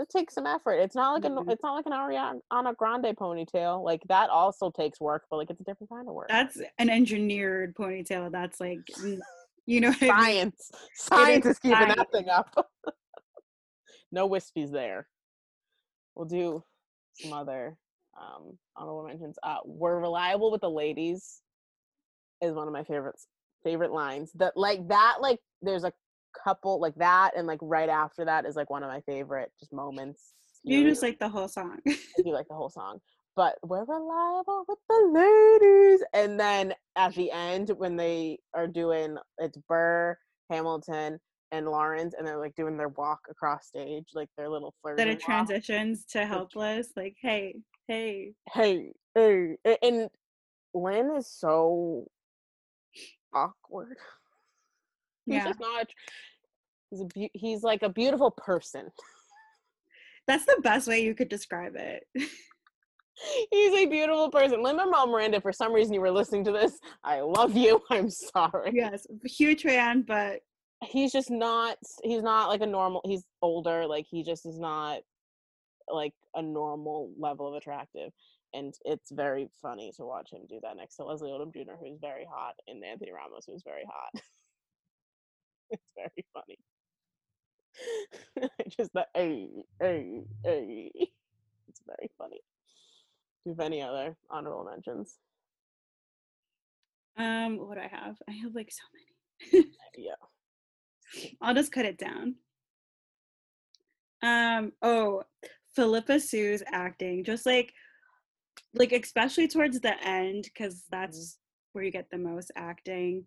It 0.00 0.08
takes 0.08 0.34
some 0.34 0.46
effort. 0.46 0.74
It's 0.74 0.94
not 0.94 1.12
like 1.12 1.30
Mhm. 1.30 1.46
a 1.48 1.52
it's 1.52 1.62
not 1.62 1.74
like 1.74 1.86
an 1.86 1.92
Ariana 1.92 2.76
Grande 2.76 3.14
ponytail. 3.16 3.82
Like 3.84 4.02
that 4.08 4.30
also 4.30 4.70
takes 4.70 4.98
work, 5.00 5.26
but 5.30 5.36
like 5.36 5.50
it's 5.50 5.60
a 5.60 5.64
different 5.64 5.90
kind 5.90 6.08
of 6.08 6.14
work. 6.14 6.28
that's 6.28 6.58
an 6.78 6.88
engineered 6.88 7.74
ponytail 7.74 8.30
that's 8.32 8.60
like 8.60 8.80
you 9.66 9.80
know 9.80 9.88
what 9.90 10.02
I 10.02 10.06
mean? 10.06 10.10
science. 10.10 10.70
Science 10.94 11.46
is 11.46 11.58
keeping 11.58 11.76
science. 11.78 11.94
that 11.96 12.12
thing 12.12 12.28
up. 12.28 12.68
no 14.12 14.28
wispies 14.28 14.72
there. 14.72 15.06
We'll 16.14 16.26
do 16.26 16.64
some 17.14 17.32
other 17.32 17.76
um 18.20 18.58
honorable 18.76 19.04
mentions. 19.06 19.38
Uh 19.42 19.58
we're 19.64 20.00
reliable 20.00 20.50
with 20.50 20.62
the 20.62 20.70
ladies 20.70 21.42
is 22.40 22.54
one 22.54 22.66
of 22.66 22.72
my 22.72 22.84
favorites 22.84 23.26
favorite 23.62 23.92
lines. 23.92 24.32
That 24.36 24.56
like 24.56 24.88
that 24.88 25.18
like 25.20 25.40
there's 25.60 25.84
a 25.84 25.92
couple 26.44 26.80
like 26.80 26.94
that 26.96 27.32
and 27.36 27.46
like 27.46 27.58
right 27.62 27.88
after 27.88 28.24
that 28.24 28.46
is 28.46 28.56
like 28.56 28.70
one 28.70 28.82
of 28.82 28.88
my 28.88 29.00
favorite 29.02 29.50
just 29.58 29.72
moments. 29.72 30.32
you 30.62 30.84
just 30.84 31.02
like 31.02 31.18
the 31.18 31.28
whole 31.28 31.48
song 31.48 31.78
I 31.86 31.96
do 32.24 32.32
like 32.32 32.48
the 32.48 32.54
whole 32.54 32.70
song. 32.70 32.98
But 33.36 33.56
we're 33.62 33.84
reliable 33.84 34.64
with 34.68 34.78
the 34.88 35.10
ladies. 35.12 36.02
And 36.12 36.38
then 36.38 36.74
at 36.96 37.14
the 37.14 37.30
end, 37.30 37.70
when 37.76 37.96
they 37.96 38.38
are 38.54 38.66
doing 38.66 39.16
it's 39.38 39.56
Burr, 39.68 40.18
Hamilton, 40.50 41.18
and 41.52 41.66
Laurens, 41.66 42.14
and 42.14 42.26
they're 42.26 42.38
like 42.38 42.54
doing 42.56 42.76
their 42.76 42.88
walk 42.88 43.20
across 43.30 43.68
stage, 43.68 44.08
like 44.14 44.28
their 44.36 44.48
little 44.48 44.74
that 44.84 44.96
flirting. 44.96 45.08
it 45.08 45.10
walk. 45.14 45.20
transitions 45.20 46.04
to 46.06 46.26
helpless 46.26 46.88
like 46.96 47.16
hey 47.22 47.54
hey 47.88 48.32
Hey, 48.52 48.92
hey, 49.14 49.56
and 49.82 50.08
Lin 50.74 51.10
is 51.16 51.26
so 51.26 52.06
awkward. 53.32 53.96
He's 55.30 55.36
yeah 55.36 55.48
just 55.48 55.60
not. 55.60 55.86
He's 56.90 57.00
a 57.00 57.30
he's 57.32 57.62
like 57.62 57.82
a 57.82 57.88
beautiful 57.88 58.30
person. 58.32 58.90
that's 60.26 60.44
the 60.44 60.60
best 60.62 60.86
way 60.88 61.02
you 61.02 61.14
could 61.14 61.28
describe 61.28 61.74
it 61.76 62.04
He's 63.50 63.74
a 63.74 63.84
beautiful 63.84 64.30
person. 64.30 64.62
Lin 64.62 64.76
Manuel 64.76 65.06
Miranda, 65.06 65.42
for 65.42 65.52
some 65.52 65.74
reason 65.74 65.92
you 65.92 66.00
were 66.00 66.10
listening 66.10 66.42
to 66.44 66.52
this. 66.52 66.78
I 67.04 67.20
love 67.20 67.54
you. 67.54 67.82
I'm 67.90 68.08
sorry. 68.08 68.72
yes 68.74 69.06
huge 69.24 69.62
fan 69.62 70.02
but 70.02 70.40
He's 70.82 71.12
just 71.12 71.30
not 71.30 71.76
he's 72.02 72.22
not 72.22 72.48
like 72.48 72.62
a 72.62 72.66
normal 72.66 73.02
he's 73.04 73.24
older, 73.42 73.86
like 73.86 74.06
he 74.10 74.22
just 74.22 74.46
is 74.46 74.58
not 74.58 75.00
like 75.92 76.14
a 76.34 76.40
normal 76.42 77.12
level 77.18 77.48
of 77.48 77.54
attractive. 77.54 78.12
And 78.54 78.74
it's 78.84 79.10
very 79.12 79.48
funny 79.60 79.92
to 79.96 80.04
watch 80.04 80.32
him 80.32 80.40
do 80.48 80.58
that 80.62 80.76
next 80.76 80.96
to 80.96 81.04
Leslie 81.04 81.30
Odom 81.30 81.52
Jr., 81.52 81.72
who's 81.78 81.98
very 82.00 82.26
hot, 82.28 82.54
and 82.66 82.82
Anthony 82.84 83.12
Ramos, 83.12 83.44
who's 83.46 83.62
very 83.62 83.84
hot. 83.84 84.22
it's 85.70 85.82
very 85.96 86.26
funny. 86.34 86.58
just 88.76 88.92
the 88.92 89.06
hey, 89.14 89.48
hey, 89.80 90.22
hey. 90.44 90.90
It's 91.68 91.80
very 91.86 92.10
funny. 92.18 92.40
Do 93.44 93.50
you 93.50 93.52
have 93.52 93.60
any 93.60 93.82
other 93.82 94.16
honorable 94.30 94.64
mentions? 94.64 95.18
um 97.16 97.58
what 97.58 97.74
do 97.74 97.80
i 97.80 97.88
have 97.88 98.16
i 98.28 98.32
have 98.32 98.54
like 98.54 98.70
so 98.70 98.82
many 98.94 99.66
Yeah. 99.96 100.14
I'll 101.42 101.54
just 101.54 101.72
cut 101.72 101.86
it 101.86 101.98
down. 101.98 102.36
Um, 104.22 104.72
oh, 104.82 105.22
Phillipa 105.74 106.20
Soo's 106.20 106.62
acting, 106.72 107.24
just 107.24 107.46
like 107.46 107.72
like 108.74 108.92
especially 108.92 109.48
towards 109.48 109.80
the 109.80 109.94
end, 110.06 110.44
because 110.44 110.84
that's 110.90 111.38
where 111.72 111.84
you 111.84 111.90
get 111.90 112.10
the 112.10 112.18
most 112.18 112.52
acting. 112.56 113.24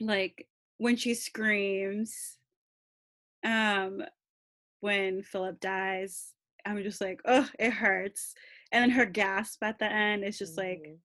Like 0.00 0.46
when 0.78 0.96
she 0.96 1.14
screams, 1.14 2.38
um, 3.44 4.02
when 4.80 5.22
Philip 5.22 5.60
dies, 5.60 6.32
I'm 6.64 6.82
just 6.82 7.00
like, 7.00 7.20
oh, 7.24 7.48
it 7.58 7.70
hurts. 7.72 8.34
And 8.72 8.82
then 8.82 8.90
her 8.90 9.06
gasp 9.06 9.62
at 9.62 9.78
the 9.78 9.90
end 9.90 10.24
is 10.24 10.38
just 10.38 10.58
like, 10.58 10.82
Mhm. 10.82 10.98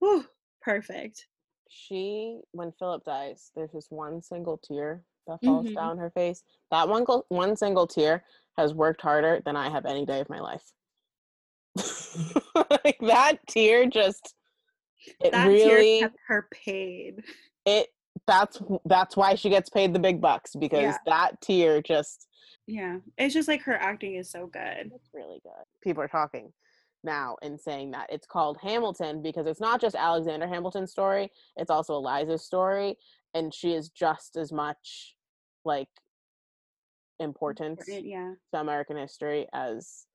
whew, 0.00 0.26
perfect. 0.60 1.26
she 1.70 2.40
when 2.52 2.72
Philip 2.72 3.04
dies, 3.04 3.52
there's 3.54 3.72
just 3.72 3.92
one 3.92 4.22
single 4.22 4.56
tear 4.56 5.04
that 5.26 5.38
falls 5.44 5.66
Mhm. 5.66 5.74
down 5.74 5.98
her 5.98 6.10
face. 6.10 6.42
That 6.70 6.88
one 6.88 7.04
go- 7.04 7.26
one 7.28 7.56
single 7.56 7.86
tear 7.86 8.24
has 8.56 8.72
worked 8.72 9.02
harder 9.02 9.40
than 9.44 9.54
I 9.54 9.68
have 9.68 9.84
any 9.84 10.06
day 10.06 10.20
of 10.20 10.30
my 10.30 10.40
life. 10.40 10.72
like 12.84 12.98
that 13.00 13.46
tear 13.48 13.86
just 13.86 14.34
it 15.20 15.32
That 15.32 15.46
really 15.46 15.98
tear 16.00 16.08
kept 16.08 16.18
her 16.26 16.48
paid. 16.50 17.22
it 17.66 17.88
that's 18.28 18.62
that's 18.84 19.16
why 19.16 19.34
she 19.34 19.48
gets 19.50 19.68
paid 19.70 19.92
the 19.92 19.98
big 19.98 20.20
bucks 20.20 20.54
because 20.54 20.80
Yeah. 20.82 20.98
that 21.06 21.40
tear 21.40 21.82
just 21.82 22.28
Yeah, 22.66 22.98
it's 23.16 23.34
just 23.34 23.48
like 23.48 23.62
her 23.62 23.74
acting 23.76 24.14
is 24.14 24.30
so 24.30 24.46
good. 24.46 24.92
it's 24.94 25.10
really 25.12 25.40
good. 25.42 25.64
People 25.82 26.02
are 26.04 26.08
talking 26.08 26.52
now 27.02 27.36
and 27.42 27.58
saying 27.60 27.92
that 27.92 28.08
it's 28.12 28.26
called 28.26 28.58
Hamilton 28.62 29.22
because 29.22 29.46
it's 29.46 29.60
not 29.60 29.80
just 29.80 29.96
Alexander 29.96 30.46
Hamilton's 30.46 30.90
story, 30.92 31.30
it's 31.56 31.70
also 31.70 31.94
Eliza's 31.94 32.44
story. 32.44 32.96
And 33.34 33.52
she 33.54 33.72
is 33.74 33.88
just 33.90 34.36
as 34.36 34.52
much 34.52 35.14
like 35.64 35.88
important 37.20 37.78
Important, 37.80 38.06
Yeah, 38.06 38.34
to 38.54 38.60
American 38.60 38.96
history 38.96 39.46
as 39.52 40.06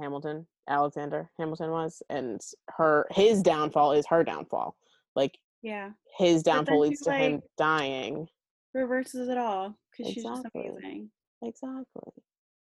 Hamilton, 0.00 0.46
Alexander 0.68 1.30
Hamilton 1.38 1.70
was. 1.70 2.02
And 2.10 2.40
her 2.76 3.06
his 3.10 3.42
downfall 3.42 3.92
is 3.92 4.06
her 4.06 4.24
downfall. 4.24 4.76
Like 5.14 5.38
yeah. 5.66 5.90
his 6.18 6.42
downfall 6.42 6.80
leads 6.80 7.00
she's 7.00 7.06
to 7.06 7.12
him 7.12 7.42
dying. 7.58 8.28
Reverses 8.74 9.28
it 9.28 9.36
all 9.38 9.74
because 9.90 10.12
she's 10.12 10.24
Exactly. 10.24 10.62
just 10.64 10.76
amazing. 10.78 11.10
Exactly. 11.42 12.12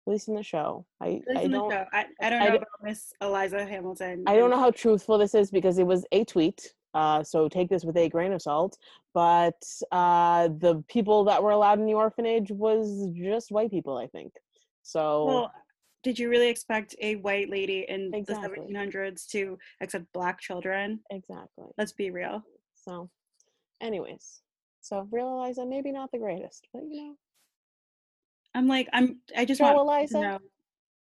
At 0.06 0.12
least 0.12 0.28
in 0.28 0.34
the 0.36 0.42
show. 0.42 0.86
I, 1.00 1.20
I 1.36 1.42
in 1.42 1.50
don't 1.50 1.70
show. 1.70 1.84
I, 1.92 2.06
I 2.20 2.30
don't 2.30 2.42
I 2.42 2.44
know 2.46 2.50
d- 2.52 2.56
about 2.58 2.68
Miss 2.82 3.12
Eliza 3.20 3.64
Hamilton. 3.66 4.22
I 4.26 4.36
don't 4.36 4.50
know 4.50 4.58
how 4.58 4.70
truthful 4.70 5.18
this 5.18 5.34
is 5.34 5.50
because 5.50 5.78
it 5.78 5.86
was 5.86 6.04
a 6.12 6.24
tweet. 6.24 6.72
Uh, 6.94 7.22
so 7.22 7.48
take 7.48 7.68
this 7.68 7.84
with 7.84 7.96
a 7.96 8.08
grain 8.08 8.32
of 8.32 8.40
salt. 8.40 8.78
But 9.14 9.60
uh, 9.90 10.48
the 10.58 10.82
people 10.88 11.24
that 11.24 11.42
were 11.42 11.50
allowed 11.50 11.78
in 11.80 11.86
the 11.86 11.94
orphanage 11.94 12.50
was 12.52 13.08
just 13.14 13.50
white 13.50 13.70
people, 13.70 13.96
I 13.98 14.06
think. 14.06 14.32
So 14.82 15.24
Well, 15.24 15.52
did 16.04 16.18
you 16.18 16.28
really 16.30 16.48
expect 16.48 16.94
a 17.00 17.16
white 17.16 17.50
lady 17.50 17.84
in 17.88 18.12
Exactly. 18.14 18.60
the 18.68 18.72
1700s 18.72 19.26
to 19.30 19.58
accept 19.80 20.04
black 20.12 20.40
children? 20.40 21.00
exactly. 21.10 21.66
Let's 21.76 21.92
be 21.92 22.10
real. 22.12 22.42
So, 22.88 23.10
anyways, 23.80 24.42
so 24.80 25.08
realize 25.10 25.56
that 25.56 25.68
maybe 25.68 25.92
not 25.92 26.10
the 26.12 26.18
greatest, 26.18 26.66
but 26.72 26.82
you 26.90 27.08
know, 27.08 27.14
I'm 28.54 28.68
like, 28.68 28.88
I'm. 28.92 29.20
I 29.36 29.44
just 29.44 29.58
Joe 29.58 29.64
want 29.74 29.78
Eliza? 29.78 30.14
to 30.14 30.20
know. 30.20 30.38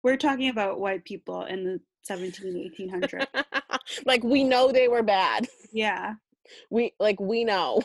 We're 0.03 0.17
talking 0.17 0.49
about 0.49 0.79
white 0.79 1.03
people 1.03 1.45
in 1.45 1.63
the 1.63 1.79
17, 2.03 2.71
1800s. 2.79 3.25
like 4.05 4.23
we 4.23 4.43
know 4.43 4.71
they 4.71 4.87
were 4.87 5.03
bad. 5.03 5.47
yeah, 5.71 6.13
We 6.69 6.93
like 6.99 7.19
we 7.19 7.43
know 7.43 7.81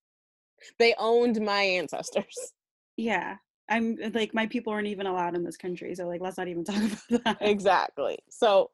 they 0.78 0.94
owned 0.98 1.40
my 1.40 1.62
ancestors. 1.62 2.52
yeah. 2.96 3.36
I'm 3.68 3.96
like, 4.14 4.34
my 4.34 4.46
people 4.48 4.72
weren't 4.72 4.88
even 4.88 5.06
allowed 5.06 5.36
in 5.36 5.44
this 5.44 5.56
country, 5.56 5.94
so 5.94 6.08
like, 6.08 6.20
let's 6.20 6.36
not 6.36 6.48
even 6.48 6.64
talk 6.64 6.76
about 6.76 7.24
that. 7.24 7.38
exactly. 7.40 8.18
So 8.28 8.70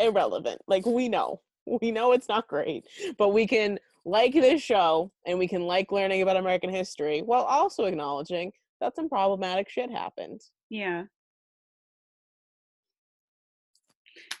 irrelevant. 0.00 0.60
Like 0.66 0.84
we 0.86 1.08
know. 1.08 1.40
we 1.80 1.92
know 1.92 2.10
it's 2.12 2.28
not 2.28 2.48
great, 2.48 2.84
but 3.16 3.28
we 3.28 3.46
can 3.46 3.78
like 4.04 4.32
this 4.32 4.62
show 4.62 5.10
and 5.26 5.38
we 5.38 5.46
can 5.46 5.62
like 5.62 5.92
learning 5.92 6.22
about 6.22 6.36
American 6.36 6.70
history 6.70 7.20
while 7.20 7.42
also 7.42 7.84
acknowledging 7.84 8.52
that 8.80 8.96
some 8.96 9.08
problematic 9.08 9.68
shit 9.68 9.90
happened. 9.90 10.40
Yeah. 10.70 11.04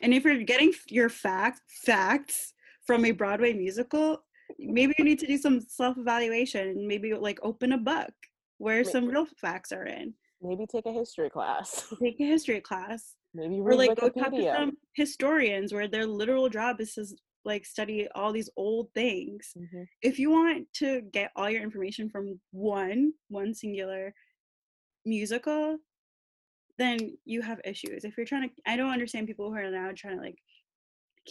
And 0.02 0.14
if 0.14 0.24
you're 0.24 0.42
getting 0.44 0.72
your 0.88 1.08
fact 1.08 1.60
facts 1.84 2.54
from 2.86 3.04
a 3.04 3.10
Broadway 3.10 3.52
musical, 3.52 4.24
maybe 4.58 4.94
you 4.98 5.04
need 5.04 5.18
to 5.20 5.26
do 5.26 5.36
some 5.36 5.60
self-evaluation 5.60 6.68
and 6.68 6.86
maybe 6.88 7.12
like 7.14 7.38
open 7.42 7.72
a 7.72 7.78
book 7.78 8.12
where 8.58 8.82
some 8.84 9.06
real 9.06 9.26
facts 9.40 9.72
are 9.72 9.84
in. 9.84 10.14
Maybe 10.42 10.66
take 10.66 10.86
a 10.86 10.92
history 10.92 11.28
class. 11.28 11.92
Take 12.02 12.18
a 12.18 12.24
history 12.24 12.62
class. 12.62 13.16
Maybe 13.34 13.60
or 13.60 13.74
like 13.74 14.00
go 14.00 14.08
talk 14.08 14.32
to 14.32 14.54
some 14.56 14.72
historians 14.94 15.72
where 15.72 15.86
their 15.86 16.06
literal 16.06 16.48
job 16.48 16.80
is 16.80 16.94
to 16.94 17.04
like 17.44 17.64
study 17.66 18.08
all 18.14 18.32
these 18.32 18.50
old 18.56 18.92
things 18.94 19.54
Mhm. 19.54 19.88
if 20.02 20.18
you 20.18 20.30
want 20.30 20.72
to 20.74 21.02
get 21.02 21.32
all 21.36 21.50
your 21.50 21.62
information 21.62 22.08
from 22.10 22.40
one 22.52 23.12
one 23.28 23.54
singular 23.54 24.14
musical 25.04 25.78
then 26.78 27.16
you 27.24 27.42
have 27.42 27.60
issues 27.64 28.04
if 28.04 28.16
you're 28.16 28.26
trying 28.26 28.48
to 28.48 28.54
i 28.66 28.76
don't 28.76 28.90
understand 28.92 29.26
people 29.26 29.50
who 29.50 29.56
are 29.56 29.70
now 29.70 29.90
trying 29.94 30.16
to 30.16 30.22
like 30.22 30.38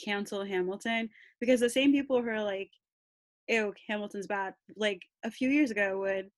cancel 0.03 0.45
hamilton 0.45 1.10
because 1.39 1.60
the 1.60 1.70
same 1.70 1.91
people 1.91 2.22
who 2.22 2.30
are 2.30 2.43
like 2.43 2.72
ew 3.49 3.74
hamilton's 3.88 4.28
bad 4.28 4.55
like 4.76 5.01
a 5.24 5.32
few 5.32 5.49
years 5.49 5.72
ago 5.72 5.99
would 5.99 6.32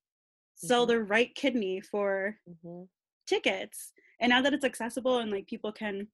sell 0.55 0.85
Mhm. 0.85 0.87
their 0.87 1.03
right 1.03 1.35
kidney 1.35 1.81
for 1.81 2.39
Mhm. 2.45 2.89
tickets 3.27 3.93
and 4.19 4.29
now 4.29 4.41
that 4.41 4.53
it's 4.53 4.65
accessible 4.65 5.19
and 5.19 5.31
like 5.31 5.47
people 5.47 5.71
can 5.71 6.07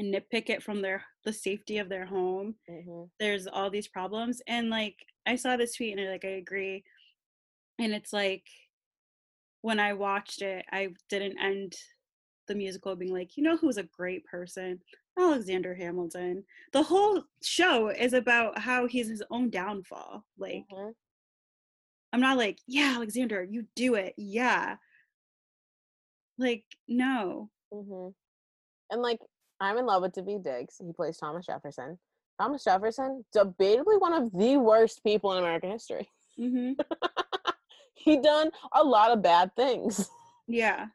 nitpick 0.00 0.48
it 0.48 0.62
from 0.62 0.80
their 0.82 1.04
the 1.24 1.32
safety 1.32 1.78
of 1.78 1.88
their 1.88 2.06
home 2.06 2.54
Mhm. 2.68 3.10
there's 3.18 3.46
all 3.46 3.70
these 3.70 3.88
problems 3.88 4.40
and 4.46 4.70
like 4.70 4.96
i 5.26 5.34
saw 5.36 5.56
this 5.56 5.74
tweet 5.74 5.98
and 5.98 6.08
I, 6.08 6.12
like 6.12 6.24
i 6.24 6.28
agree 6.28 6.84
and 7.78 7.92
it's 7.92 8.12
like 8.12 8.46
when 9.62 9.80
i 9.80 9.92
watched 9.92 10.42
it 10.42 10.64
i 10.70 10.88
didn't 11.08 11.38
end 11.38 11.76
the 12.46 12.54
musical 12.54 12.96
being 12.96 13.12
like 13.12 13.36
you 13.36 13.42
know 13.42 13.56
who's 13.56 13.76
a 13.76 13.82
great 13.82 14.24
person 14.24 14.80
alexander 15.18 15.74
hamilton 15.74 16.44
the 16.72 16.82
whole 16.82 17.24
show 17.42 17.88
is 17.88 18.12
about 18.12 18.58
how 18.58 18.86
he's 18.86 19.08
his 19.08 19.22
own 19.30 19.50
downfall 19.50 20.24
like 20.38 20.64
Mhm. 20.70 20.94
i'm 22.12 22.20
not 22.20 22.38
like 22.38 22.60
yeah 22.66 22.92
alexander 22.94 23.42
you 23.42 23.66
do 23.74 23.96
it 23.96 24.14
yeah 24.16 24.76
like 26.38 26.64
no 26.86 27.50
Mhm. 27.72 28.14
And 28.90 29.02
like, 29.02 29.18
I'm 29.60 29.76
in 29.76 29.86
love 29.86 30.02
with 30.02 30.12
Daveed 30.12 30.44
Diggs. 30.44 30.76
He 30.84 30.92
plays 30.92 31.16
Thomas 31.18 31.46
Jefferson. 31.46 31.98
Thomas 32.40 32.62
Jefferson, 32.64 33.24
debatably 33.34 34.00
one 34.00 34.12
of 34.12 34.30
the 34.32 34.56
worst 34.58 35.02
people 35.02 35.32
in 35.32 35.38
American 35.38 35.70
history. 35.72 36.08
hmm 36.36 36.72
he 37.94 38.20
done 38.20 38.50
a 38.72 38.82
lot 38.84 39.10
of 39.10 39.22
bad 39.22 39.54
things. 39.56 40.08
yeah 40.46 40.86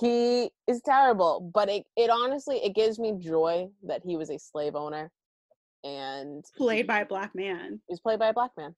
He 0.00 0.50
is 0.66 0.80
terrible, 0.84 1.50
but 1.54 1.68
it, 1.68 1.84
it 1.96 2.10
honestly 2.10 2.56
it 2.64 2.74
gives 2.74 2.98
me 2.98 3.14
joy 3.18 3.68
that 3.84 4.02
he 4.04 4.16
was 4.16 4.30
a 4.30 4.38
slave 4.38 4.74
owner 4.74 5.12
and 5.84 6.44
played 6.56 6.86
by 6.86 7.00
a 7.00 7.06
black 7.06 7.34
man 7.34 7.80
he 7.86 7.92
was 7.92 8.00
played 8.00 8.18
by 8.18 8.28
a 8.28 8.32
black 8.32 8.50
man. 8.56 8.74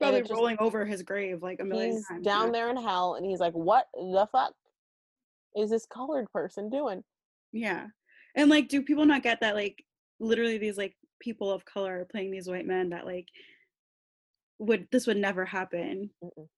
Probably 0.00 0.20
just- 0.20 0.32
rolling 0.32 0.56
over 0.58 0.84
his 0.86 1.02
grave 1.02 1.42
like 1.42 1.60
a 1.60 1.64
million 1.64 1.92
he's 1.96 2.06
times 2.06 2.24
down 2.24 2.50
there 2.52 2.70
in 2.70 2.76
hell 2.76 3.14
and 3.14 3.26
he's 3.26 3.40
like, 3.40 3.52
What 3.52 3.88
the 3.94 4.26
fuck 4.32 4.54
is 5.54 5.68
this 5.70 5.84
colored 5.86 6.32
person 6.32 6.70
doing? 6.70 7.04
Yeah. 7.52 7.86
And 8.34 8.50
like 8.50 8.68
do 8.68 8.82
people 8.82 9.04
not 9.06 9.22
get 9.22 9.40
that 9.40 9.54
like 9.54 9.84
literally 10.20 10.58
these 10.58 10.78
like 10.78 10.94
people 11.20 11.50
of 11.50 11.64
color 11.64 12.00
are 12.00 12.04
playing 12.04 12.30
these 12.30 12.48
white 12.48 12.66
men 12.66 12.90
that 12.90 13.06
like 13.06 13.28
would 14.58 14.86
this 14.92 15.06
would 15.06 15.16
never 15.16 15.44
happen 15.44 16.10
Mm-mm. 16.22 16.48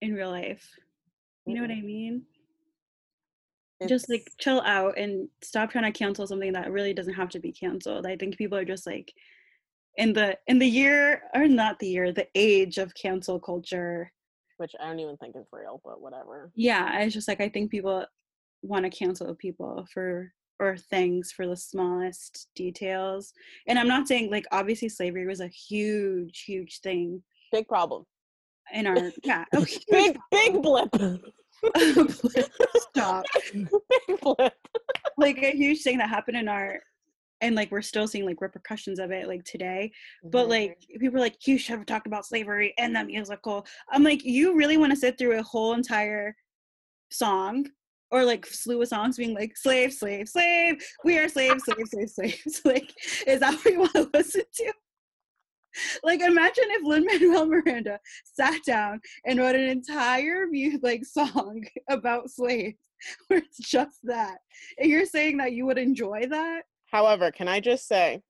in 0.00 0.14
real 0.14 0.30
life. 0.30 0.68
You 1.46 1.54
know 1.54 1.62
what 1.62 1.70
I 1.70 1.80
mean? 1.80 2.22
Just 3.86 4.08
like 4.08 4.28
chill 4.38 4.60
out 4.62 4.98
and 4.98 5.28
stop 5.42 5.70
trying 5.70 5.90
to 5.90 5.96
cancel 5.96 6.26
something 6.26 6.52
that 6.52 6.72
really 6.72 6.92
doesn't 6.92 7.14
have 7.14 7.28
to 7.30 7.38
be 7.40 7.52
canceled. 7.52 8.06
I 8.06 8.16
think 8.16 8.36
people 8.36 8.58
are 8.58 8.64
just 8.64 8.86
like 8.86 9.12
in 9.96 10.12
the 10.12 10.36
in 10.46 10.58
the 10.58 10.66
year 10.68 11.22
or 11.34 11.46
not 11.46 11.78
the 11.78 11.88
year, 11.88 12.12
the 12.12 12.26
age 12.34 12.78
of 12.78 12.94
cancel 12.94 13.38
culture. 13.38 14.12
which 14.58 14.72
I 14.80 14.86
don't 14.88 14.98
even 15.00 15.16
think 15.18 15.36
is 15.36 15.46
real, 15.52 15.80
but 15.84 16.00
whatever. 16.00 16.50
Yeah, 16.56 17.00
it's 17.00 17.14
just 17.14 17.28
like 17.28 17.40
I 17.40 17.48
think 17.48 17.70
people 17.70 18.04
want 18.62 18.84
to 18.84 18.90
cancel 18.90 19.34
people 19.36 19.86
for 19.92 20.32
or 20.60 20.76
things 20.76 21.30
for 21.32 21.46
the 21.46 21.56
smallest 21.56 22.48
details. 22.54 23.32
And 23.66 23.78
I'm 23.78 23.88
not 23.88 24.08
saying 24.08 24.30
like 24.30 24.44
obviously 24.52 24.88
slavery 24.88 25.26
was 25.26 25.40
a 25.40 25.48
huge, 25.48 26.42
huge 26.46 26.80
thing 26.80 27.22
Big 27.52 27.68
problem. 27.68 28.04
in 28.74 28.86
our 28.88 29.12
yeah. 29.24 29.44
a 29.52 29.64
huge 29.64 29.84
Big 29.90 30.18
big 30.30 30.62
blip. 30.62 30.90
stop. 32.76 33.24
big 33.52 34.20
blip. 34.20 34.52
Like 35.16 35.38
a 35.42 35.52
huge 35.52 35.82
thing 35.82 35.98
that 35.98 36.08
happened 36.08 36.36
in 36.36 36.48
our 36.48 36.80
and 37.40 37.54
like 37.54 37.70
we're 37.70 37.82
still 37.82 38.08
seeing 38.08 38.26
like 38.26 38.40
repercussions 38.40 38.98
of 38.98 39.12
it 39.12 39.28
like 39.28 39.44
today. 39.44 39.92
But 40.24 40.46
Mhm. 40.46 40.50
like 40.50 40.78
people 40.98 41.18
are 41.18 41.20
like, 41.20 41.46
you 41.46 41.56
should 41.56 41.76
have 41.76 41.86
talked 41.86 42.08
about 42.08 42.26
slavery 42.26 42.74
in 42.78 42.92
the 42.92 43.04
musical. 43.04 43.64
I'm 43.90 44.02
like, 44.02 44.24
you 44.24 44.56
really 44.56 44.76
want 44.76 44.90
to 44.90 44.96
sit 44.98 45.16
through 45.18 45.38
a 45.38 45.42
whole 45.42 45.74
entire 45.74 46.34
song 47.10 47.64
or 48.10 48.24
like 48.24 48.46
slew 48.46 48.80
of 48.82 48.88
songs 48.88 49.16
being 49.16 49.34
like 49.34 49.56
slave, 49.56 49.92
slave, 49.92 50.28
slave, 50.28 50.82
we 51.04 51.18
are 51.18 51.28
slaves, 51.28 51.64
slaves, 51.64 51.90
slaves, 51.90 52.14
slaves. 52.14 52.60
like, 52.64 52.92
is 53.26 53.40
that 53.40 53.54
what 53.54 53.72
you 53.72 53.80
want 53.80 53.92
to 53.94 54.10
listen 54.14 54.42
to? 54.54 54.72
Like, 56.02 56.20
imagine 56.20 56.64
if 56.68 56.84
Lin 56.84 57.04
Manuel 57.04 57.46
Miranda 57.46 58.00
sat 58.24 58.60
down 58.64 59.00
and 59.26 59.38
wrote 59.38 59.54
an 59.54 59.68
entire 59.68 60.46
like 60.82 61.04
song 61.04 61.64
about 61.88 62.30
slaves, 62.30 62.78
where 63.28 63.40
it's 63.40 63.58
just 63.58 63.98
that, 64.04 64.38
and 64.78 64.90
you're 64.90 65.06
saying 65.06 65.36
that 65.38 65.52
you 65.52 65.66
would 65.66 65.78
enjoy 65.78 66.26
that? 66.30 66.62
However, 66.90 67.30
can 67.30 67.48
I 67.48 67.60
just 67.60 67.86
say, 67.86 68.22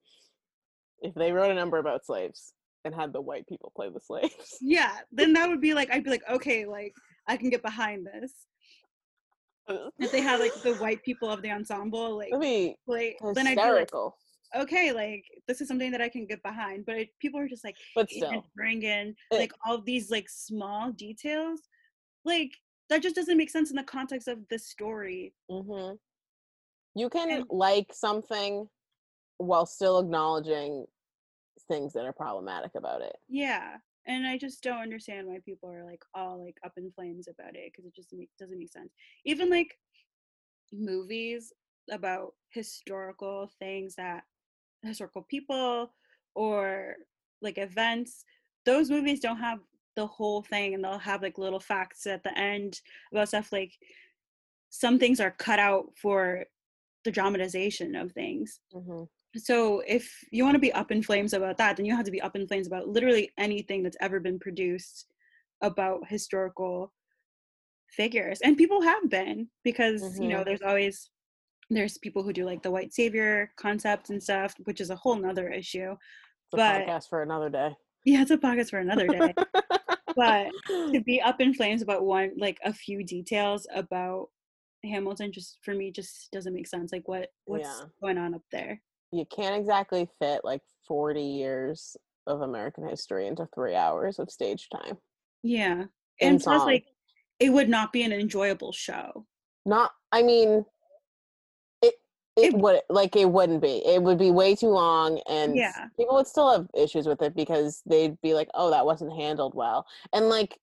if 1.01 1.14
they 1.14 1.33
wrote 1.33 1.53
a 1.53 1.55
number 1.55 1.79
about 1.79 2.05
slaves 2.05 2.55
and 2.85 2.95
had 2.95 3.12
the 3.12 3.20
white 3.20 3.47
people 3.47 3.72
play 3.76 3.89
the 3.89 4.01
slaves, 4.01 4.59
Yeah, 4.61 4.97
then 5.12 5.33
that 5.35 5.49
would 5.49 5.61
be 5.61 5.74
like, 5.74 5.91
I'd 5.93 6.05
be 6.05 6.11
like, 6.11 6.29
okay, 6.29 6.66
like 6.66 6.93
I 7.29 7.37
can 7.37 7.51
get 7.51 7.62
behind 7.62 8.07
this. 8.07 8.33
if 9.99 10.11
they 10.12 10.21
had 10.21 10.41
like 10.41 10.55
the 10.62 10.75
white 10.77 11.03
people 11.03 11.29
of 11.31 11.43
the 11.43 11.51
ensemble 11.51 12.16
like 12.16 12.31
play 12.87 13.16
then 13.35 13.47
i'd 13.47 13.57
be 13.57 13.62
like 13.62 13.91
okay 14.57 14.93
like 14.93 15.25
this 15.47 15.61
is 15.61 15.69
something 15.69 15.91
that 15.91 16.01
i 16.01 16.09
can 16.09 16.27
get 16.27 16.43
behind 16.43 16.85
but 16.87 16.97
it, 16.97 17.09
people 17.21 17.39
are 17.39 17.49
just 17.49 17.64
like 17.64 17.77
But 17.95 18.09
still, 18.11 18.45
bring 18.57 18.83
in 18.83 19.14
It- 19.31 19.39
like 19.39 19.53
all 19.66 19.81
these 19.81 20.11
like 20.11 20.29
small 20.29 20.93
details 20.93 21.61
like 22.25 22.53
that 22.89 23.03
just 23.03 23.14
doesn't 23.16 23.37
make 23.37 23.51
sense 23.51 23.69
in 23.71 23.77
the 23.77 23.83
context 23.83 24.29
of 24.29 24.39
the 24.49 24.59
story. 24.59 25.35
Hmm 25.51 25.93
you 26.95 27.09
can 27.11 27.31
And- 27.31 27.45
like 27.51 27.93
something 27.93 28.69
while 29.37 29.66
still 29.66 29.99
acknowledging 30.01 30.87
things 31.69 31.93
that 31.93 32.05
are 32.07 32.12
problematic 32.12 32.73
about 32.75 33.03
it. 33.03 33.14
yeah 33.29 33.77
and 34.09 34.27
i 34.27 34.37
just 34.37 34.63
don't 34.63 34.83
understand 34.83 35.27
why 35.27 35.39
people 35.45 35.71
are 35.71 35.85
like 35.85 36.03
all 36.15 36.43
like 36.43 36.57
up 36.65 36.73
in 36.77 36.91
flames 36.91 37.29
about 37.29 37.55
it 37.55 37.71
because 37.71 37.85
it 37.85 37.95
just 37.95 38.13
make, 38.13 38.31
doesn't 38.39 38.59
make 38.59 38.73
sense. 38.73 38.91
Even 39.25 39.51
like 39.51 39.79
movies 40.73 41.53
about 41.91 42.35
historical 42.51 43.51
things 43.59 43.95
that 43.95 44.25
historical 44.83 45.23
people 45.23 45.93
or 46.35 46.97
like 47.41 47.59
events 47.59 48.25
those 48.65 48.91
movies 48.91 49.21
don't 49.21 49.39
have 49.39 49.61
the 49.97 50.07
whole 50.07 50.43
thing 50.43 50.75
and 50.75 50.85
they'll 50.85 50.99
have 50.99 51.23
like 51.23 51.39
little 51.39 51.61
facts 51.61 52.07
at 52.07 52.23
the 52.23 52.37
end 52.39 52.81
about 53.13 53.29
stuff 53.29 53.53
like 53.53 53.73
some 54.71 54.99
things 54.99 55.21
are 55.21 55.31
cut 55.31 55.59
out 55.59 55.87
for 55.97 56.45
the 57.05 57.11
dramatization 57.11 57.97
of 57.97 58.13
things. 58.13 58.61
Hmm 58.73 59.05
so 59.37 59.81
if 59.87 60.11
you 60.31 60.43
want 60.45 60.55
to 60.55 60.59
be 60.61 60.72
up 60.72 60.91
in 60.91 61.03
flames 61.03 61.33
about 61.33 61.57
that 61.59 61.76
then 61.76 61.85
you 61.87 61.95
have 61.95 62.05
to 62.05 62.11
be 62.11 62.20
up 62.20 62.35
in 62.35 62.47
flames 62.47 62.66
about 62.66 62.89
literally 62.89 63.31
anything 63.39 63.83
that's 63.83 63.97
ever 64.01 64.18
been 64.20 64.39
produced 64.39 65.07
about 65.62 66.01
historical 66.09 66.93
figures 67.91 68.41
and 68.43 68.57
people 68.57 68.81
have 68.83 69.09
been 69.11 69.49
because 69.64 70.18
you 70.18 70.29
know 70.29 70.41
Mhm. 70.41 70.45
there's 70.45 70.62
always 70.62 71.11
there's 71.70 71.99
people 71.99 72.22
who 72.22 72.33
do 72.33 72.45
like 72.45 72.62
the 72.62 72.70
white 72.70 72.93
savior 72.95 73.53
concept 73.57 74.11
and 74.11 74.22
stuff 74.22 74.55
which 74.64 74.81
is 74.81 74.91
a 74.91 74.97
whole 74.97 75.16
nother 75.16 75.49
issue 75.51 75.93
It's 75.93 76.55
a 76.55 76.57
But- 76.57 76.87
podcast 76.87 77.09
for 77.09 77.22
another 77.22 77.51
day. 77.51 77.74
yeah 78.05 78.22
it's 78.22 78.31
a 78.31 78.39
podcast 78.39 78.70
for 78.70 78.79
another 78.79 79.07
day 79.07 79.35
but 80.16 80.51
to 80.93 81.01
be 81.05 81.20
up 81.20 81.41
in 81.41 81.53
flames 81.55 81.83
about 81.83 82.05
one 82.05 82.33
like 82.37 82.59
a 82.64 82.72
few 82.72 83.05
details 83.05 83.66
about 83.74 84.29
hamilton 84.85 85.33
just 85.33 85.59
for 85.62 85.74
me 85.74 85.91
just 85.91 86.31
doesn't 86.31 86.55
make 86.55 86.66
sense 86.66 86.93
like 86.93 87.07
what 87.09 87.31
what's 87.45 87.64
Yeah. 87.68 87.85
going 88.01 88.16
on 88.18 88.35
up 88.35 88.43
there 88.53 88.81
you 89.13 89.25
can't 89.27 89.57
exactly 89.57 90.09
fit 90.19 90.43
like 90.45 90.63
40 90.87 91.23
years 91.23 91.97
of 92.27 92.43
American 92.43 92.87
history 92.89 93.27
into 93.27 93.47
three 93.55 93.75
hours 93.75 94.19
of 94.19 94.31
stage 94.31 94.69
time. 94.71 94.99
yeah 95.43 95.85
and 96.21 96.41
plus 96.43 96.61
song. 96.61 96.67
like 96.67 96.85
it 97.41 97.51
would 97.51 97.69
not 97.69 97.93
be 97.93 98.03
an 98.03 98.13
enjoyable 98.13 98.73
show 98.73 99.25
Not, 99.65 99.93
I 100.13 100.23
mean, 100.23 100.65
it 101.83 101.95
it, 102.37 102.55
It- 102.55 102.57
would 102.57 102.81
like 102.89 103.17
it 103.17 103.31
wouldn't 103.31 103.63
be. 103.63 103.85
It 103.87 104.03
would 104.03 104.19
be 104.19 104.31
way 104.31 104.55
too 104.55 104.69
long, 104.69 105.21
and 105.29 105.57
Yeah. 105.57 105.87
people 105.97 106.15
would 106.17 106.27
still 106.27 106.51
have 106.53 106.69
issues 106.75 107.07
with 107.07 107.21
it 107.23 107.35
because 107.35 107.83
they'd 107.87 108.21
be 108.21 108.35
like, 108.35 108.49
"Oh, 108.55 108.71
that 108.71 108.85
wasn't 108.87 109.13
handled 109.15 109.55
well," 109.55 109.87
and 110.13 110.29
like 110.29 110.59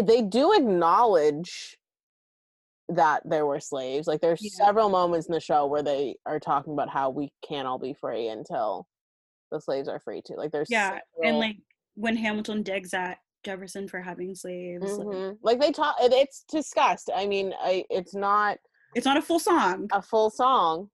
they 0.00 0.22
do 0.22 0.52
acknowledge 0.52 1.78
that 2.94 3.22
there 3.24 3.46
were 3.46 3.60
slaves. 3.60 4.06
Like 4.06 4.20
there's 4.20 4.42
Yeah. 4.42 4.64
several 4.66 4.88
moments 4.88 5.26
in 5.26 5.32
the 5.32 5.40
show 5.40 5.66
where 5.66 5.82
they 5.82 6.16
are 6.26 6.40
talking 6.40 6.72
about 6.72 6.88
how 6.90 7.10
we 7.10 7.32
can't 7.46 7.66
all 7.68 7.78
be 7.78 7.94
free 7.94 8.28
until 8.28 8.86
the 9.50 9.60
slaves 9.60 9.88
are 9.88 10.00
free 10.00 10.22
too. 10.26 10.34
Like 10.36 10.52
there's 10.52 10.70
yeah 10.70 10.98
and 11.24 11.38
like 11.38 11.56
when 11.94 12.16
hamilton 12.16 12.62
digs 12.62 12.94
at 12.94 13.18
jefferson 13.44 13.88
for 13.88 14.00
having 14.00 14.34
slaves 14.34 14.92
like, 14.98 15.06
Mhm. 15.06 15.38
like 15.42 15.60
they 15.60 15.72
talk. 15.72 15.96
It's 16.00 16.44
discussed. 16.50 17.10
I 17.14 17.26
mean, 17.26 17.54
I 17.60 17.84
it's 17.90 18.14
not 18.14 18.58
it's 18.94 19.06
not 19.06 19.16
a 19.16 19.22
full 19.22 19.38
song 19.40 19.88
a 19.92 20.02
full 20.02 20.30
song. 20.30 20.90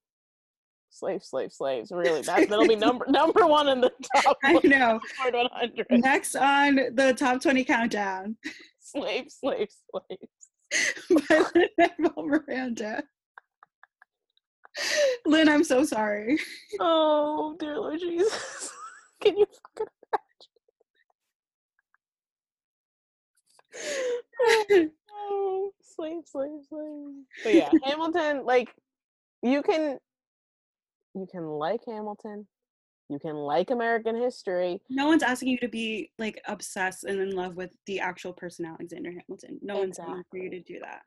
Slave, 0.91 1.23
slave, 1.23 1.53
slaves. 1.53 1.91
Really, 1.93 2.23
that 2.23 2.49
that'll 2.49 2.67
be 2.67 2.77
number 2.87 3.05
number 3.09 3.47
one 3.47 3.69
in 3.69 3.81
the 3.83 3.93
top 4.15 4.39
i 4.45 4.53
know 4.65 4.99
100. 5.29 5.87
next 5.91 6.35
on 6.37 6.77
the 6.95 7.15
top 7.19 7.43
20 7.43 7.65
countdown 7.65 8.37
Slave, 8.81 9.27
slave, 9.29 9.69
slaves. 9.91 10.31
by 11.11 11.45
Lin-Manuel 11.55 12.27
Miranda. 12.27 13.05
Lin, 15.25 15.49
I'm 15.49 15.65
so 15.65 15.85
sorry. 15.85 16.39
Oh, 16.81 17.57
dear 17.59 17.79
Lord 17.79 18.01
Jesus. 18.01 18.71
Can 19.23 19.39
you 19.39 19.47
fucking 19.77 19.87
imagine? 24.71 24.93
oh, 25.11 25.73
slave, 25.83 26.23
slave, 26.27 26.61
slave. 26.69 27.15
But 27.43 27.55
yeah, 27.55 27.71
Hamilton, 27.85 28.45
like, 28.45 28.75
you 29.43 29.63
can, 29.63 29.99
you 31.15 31.27
can 31.31 31.47
like 31.47 31.81
Hamilton. 31.87 32.47
You 33.09 33.19
can 33.21 33.35
like 33.37 33.71
American 33.71 34.17
history. 34.17 34.81
No 34.91 35.07
one's 35.07 35.23
asking 35.23 35.49
you 35.49 35.59
to 35.59 35.69
be 35.69 36.11
like 36.19 36.41
obsessed 36.49 37.05
and 37.05 37.21
in 37.21 37.31
love 37.37 37.57
with 37.57 37.71
the 37.87 38.01
actual 38.01 38.33
person 38.33 38.65
Alexander 38.67 39.11
Hamilton. 39.11 39.59
No 39.63 39.79
one's 39.79 39.99
asking 39.99 40.25
for 40.31 40.39
you 40.39 40.51
to 40.51 40.61
do 40.61 40.79
that. 40.81 41.03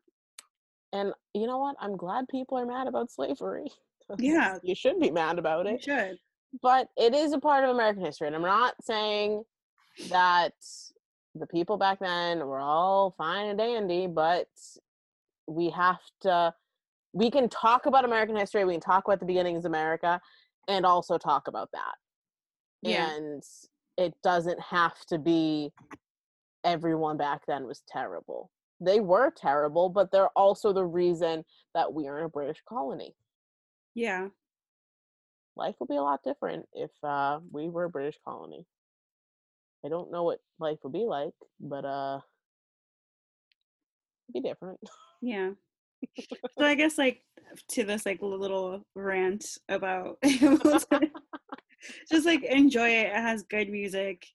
And 0.93 1.11
you 1.33 1.45
know 1.45 1.57
what? 1.59 1.75
I'm 1.79 1.97
glad 1.97 2.27
people 2.29 2.57
are 2.57 2.65
mad 2.65 2.87
about 2.87 3.11
slavery. 3.11 3.67
Yeah. 4.17 4.57
You 4.63 4.73
should 4.73 4.99
be 4.99 5.11
mad 5.11 5.37
about 5.37 5.67
it. 5.67 5.73
You 5.85 5.93
should. 5.93 6.17
but 6.63 6.87
it 6.97 7.13
is 7.13 7.31
a 7.31 7.37
part 7.39 7.63
of 7.63 7.69
American 7.69 8.03
history. 8.03 8.25
And 8.25 8.35
I'm 8.35 8.41
not 8.41 8.73
saying 8.81 9.43
that 10.09 10.53
the 11.35 11.45
people 11.45 11.77
back 11.77 11.99
then 11.99 12.39
were 12.39 12.59
all 12.59 13.13
fine 13.19 13.49
and 13.49 13.59
dandy, 13.59 14.07
but 14.07 14.47
we 15.45 15.69
have 15.69 15.99
to, 16.21 16.51
we 17.13 17.29
can 17.29 17.49
talk 17.49 17.85
about 17.85 18.03
American 18.03 18.35
history, 18.35 18.65
we 18.65 18.73
can 18.73 18.81
talk 18.81 19.07
about 19.07 19.19
the 19.19 19.27
beginnings 19.27 19.63
of 19.63 19.69
America, 19.69 20.19
and 20.69 20.85
also 20.85 21.17
talk 21.17 21.47
about 21.49 21.69
that. 21.73 21.95
Yeah. 22.81 23.13
And 23.17 23.43
it 23.97 24.13
doesn't 24.23 24.61
have 24.61 25.03
to 25.07 25.17
be 25.17 25.73
everyone 26.63 27.17
back 27.17 27.41
then 27.47 27.65
was 27.65 27.81
terrible. 27.89 28.51
They 28.79 29.01
were 29.01 29.31
terrible, 29.35 29.89
but 29.89 30.11
they're 30.11 30.29
also 30.37 30.71
the 30.71 30.85
reason 30.85 31.43
that 31.73 31.91
we 31.93 32.07
are 32.07 32.19
in 32.19 32.25
a 32.25 32.29
British 32.29 32.61
colony 32.69 33.13
Yeah. 33.95 34.29
life 35.57 35.75
would 35.79 35.89
be 35.89 35.97
a 35.97 36.01
lot 36.01 36.21
different 36.23 36.65
if 36.73 36.91
uh, 37.03 37.39
we 37.51 37.67
were 37.67 37.85
a 37.85 37.89
British 37.89 38.17
colony. 38.23 38.65
I 39.83 39.89
don't 39.89 40.11
know 40.11 40.23
what 40.23 40.39
life 40.59 40.77
would 40.83 40.93
be 40.93 41.05
like, 41.05 41.33
but 41.59 41.83
uh, 41.83 42.19
it'd 44.29 44.43
be 44.43 44.47
different. 44.47 44.79
Yeah. 45.21 45.51
So 46.19 46.65
I 46.65 46.75
guess 46.75 46.97
like 46.97 47.23
to 47.69 47.83
this 47.83 48.05
like 48.05 48.21
little 48.21 48.85
rant 48.95 49.45
about 49.69 50.17
just 52.11 52.25
like 52.25 52.43
enjoy 52.43 52.89
it. 52.89 53.07
It 53.07 53.13
has 53.13 53.43
good 53.43 53.69
music. 53.69 54.25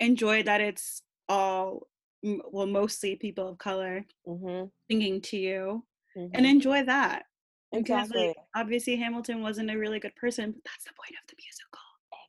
Enjoy 0.00 0.42
that 0.42 0.60
it's 0.60 1.02
all 1.28 1.86
well 2.22 2.66
mostly 2.66 3.16
people 3.16 3.48
of 3.48 3.58
color 3.58 4.04
mm-hmm. 4.26 4.66
singing 4.90 5.20
to 5.20 5.36
you 5.36 5.84
mm-hmm. 6.16 6.34
and 6.34 6.46
enjoy 6.46 6.84
that. 6.84 7.24
Because 7.72 8.10
like 8.10 8.36
obviously 8.54 8.96
Hamilton 8.96 9.40
wasn't 9.40 9.70
a 9.70 9.78
really 9.78 9.98
good 9.98 10.14
person, 10.16 10.52
but 10.52 10.62
that's 10.64 10.84
the 10.84 10.90
point 10.96 11.16
of 11.22 11.28
the 11.28 11.36
musical. 11.38 11.80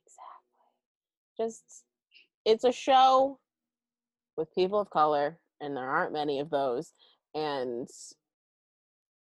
exactly. 0.06 1.44
Just 1.44 1.84
it's 2.46 2.64
a 2.64 2.72
show 2.72 3.38
with 4.36 4.54
people 4.54 4.80
of 4.80 4.90
color, 4.90 5.38
and 5.60 5.76
there 5.76 5.88
aren't 5.88 6.12
many 6.12 6.40
of 6.40 6.50
those. 6.50 6.92
And 7.34 7.88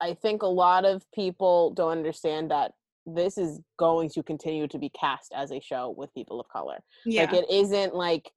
I 0.01 0.13
think 0.13 0.41
a 0.43 0.47
lot 0.47 0.85
of 0.85 1.03
people 1.13 1.71
don't 1.71 1.91
understand 1.91 2.51
that 2.51 2.71
this 3.05 3.37
is 3.37 3.61
going 3.79 4.09
to 4.09 4.21
continue 4.23 4.67
to 4.67 4.77
be 4.77 4.89
cast 4.89 5.31
as 5.35 5.51
a 5.51 5.59
show 5.61 5.93
with 5.97 6.13
people 6.13 6.39
of 6.39 6.47
color. 6.49 6.79
Yeah. 7.05 7.21
Like 7.23 7.33
it 7.33 7.45
isn't 7.49 7.95
like 7.95 8.31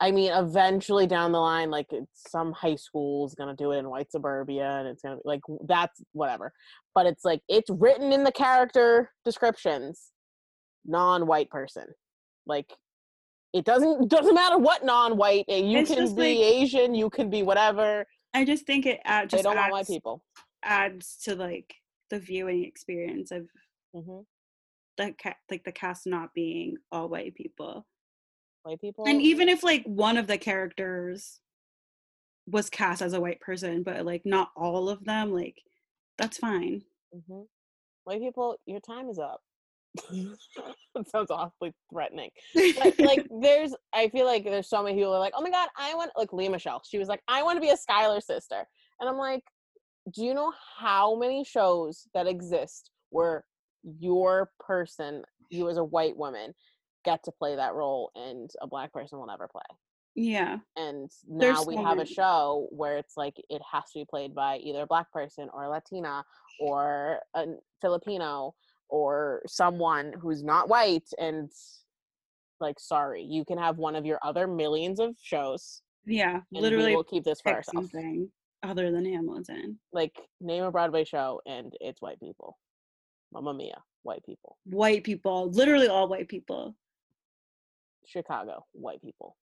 I 0.00 0.12
mean, 0.12 0.30
eventually 0.32 1.08
down 1.08 1.32
the 1.32 1.40
line, 1.40 1.72
like 1.72 1.86
it's, 1.90 2.06
some 2.30 2.52
high 2.52 2.76
school's 2.76 3.34
gonna 3.34 3.56
do 3.56 3.72
it 3.72 3.78
in 3.78 3.90
white 3.90 4.12
suburbia, 4.12 4.76
and 4.78 4.86
it's 4.86 5.02
gonna 5.02 5.16
be 5.16 5.22
like 5.24 5.40
that's 5.66 6.00
whatever. 6.12 6.52
But 6.94 7.06
it's 7.06 7.24
like 7.24 7.42
it's 7.48 7.68
written 7.68 8.12
in 8.12 8.22
the 8.22 8.30
character 8.30 9.10
descriptions, 9.24 10.12
non-white 10.84 11.50
person. 11.50 11.86
Like 12.46 12.72
it 13.52 13.64
doesn't 13.64 14.08
doesn't 14.08 14.34
matter 14.34 14.56
what 14.58 14.84
non-white. 14.84 15.46
eh, 15.48 15.56
You 15.58 15.78
It's 15.80 15.90
can 15.92 16.14
be 16.14 16.20
like- 16.36 16.38
Asian, 16.54 16.94
you 16.94 17.10
can 17.10 17.28
be 17.28 17.42
whatever. 17.42 18.06
I 18.34 18.44
just 18.44 18.66
think 18.66 18.86
it 18.86 19.00
They 19.04 19.26
just 19.26 19.44
don't 19.44 19.56
want 19.56 19.72
white 19.72 19.80
adds, 19.80 19.90
people. 19.90 20.22
adds 20.62 21.16
to 21.24 21.34
like 21.34 21.74
the 22.10 22.18
viewing 22.18 22.64
experience 22.64 23.30
of 23.30 23.48
hmm 23.94 24.20
the 24.96 25.14
ca- 25.22 25.36
like 25.50 25.64
the 25.64 25.72
cast 25.72 26.06
not 26.06 26.34
being 26.34 26.76
all 26.90 27.08
white 27.08 27.34
people. 27.34 27.86
White 28.64 28.80
people. 28.80 29.06
And 29.06 29.22
even 29.22 29.48
if 29.48 29.62
like 29.62 29.84
one 29.84 30.16
of 30.16 30.26
the 30.26 30.38
characters 30.38 31.40
was 32.46 32.70
cast 32.70 33.02
as 33.02 33.12
a 33.12 33.20
white 33.20 33.40
person, 33.40 33.82
but 33.82 34.04
like 34.04 34.22
not 34.24 34.50
all 34.56 34.88
of 34.88 35.04
them, 35.04 35.32
like 35.32 35.62
that's 36.16 36.38
fine. 36.38 36.82
hmm 37.12 37.42
White 38.04 38.20
people, 38.20 38.56
your 38.66 38.80
time 38.80 39.08
is 39.10 39.18
up. 39.18 39.42
It 40.10 41.08
sounds 41.10 41.30
awfully 41.30 41.72
threatening. 41.92 42.30
But, 42.54 42.98
like, 42.98 43.26
there's, 43.40 43.74
I 43.92 44.08
feel 44.08 44.26
like 44.26 44.44
there's 44.44 44.68
so 44.68 44.82
many 44.82 44.96
people 44.96 45.10
who 45.10 45.16
are 45.16 45.20
like, 45.20 45.34
oh 45.36 45.42
my 45.42 45.50
god, 45.50 45.68
I 45.76 45.94
want, 45.94 46.12
like 46.16 46.32
Lea 46.32 46.48
Michele. 46.48 46.82
She 46.88 46.98
was 46.98 47.08
like, 47.08 47.22
I 47.28 47.42
want 47.42 47.56
to 47.56 47.60
be 47.60 47.70
a 47.70 47.76
Schuyler 47.76 48.20
sister, 48.20 48.66
and 49.00 49.08
I'm 49.08 49.18
like, 49.18 49.42
do 50.12 50.24
you 50.24 50.34
know 50.34 50.52
how 50.78 51.16
many 51.16 51.44
shows 51.44 52.08
that 52.14 52.26
exist 52.26 52.90
where 53.10 53.44
your 53.82 54.50
person, 54.58 55.22
you 55.50 55.68
as 55.68 55.76
a 55.76 55.84
white 55.84 56.16
woman, 56.16 56.54
get 57.04 57.22
to 57.24 57.32
play 57.32 57.56
that 57.56 57.74
role, 57.74 58.10
and 58.14 58.50
a 58.60 58.66
black 58.66 58.92
person 58.92 59.18
will 59.18 59.26
never 59.26 59.48
play? 59.48 59.62
Yeah. 60.14 60.58
and 60.76 61.08
There's 61.28 61.58
now 61.58 61.64
we 61.64 61.76
so 61.76 61.84
have 61.84 61.98
a 62.00 62.06
show 62.06 62.66
where 62.70 62.98
it's 62.98 63.16
like 63.16 63.36
it 63.48 63.62
has 63.70 63.84
to 63.92 64.00
be 64.00 64.04
played 64.04 64.34
by 64.34 64.56
either 64.56 64.82
a 64.82 64.86
black 64.86 65.12
person 65.12 65.48
or 65.52 65.62
a 65.62 65.70
latina 65.70 66.24
or 66.58 67.20
a 67.34 67.44
filipino 67.80 68.52
or 68.88 69.42
someone 69.46 70.12
who's 70.20 70.42
not 70.42 70.68
white 70.68 71.08
and 71.18 71.50
like 72.60 72.78
sorry 72.80 73.22
you 73.22 73.44
can 73.44 73.58
have 73.58 73.78
one 73.78 73.94
of 73.94 74.04
your 74.06 74.18
other 74.22 74.46
millions 74.46 74.98
of 75.00 75.14
shows 75.22 75.82
Yeah. 76.06 76.40
Literally 76.52 76.90
we 76.90 76.96
will 76.96 77.04
keep 77.04 77.24
this 77.24 77.40
for 77.40 77.52
ourselves 77.52 77.90
something 77.92 78.30
other 78.62 78.90
than 78.90 79.04
Hamilton. 79.04 79.78
like 79.92 80.16
name 80.40 80.64
a 80.64 80.70
broadway 80.70 81.04
show 81.04 81.40
and 81.46 81.72
it's 81.80 82.02
white 82.02 82.18
people 82.20 82.58
Mamma 83.32 83.54
mia 83.54 83.78
white 84.02 84.24
people 84.24 84.56
White 84.64 85.04
people, 85.04 85.50
literally 85.50 85.88
all 85.88 86.08
white 86.08 86.28
people. 86.28 86.74
chicago 88.06 88.64
white 88.72 89.02
people 89.02 89.36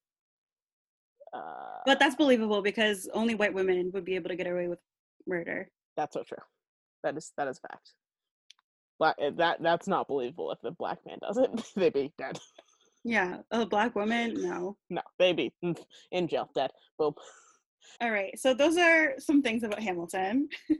uh 1.33 1.79
But 1.85 1.99
that's 1.99 2.15
believable 2.15 2.61
because 2.61 3.09
only 3.13 3.33
white 3.35 3.53
women 3.53 3.91
would 3.93 4.05
be 4.05 4.15
able 4.15 4.29
to 4.29 4.35
get 4.35 4.47
away 4.47 4.67
with 4.67 4.79
murder. 5.25 5.69
That's 5.97 6.13
so 6.13 6.23
true. 6.23 6.43
That 7.03 7.17
is 7.17 7.31
that 7.37 7.47
is 7.47 7.59
fact. 7.59 7.93
Black 8.99 9.15
eh, 9.19 9.31
that 9.37 9.61
that's 9.61 9.87
not 9.87 10.07
believable 10.07 10.51
if 10.51 10.59
the 10.61 10.71
black 10.71 10.99
man 11.05 11.17
does 11.21 11.37
it. 11.37 11.49
They'd 11.75 11.93
be 11.93 12.13
dead. 12.17 12.39
Yeah. 13.03 13.37
A 13.51 13.65
black 13.65 13.95
woman? 13.95 14.33
No. 14.35 14.75
No, 14.89 15.01
they'd 15.17 15.35
be 15.35 15.53
in 16.11 16.27
jail, 16.27 16.49
dead. 16.53 16.71
Boom. 16.99 17.13
All 18.01 18.11
right. 18.11 18.37
So 18.37 18.53
those 18.53 18.77
are 18.77 19.13
some 19.17 19.41
things 19.41 19.63
about 19.63 19.81
Hamilton. 19.81 20.49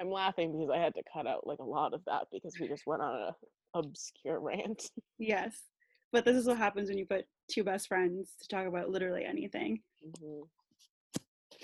I'm 0.00 0.10
laughing 0.10 0.52
because 0.52 0.70
I 0.70 0.78
had 0.78 0.94
to 0.94 1.02
cut 1.12 1.26
out 1.26 1.46
like 1.46 1.58
a 1.60 1.64
lot 1.64 1.94
of 1.94 2.04
that 2.06 2.26
because 2.30 2.54
we 2.60 2.68
just 2.68 2.86
went 2.86 3.02
on 3.02 3.14
a 3.14 3.34
obscure 3.74 4.40
rant. 4.42 4.90
Yes. 5.18 5.56
But 6.12 6.24
this 6.24 6.36
is 6.36 6.46
what 6.46 6.58
happens 6.58 6.88
when 6.88 6.98
you 6.98 7.06
put 7.06 7.24
two 7.50 7.64
best 7.64 7.88
friends 7.88 8.30
to 8.42 8.48
talk 8.48 8.66
about 8.66 8.90
literally 8.90 9.24
anything. 9.24 9.80
Mhm. 10.04 10.42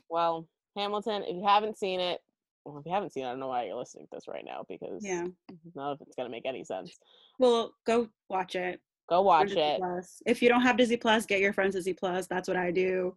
Well, 0.08 0.48
Hamilton, 0.76 1.22
if 1.24 1.36
you 1.36 1.44
haven't 1.46 1.78
seen 1.78 2.00
it, 2.00 2.20
well, 2.64 2.78
if 2.78 2.86
you 2.86 2.92
haven't 2.92 3.12
seen 3.12 3.24
it, 3.24 3.28
I 3.28 3.30
don't 3.30 3.40
know 3.40 3.48
why 3.48 3.64
you're 3.64 3.76
listening 3.76 4.06
to 4.06 4.10
this 4.16 4.28
right 4.28 4.44
now 4.44 4.64
because 4.68 5.04
Yeah. 5.04 5.26
none 5.74 5.92
of 5.92 6.00
it's 6.00 6.16
gonna 6.16 6.28
make 6.30 6.46
any 6.46 6.64
sense. 6.64 6.96
Well, 7.38 7.74
go 7.86 8.08
watch 8.28 8.54
it. 8.56 8.80
Go 9.08 9.22
watch 9.22 9.52
it. 9.52 9.78
Plus. 9.78 10.22
If 10.26 10.40
you 10.42 10.48
don't 10.48 10.62
have 10.62 10.76
Disney 10.78 10.96
Plus, 10.96 11.26
get 11.26 11.40
your 11.40 11.52
friends 11.52 11.74
Disney 11.74 11.92
Plus. 11.92 12.26
That's 12.26 12.48
what 12.48 12.56
I 12.56 12.70
do. 12.70 13.14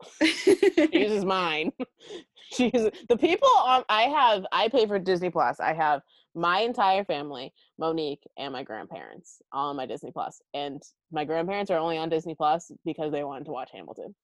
she 0.22 0.88
uses 0.92 1.24
mine. 1.24 1.72
She's 2.52 2.88
the 3.08 3.16
people 3.18 3.48
on. 3.58 3.84
I 3.88 4.02
have. 4.02 4.46
I 4.52 4.68
pay 4.68 4.86
for 4.86 4.98
Disney 4.98 5.30
Plus. 5.30 5.60
I 5.60 5.72
have 5.74 6.00
my 6.34 6.60
entire 6.60 7.04
family, 7.04 7.52
Monique, 7.78 8.22
and 8.38 8.52
my 8.52 8.62
grandparents 8.62 9.42
all 9.52 9.70
on 9.70 9.76
my 9.76 9.86
Disney 9.86 10.10
Plus. 10.12 10.40
And 10.54 10.80
my 11.10 11.24
grandparents 11.24 11.70
are 11.70 11.78
only 11.78 11.98
on 11.98 12.08
Disney 12.08 12.34
Plus 12.34 12.70
because 12.84 13.12
they 13.12 13.24
wanted 13.24 13.46
to 13.46 13.50
watch 13.52 13.70
Hamilton. 13.72 14.14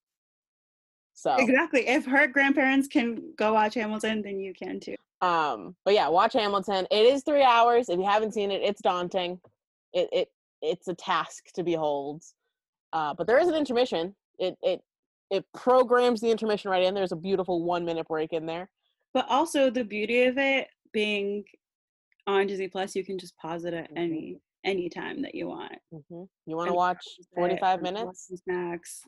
So 1.17 1.35
exactly, 1.37 1.89
if 1.89 2.05
her 2.05 2.27
grandparents 2.27 2.87
can 2.89 3.33
go 3.37 3.55
watch 3.55 3.75
Hamilton, 3.75 4.21
then 4.21 4.39
you 4.39 4.53
can 4.53 4.79
too. 4.79 4.97
Um, 5.23 5.75
but 5.87 5.95
yeah, 5.95 6.09
watch 6.09 6.35
Hamilton. 6.35 6.87
It 6.91 7.07
is 7.07 7.23
three 7.25 7.43
hours. 7.43 7.89
If 7.89 7.99
you 7.99 8.05
haven't 8.05 8.35
seen 8.35 8.51
it, 8.51 8.61
it's 8.63 8.83
daunting. 8.83 9.41
It 9.95 10.09
it 10.13 10.29
it's 10.61 10.89
a 10.89 10.95
task 10.95 11.47
to 11.55 11.65
behold. 11.65 12.23
Uh, 12.93 13.15
but 13.15 13.27
there 13.27 13.39
is 13.39 13.49
an 13.49 13.55
intermission. 13.55 14.15
It 14.39 14.59
it 14.63 14.83
it 15.31 15.47
programs 15.55 16.21
the 16.21 16.31
intermission 16.31 16.71
right 16.71 16.83
in. 16.83 16.93
There's 16.93 17.13
a 17.13 17.17
beautiful 17.17 17.65
one 17.65 17.87
minute 17.87 18.07
break 18.07 18.35
in 18.35 18.45
there. 18.45 18.69
But 19.15 19.25
also 19.31 19.71
the 19.71 19.85
beauty 19.85 20.25
of 20.25 20.37
it 20.37 20.69
being 20.93 21.45
on 22.27 22.47
Disney 22.47 22.69
Plus, 22.69 22.95
you 22.95 23.07
can 23.07 23.19
just 23.19 23.35
pause 23.39 23.65
it 23.65 23.73
at 23.73 23.87
mm-hmm. 23.87 23.97
any 23.97 24.37
any 24.65 24.91
time 24.91 25.23
that 25.23 25.35
you 25.35 25.49
want. 25.49 25.79
Mm-hmm. 25.95 26.25
You 26.45 26.57
want 26.57 26.69
to 26.69 26.75
watch 26.75 27.03
45 27.35 27.81
minutes? 27.81 28.31
Snacks. 28.45 29.01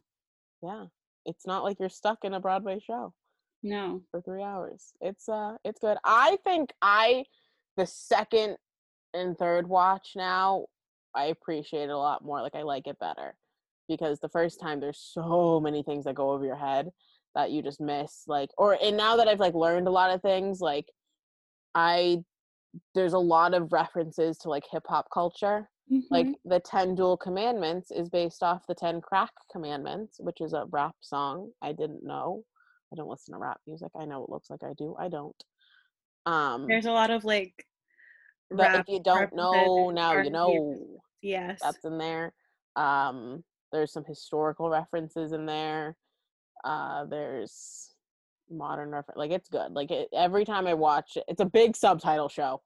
Yeah, 0.63 0.87
it's 1.25 1.47
not 1.47 1.65
like 1.65 1.79
you're 1.81 1.89
stuck 1.89 2.25
in 2.25 2.35
a 2.35 2.41
Broadway 2.41 2.81
show. 2.81 3.13
No, 3.63 4.03
for 4.11 4.21
three 4.21 4.43
hours. 4.43 4.93
It's 5.01 5.29
uh, 5.29 5.57
it's 5.65 5.81
good. 5.81 5.99
I 6.05 6.39
think 6.45 6.73
I 6.81 7.25
the 7.77 7.87
second 7.87 8.57
and 9.15 9.37
third 9.37 9.69
watch 9.69 10.13
now 10.15 10.67
I 11.15 11.27
appreciate 11.27 11.85
it 11.85 11.91
a 11.91 11.99
lot 11.99 12.25
more. 12.25 12.43
Like 12.43 12.55
I 12.55 12.63
like 12.63 12.87
it 12.87 12.99
better 12.99 13.37
because 13.89 14.21
the 14.21 14.29
first 14.29 14.61
time 14.61 14.81
there's 14.81 15.01
so 15.01 15.61
many 15.61 15.83
things 15.83 16.05
that 16.05 16.15
go 16.15 16.31
over 16.31 16.45
your 16.45 16.57
head 16.57 16.91
that 17.35 17.51
you 17.51 17.63
just 17.63 17.81
miss. 17.81 18.25
Like 18.27 18.51
or 18.57 18.79
and 18.81 18.97
now 18.97 19.17
that 19.17 19.29
I've 19.29 19.41
like 19.41 19.55
learned 19.55 19.89
a 19.89 19.93
lot 19.93 20.15
of 20.15 20.23
things, 20.23 20.61
like 20.61 20.87
I 21.75 22.19
there's 22.95 23.15
a 23.15 23.19
lot 23.19 23.55
of 23.55 23.73
references 23.73 24.39
to 24.39 24.49
like 24.49 24.65
hip 24.71 24.85
hop 24.89 25.09
culture. 25.13 25.69
Mm-hmm. 25.93 26.15
Like 26.15 26.27
the 26.45 26.61
10 26.61 26.95
duel 26.95 27.17
commandments 27.17 27.91
is 27.91 28.09
based 28.09 28.43
off 28.43 28.67
the 28.67 28.75
10 28.75 29.01
crack 29.01 29.31
commandments, 29.51 30.19
which 30.21 30.41
is 30.41 30.53
a 30.53 30.67
rap 30.71 30.95
song. 31.01 31.51
I 31.63 31.73
didn't 31.73 32.05
know. 32.05 32.45
I 32.93 32.97
don't 32.97 33.09
listen 33.09 33.35
to 33.35 33.39
rap 33.39 33.59
music. 33.67 33.89
I 33.99 34.05
know 34.05 34.25
it 34.25 34.31
looks 34.31 34.51
like 34.51 34.63
I 34.63 34.73
do. 34.77 34.97
I 34.99 35.09
don't. 35.09 35.37
Um 36.27 36.67
There's 36.69 36.87
a 36.87 36.93
lot 36.93 37.11
of 37.11 37.25
like 37.25 37.65
but 38.51 38.75
if 38.75 38.89
you 38.89 39.01
don't 39.03 39.35
know 39.35 39.91
now 39.91 40.21
you 40.21 40.31
know 40.31 40.77
yes 41.21 41.59
that's 41.63 41.85
in 41.85 41.99
there 41.99 42.33
um 42.77 43.43
there's 43.73 43.93
some 43.93 44.05
historical 44.05 44.71
references 44.71 45.33
in 45.33 45.47
there 45.47 45.97
uh 46.65 47.05
there's 47.07 47.95
modern 48.51 48.91
reference 48.91 49.19
like 49.19 49.31
it's 49.31 49.49
good 49.49 49.73
like 49.73 49.91
it, 49.91 50.09
every 50.15 50.45
time 50.45 50.67
i 50.67 50.73
watch 50.73 51.17
it 51.17 51.25
it's 51.29 51.41
a 51.41 51.47
big 51.47 51.77
subtitle 51.77 52.29
show 52.29 52.61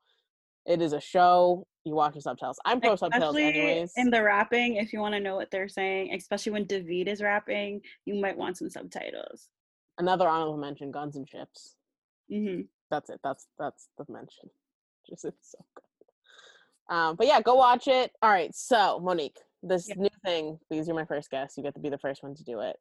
it 0.67 0.81
is 0.81 0.93
a 0.93 1.01
show 1.01 1.67
you 1.85 1.95
watch 1.95 2.15
the 2.15 2.21
subtitles. 2.21 2.59
I'm 2.65 2.81
pro 2.81 2.95
subtitles 2.97 3.37
anyways. 3.37 3.93
in 3.97 4.11
the 4.11 4.23
rapping 4.23 4.77
if 4.77 4.93
you 4.93 5.01
want 5.01 5.15
to 5.15 5.21
know 5.21 5.35
what 5.35 5.51
they're 5.51 5.69
saying 5.69 6.15
especially 6.15 6.53
when 6.53 6.65
daveed 6.67 7.09
is 7.09 7.21
rapping 7.21 7.81
you 8.05 8.15
might 8.15 8.37
want 8.37 8.57
some 8.59 8.71
subtitles. 8.71 9.49
Another 9.99 10.29
honorable 10.29 10.57
mention 10.57 10.91
guns 10.91 11.17
and 11.17 11.29
ships 11.29 11.75
mm-hmm. 12.31 12.63
that's 12.91 13.11
it 13.11 13.21
that's 13.25 13.47
that's 13.59 13.89
the 13.99 14.05
mention. 14.09 14.51
Just 15.09 15.25
it's 15.25 15.51
so 15.53 15.59
good. 15.75 16.95
Um 16.95 17.17
but 17.17 17.27
yeah 17.27 17.41
go 17.41 17.55
watch 17.55 17.89
it. 17.89 18.13
All 18.23 18.31
right 18.31 18.55
so 18.55 19.01
monique 19.01 19.39
this 19.63 19.89
yeah. 19.89 19.95
new 19.97 20.11
thing 20.25 20.59
because 20.71 20.87
you're 20.87 20.97
my 20.97 21.05
first 21.05 21.31
guest 21.31 21.57
you 21.57 21.63
get 21.63 21.75
to 21.75 21.81
be 21.81 21.91
the 21.91 21.99
first 21.99 22.23
one 22.23 22.35
to 22.37 22.45
do 22.45 22.61
it. 22.61 22.77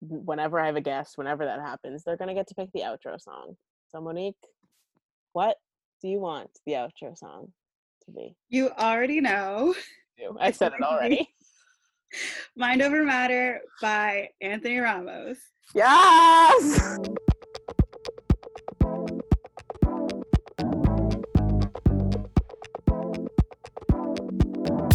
Whenever 0.00 0.58
i 0.58 0.66
have 0.66 0.74
a 0.74 0.80
guest 0.80 1.16
whenever 1.16 1.44
that 1.44 1.60
happens 1.60 2.02
they're 2.02 2.16
gonna 2.16 2.34
get 2.34 2.48
to 2.48 2.54
pick 2.56 2.72
the 2.72 2.80
outro 2.80 3.20
song. 3.20 3.56
So 3.90 4.00
monique 4.00 4.34
what 5.32 5.56
do 6.02 6.08
you 6.08 6.18
want 6.18 6.50
the 6.66 6.72
outro 6.72 7.16
song 7.16 7.52
to 8.04 8.10
be 8.10 8.34
you 8.48 8.70
already 8.70 9.20
know 9.20 9.72
i 10.40 10.50
said 10.50 10.72
it 10.72 10.82
already 10.82 11.28
mind 12.56 12.82
over 12.82 13.04
matter 13.04 13.60
by 13.80 14.28
anthony 14.40 14.78
ramos 14.78 15.38
yes 15.74 16.98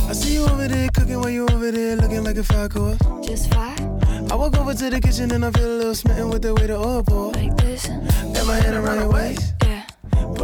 I 0.10 0.14
see 0.14 0.36
you 0.36 0.46
over 0.46 0.70
there 0.70 0.90
cooking 0.94 1.20
while 1.20 1.30
you 1.30 1.46
over 1.48 1.70
there 1.70 1.98
looking 1.98 2.24
like 2.24 2.38
a 2.38 2.44
fire 2.44 2.70
course. 2.70 2.98
Just 3.22 3.54
fire? 3.54 3.76
I 4.32 4.36
walk 4.36 4.58
over 4.58 4.74
to 4.74 4.90
the 4.90 5.02
kitchen 5.02 5.32
and 5.32 5.44
I 5.44 5.52
feel 5.52 5.68
a 5.68 5.78
little 5.80 5.96
smitten 5.96 6.30
with 6.30 6.44
the 6.44 6.56
way 6.56 6.68
the 6.68 6.78
oil 6.78 7.04
pour. 7.04 7.34
Like 7.34 7.58
this? 7.58 7.88
Got 7.88 8.48
my 8.48 8.56
hand 8.56 8.76
around 8.78 9.00
your 9.00 9.12
waist. 9.12 9.57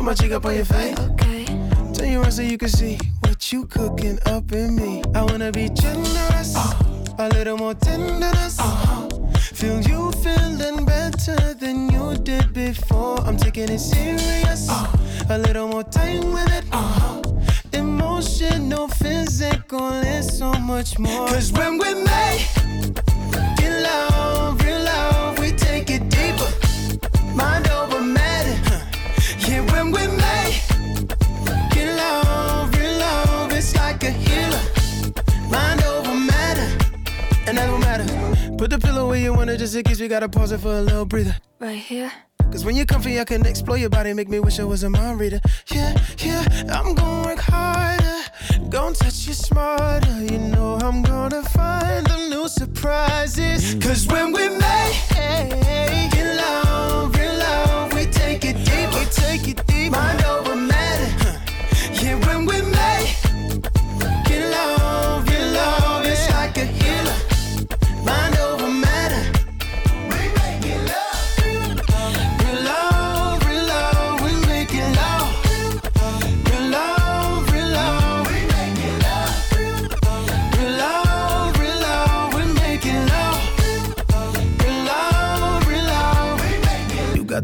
Put 0.04 0.08
my 0.10 0.14
cheek 0.16 0.32
up 0.34 0.46
on 0.46 0.54
your 0.54 0.66
face. 0.66 1.00
Okay. 1.00 1.46
Turn 1.94 2.12
you 2.12 2.20
around 2.20 2.34
so 2.34 2.42
you 2.42 2.58
can 2.58 2.68
see 2.68 3.00
what 3.22 3.54
you 3.54 3.66
cooking 3.68 4.20
up 4.26 4.52
in 4.52 4.76
me. 4.76 5.02
I 5.16 5.22
wanna 5.24 5.50
be 5.50 5.70
generous, 5.70 6.58
uh, 6.58 7.16
a 7.20 7.30
little 7.30 7.56
more 7.56 7.74
tenderness. 7.74 8.60
Uh, 8.60 9.08
feel 9.40 9.80
you 9.80 10.12
feeling 10.22 10.84
better 10.84 11.54
than 11.54 11.88
you 11.90 12.18
did 12.18 12.54
before. 12.54 13.22
I'm 13.22 13.38
taking 13.38 13.70
it 13.70 13.80
serious, 13.80 14.68
uh, 14.70 14.92
a 15.30 15.38
little 15.38 15.70
more 15.70 15.84
time 15.86 16.34
with 16.34 16.52
it. 16.52 16.66
Uh, 16.74 17.22
emotional, 17.72 18.90
physical, 18.90 19.88
and 19.88 20.26
so 20.26 20.52
much 20.52 21.00
more. 21.00 21.30
Cause 21.30 21.54
when 21.54 21.78
we 21.78 21.94
make 21.94 22.63
Put 38.64 38.70
the 38.70 38.80
pillow 38.80 39.10
where 39.10 39.20
you 39.20 39.34
want 39.34 39.50
it 39.50 39.58
just 39.58 39.76
in 39.76 39.84
case 39.84 40.00
we 40.00 40.08
gotta 40.08 40.30
pause 40.30 40.54
it 40.54 40.62
for 40.62 40.72
a 40.72 40.82
little 40.82 41.04
breather. 41.04 41.36
Right 41.60 41.76
here. 41.76 42.10
Cause 42.50 42.64
when 42.64 42.78
you're 42.78 42.86
comfy, 42.86 43.20
I 43.20 43.26
can 43.26 43.46
explore 43.46 43.78
your 43.78 43.90
body, 43.90 44.14
make 44.14 44.30
me 44.30 44.40
wish 44.40 44.58
I 44.58 44.64
was 44.64 44.84
a 44.84 44.90
mind 44.90 45.20
reader. 45.20 45.42
Yeah, 45.70 46.02
yeah, 46.20 46.46
I'm 46.72 46.96
gonna 46.96 47.28
work 47.28 47.40
harder, 47.40 48.22
gonna 48.70 48.96
touch 48.96 49.28
you 49.28 49.34
smarter. 49.34 50.18
You 50.24 50.38
know 50.38 50.80
I'm 50.82 51.02
gonna 51.04 51.44
find 51.44 52.08
the 52.08 52.30
new 52.30 52.48
surprises. 52.48 53.76
Cause 53.84 54.08
when 54.08 54.32
we 54.32 54.48
make 54.48 55.12
in 55.18 56.38
love, 56.38 57.20
in 57.20 57.40
love, 57.40 57.94
we 57.94 58.06
take 58.06 58.46
it 58.46 58.56
deep, 58.64 58.90
we 58.98 59.04
take 59.12 59.46
it 59.46 59.68
deep, 59.68 59.92
mind 59.92 60.24
over 60.24 60.56
matter. 60.56 61.42
Yeah, 62.02 62.16
when 62.26 62.46
we 62.46 62.62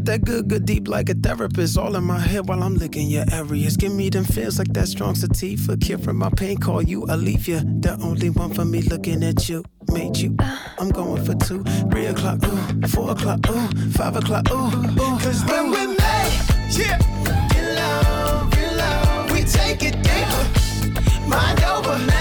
got 0.00 0.12
that 0.12 0.24
good, 0.24 0.48
good 0.48 0.64
deep 0.64 0.88
like 0.88 1.08
a 1.08 1.14
therapist. 1.14 1.76
All 1.78 1.96
in 1.96 2.04
my 2.04 2.18
head 2.18 2.48
while 2.48 2.62
I'm 2.62 2.74
licking 2.74 3.08
your 3.08 3.24
areas. 3.32 3.76
Give 3.76 3.92
me 3.92 4.08
them 4.08 4.24
feels 4.24 4.58
like 4.58 4.72
that 4.72 4.88
strong 4.88 5.14
sativa. 5.14 5.76
Cure 5.76 5.98
from 5.98 6.16
my 6.16 6.30
pain, 6.30 6.58
call 6.58 6.82
you 6.82 7.02
Alivia. 7.02 7.60
The 7.82 7.98
only 8.02 8.30
one 8.30 8.52
for 8.54 8.64
me 8.64 8.82
looking 8.82 9.22
at 9.22 9.48
you. 9.48 9.64
Made 9.92 10.16
you. 10.16 10.36
I'm 10.78 10.90
going 10.90 11.24
for 11.24 11.34
two. 11.34 11.62
Three 11.90 12.06
o'clock, 12.06 12.38
ooh. 12.44 12.88
Four 12.88 13.10
o'clock, 13.10 13.40
ooh. 13.50 13.90
Five 13.92 14.16
o'clock, 14.16 14.50
ooh. 14.50 14.54
ooh. 14.54 15.18
Cause 15.20 15.44
when 15.46 15.70
we 15.70 15.86
make, 15.86 16.32
yeah. 16.70 16.98
In 17.58 17.76
love, 17.76 18.58
in 18.58 18.76
love, 18.76 19.30
we 19.32 19.42
take 19.42 19.82
it 19.82 19.96
deeper. 20.02 21.28
Mind 21.28 21.62
over. 21.64 22.19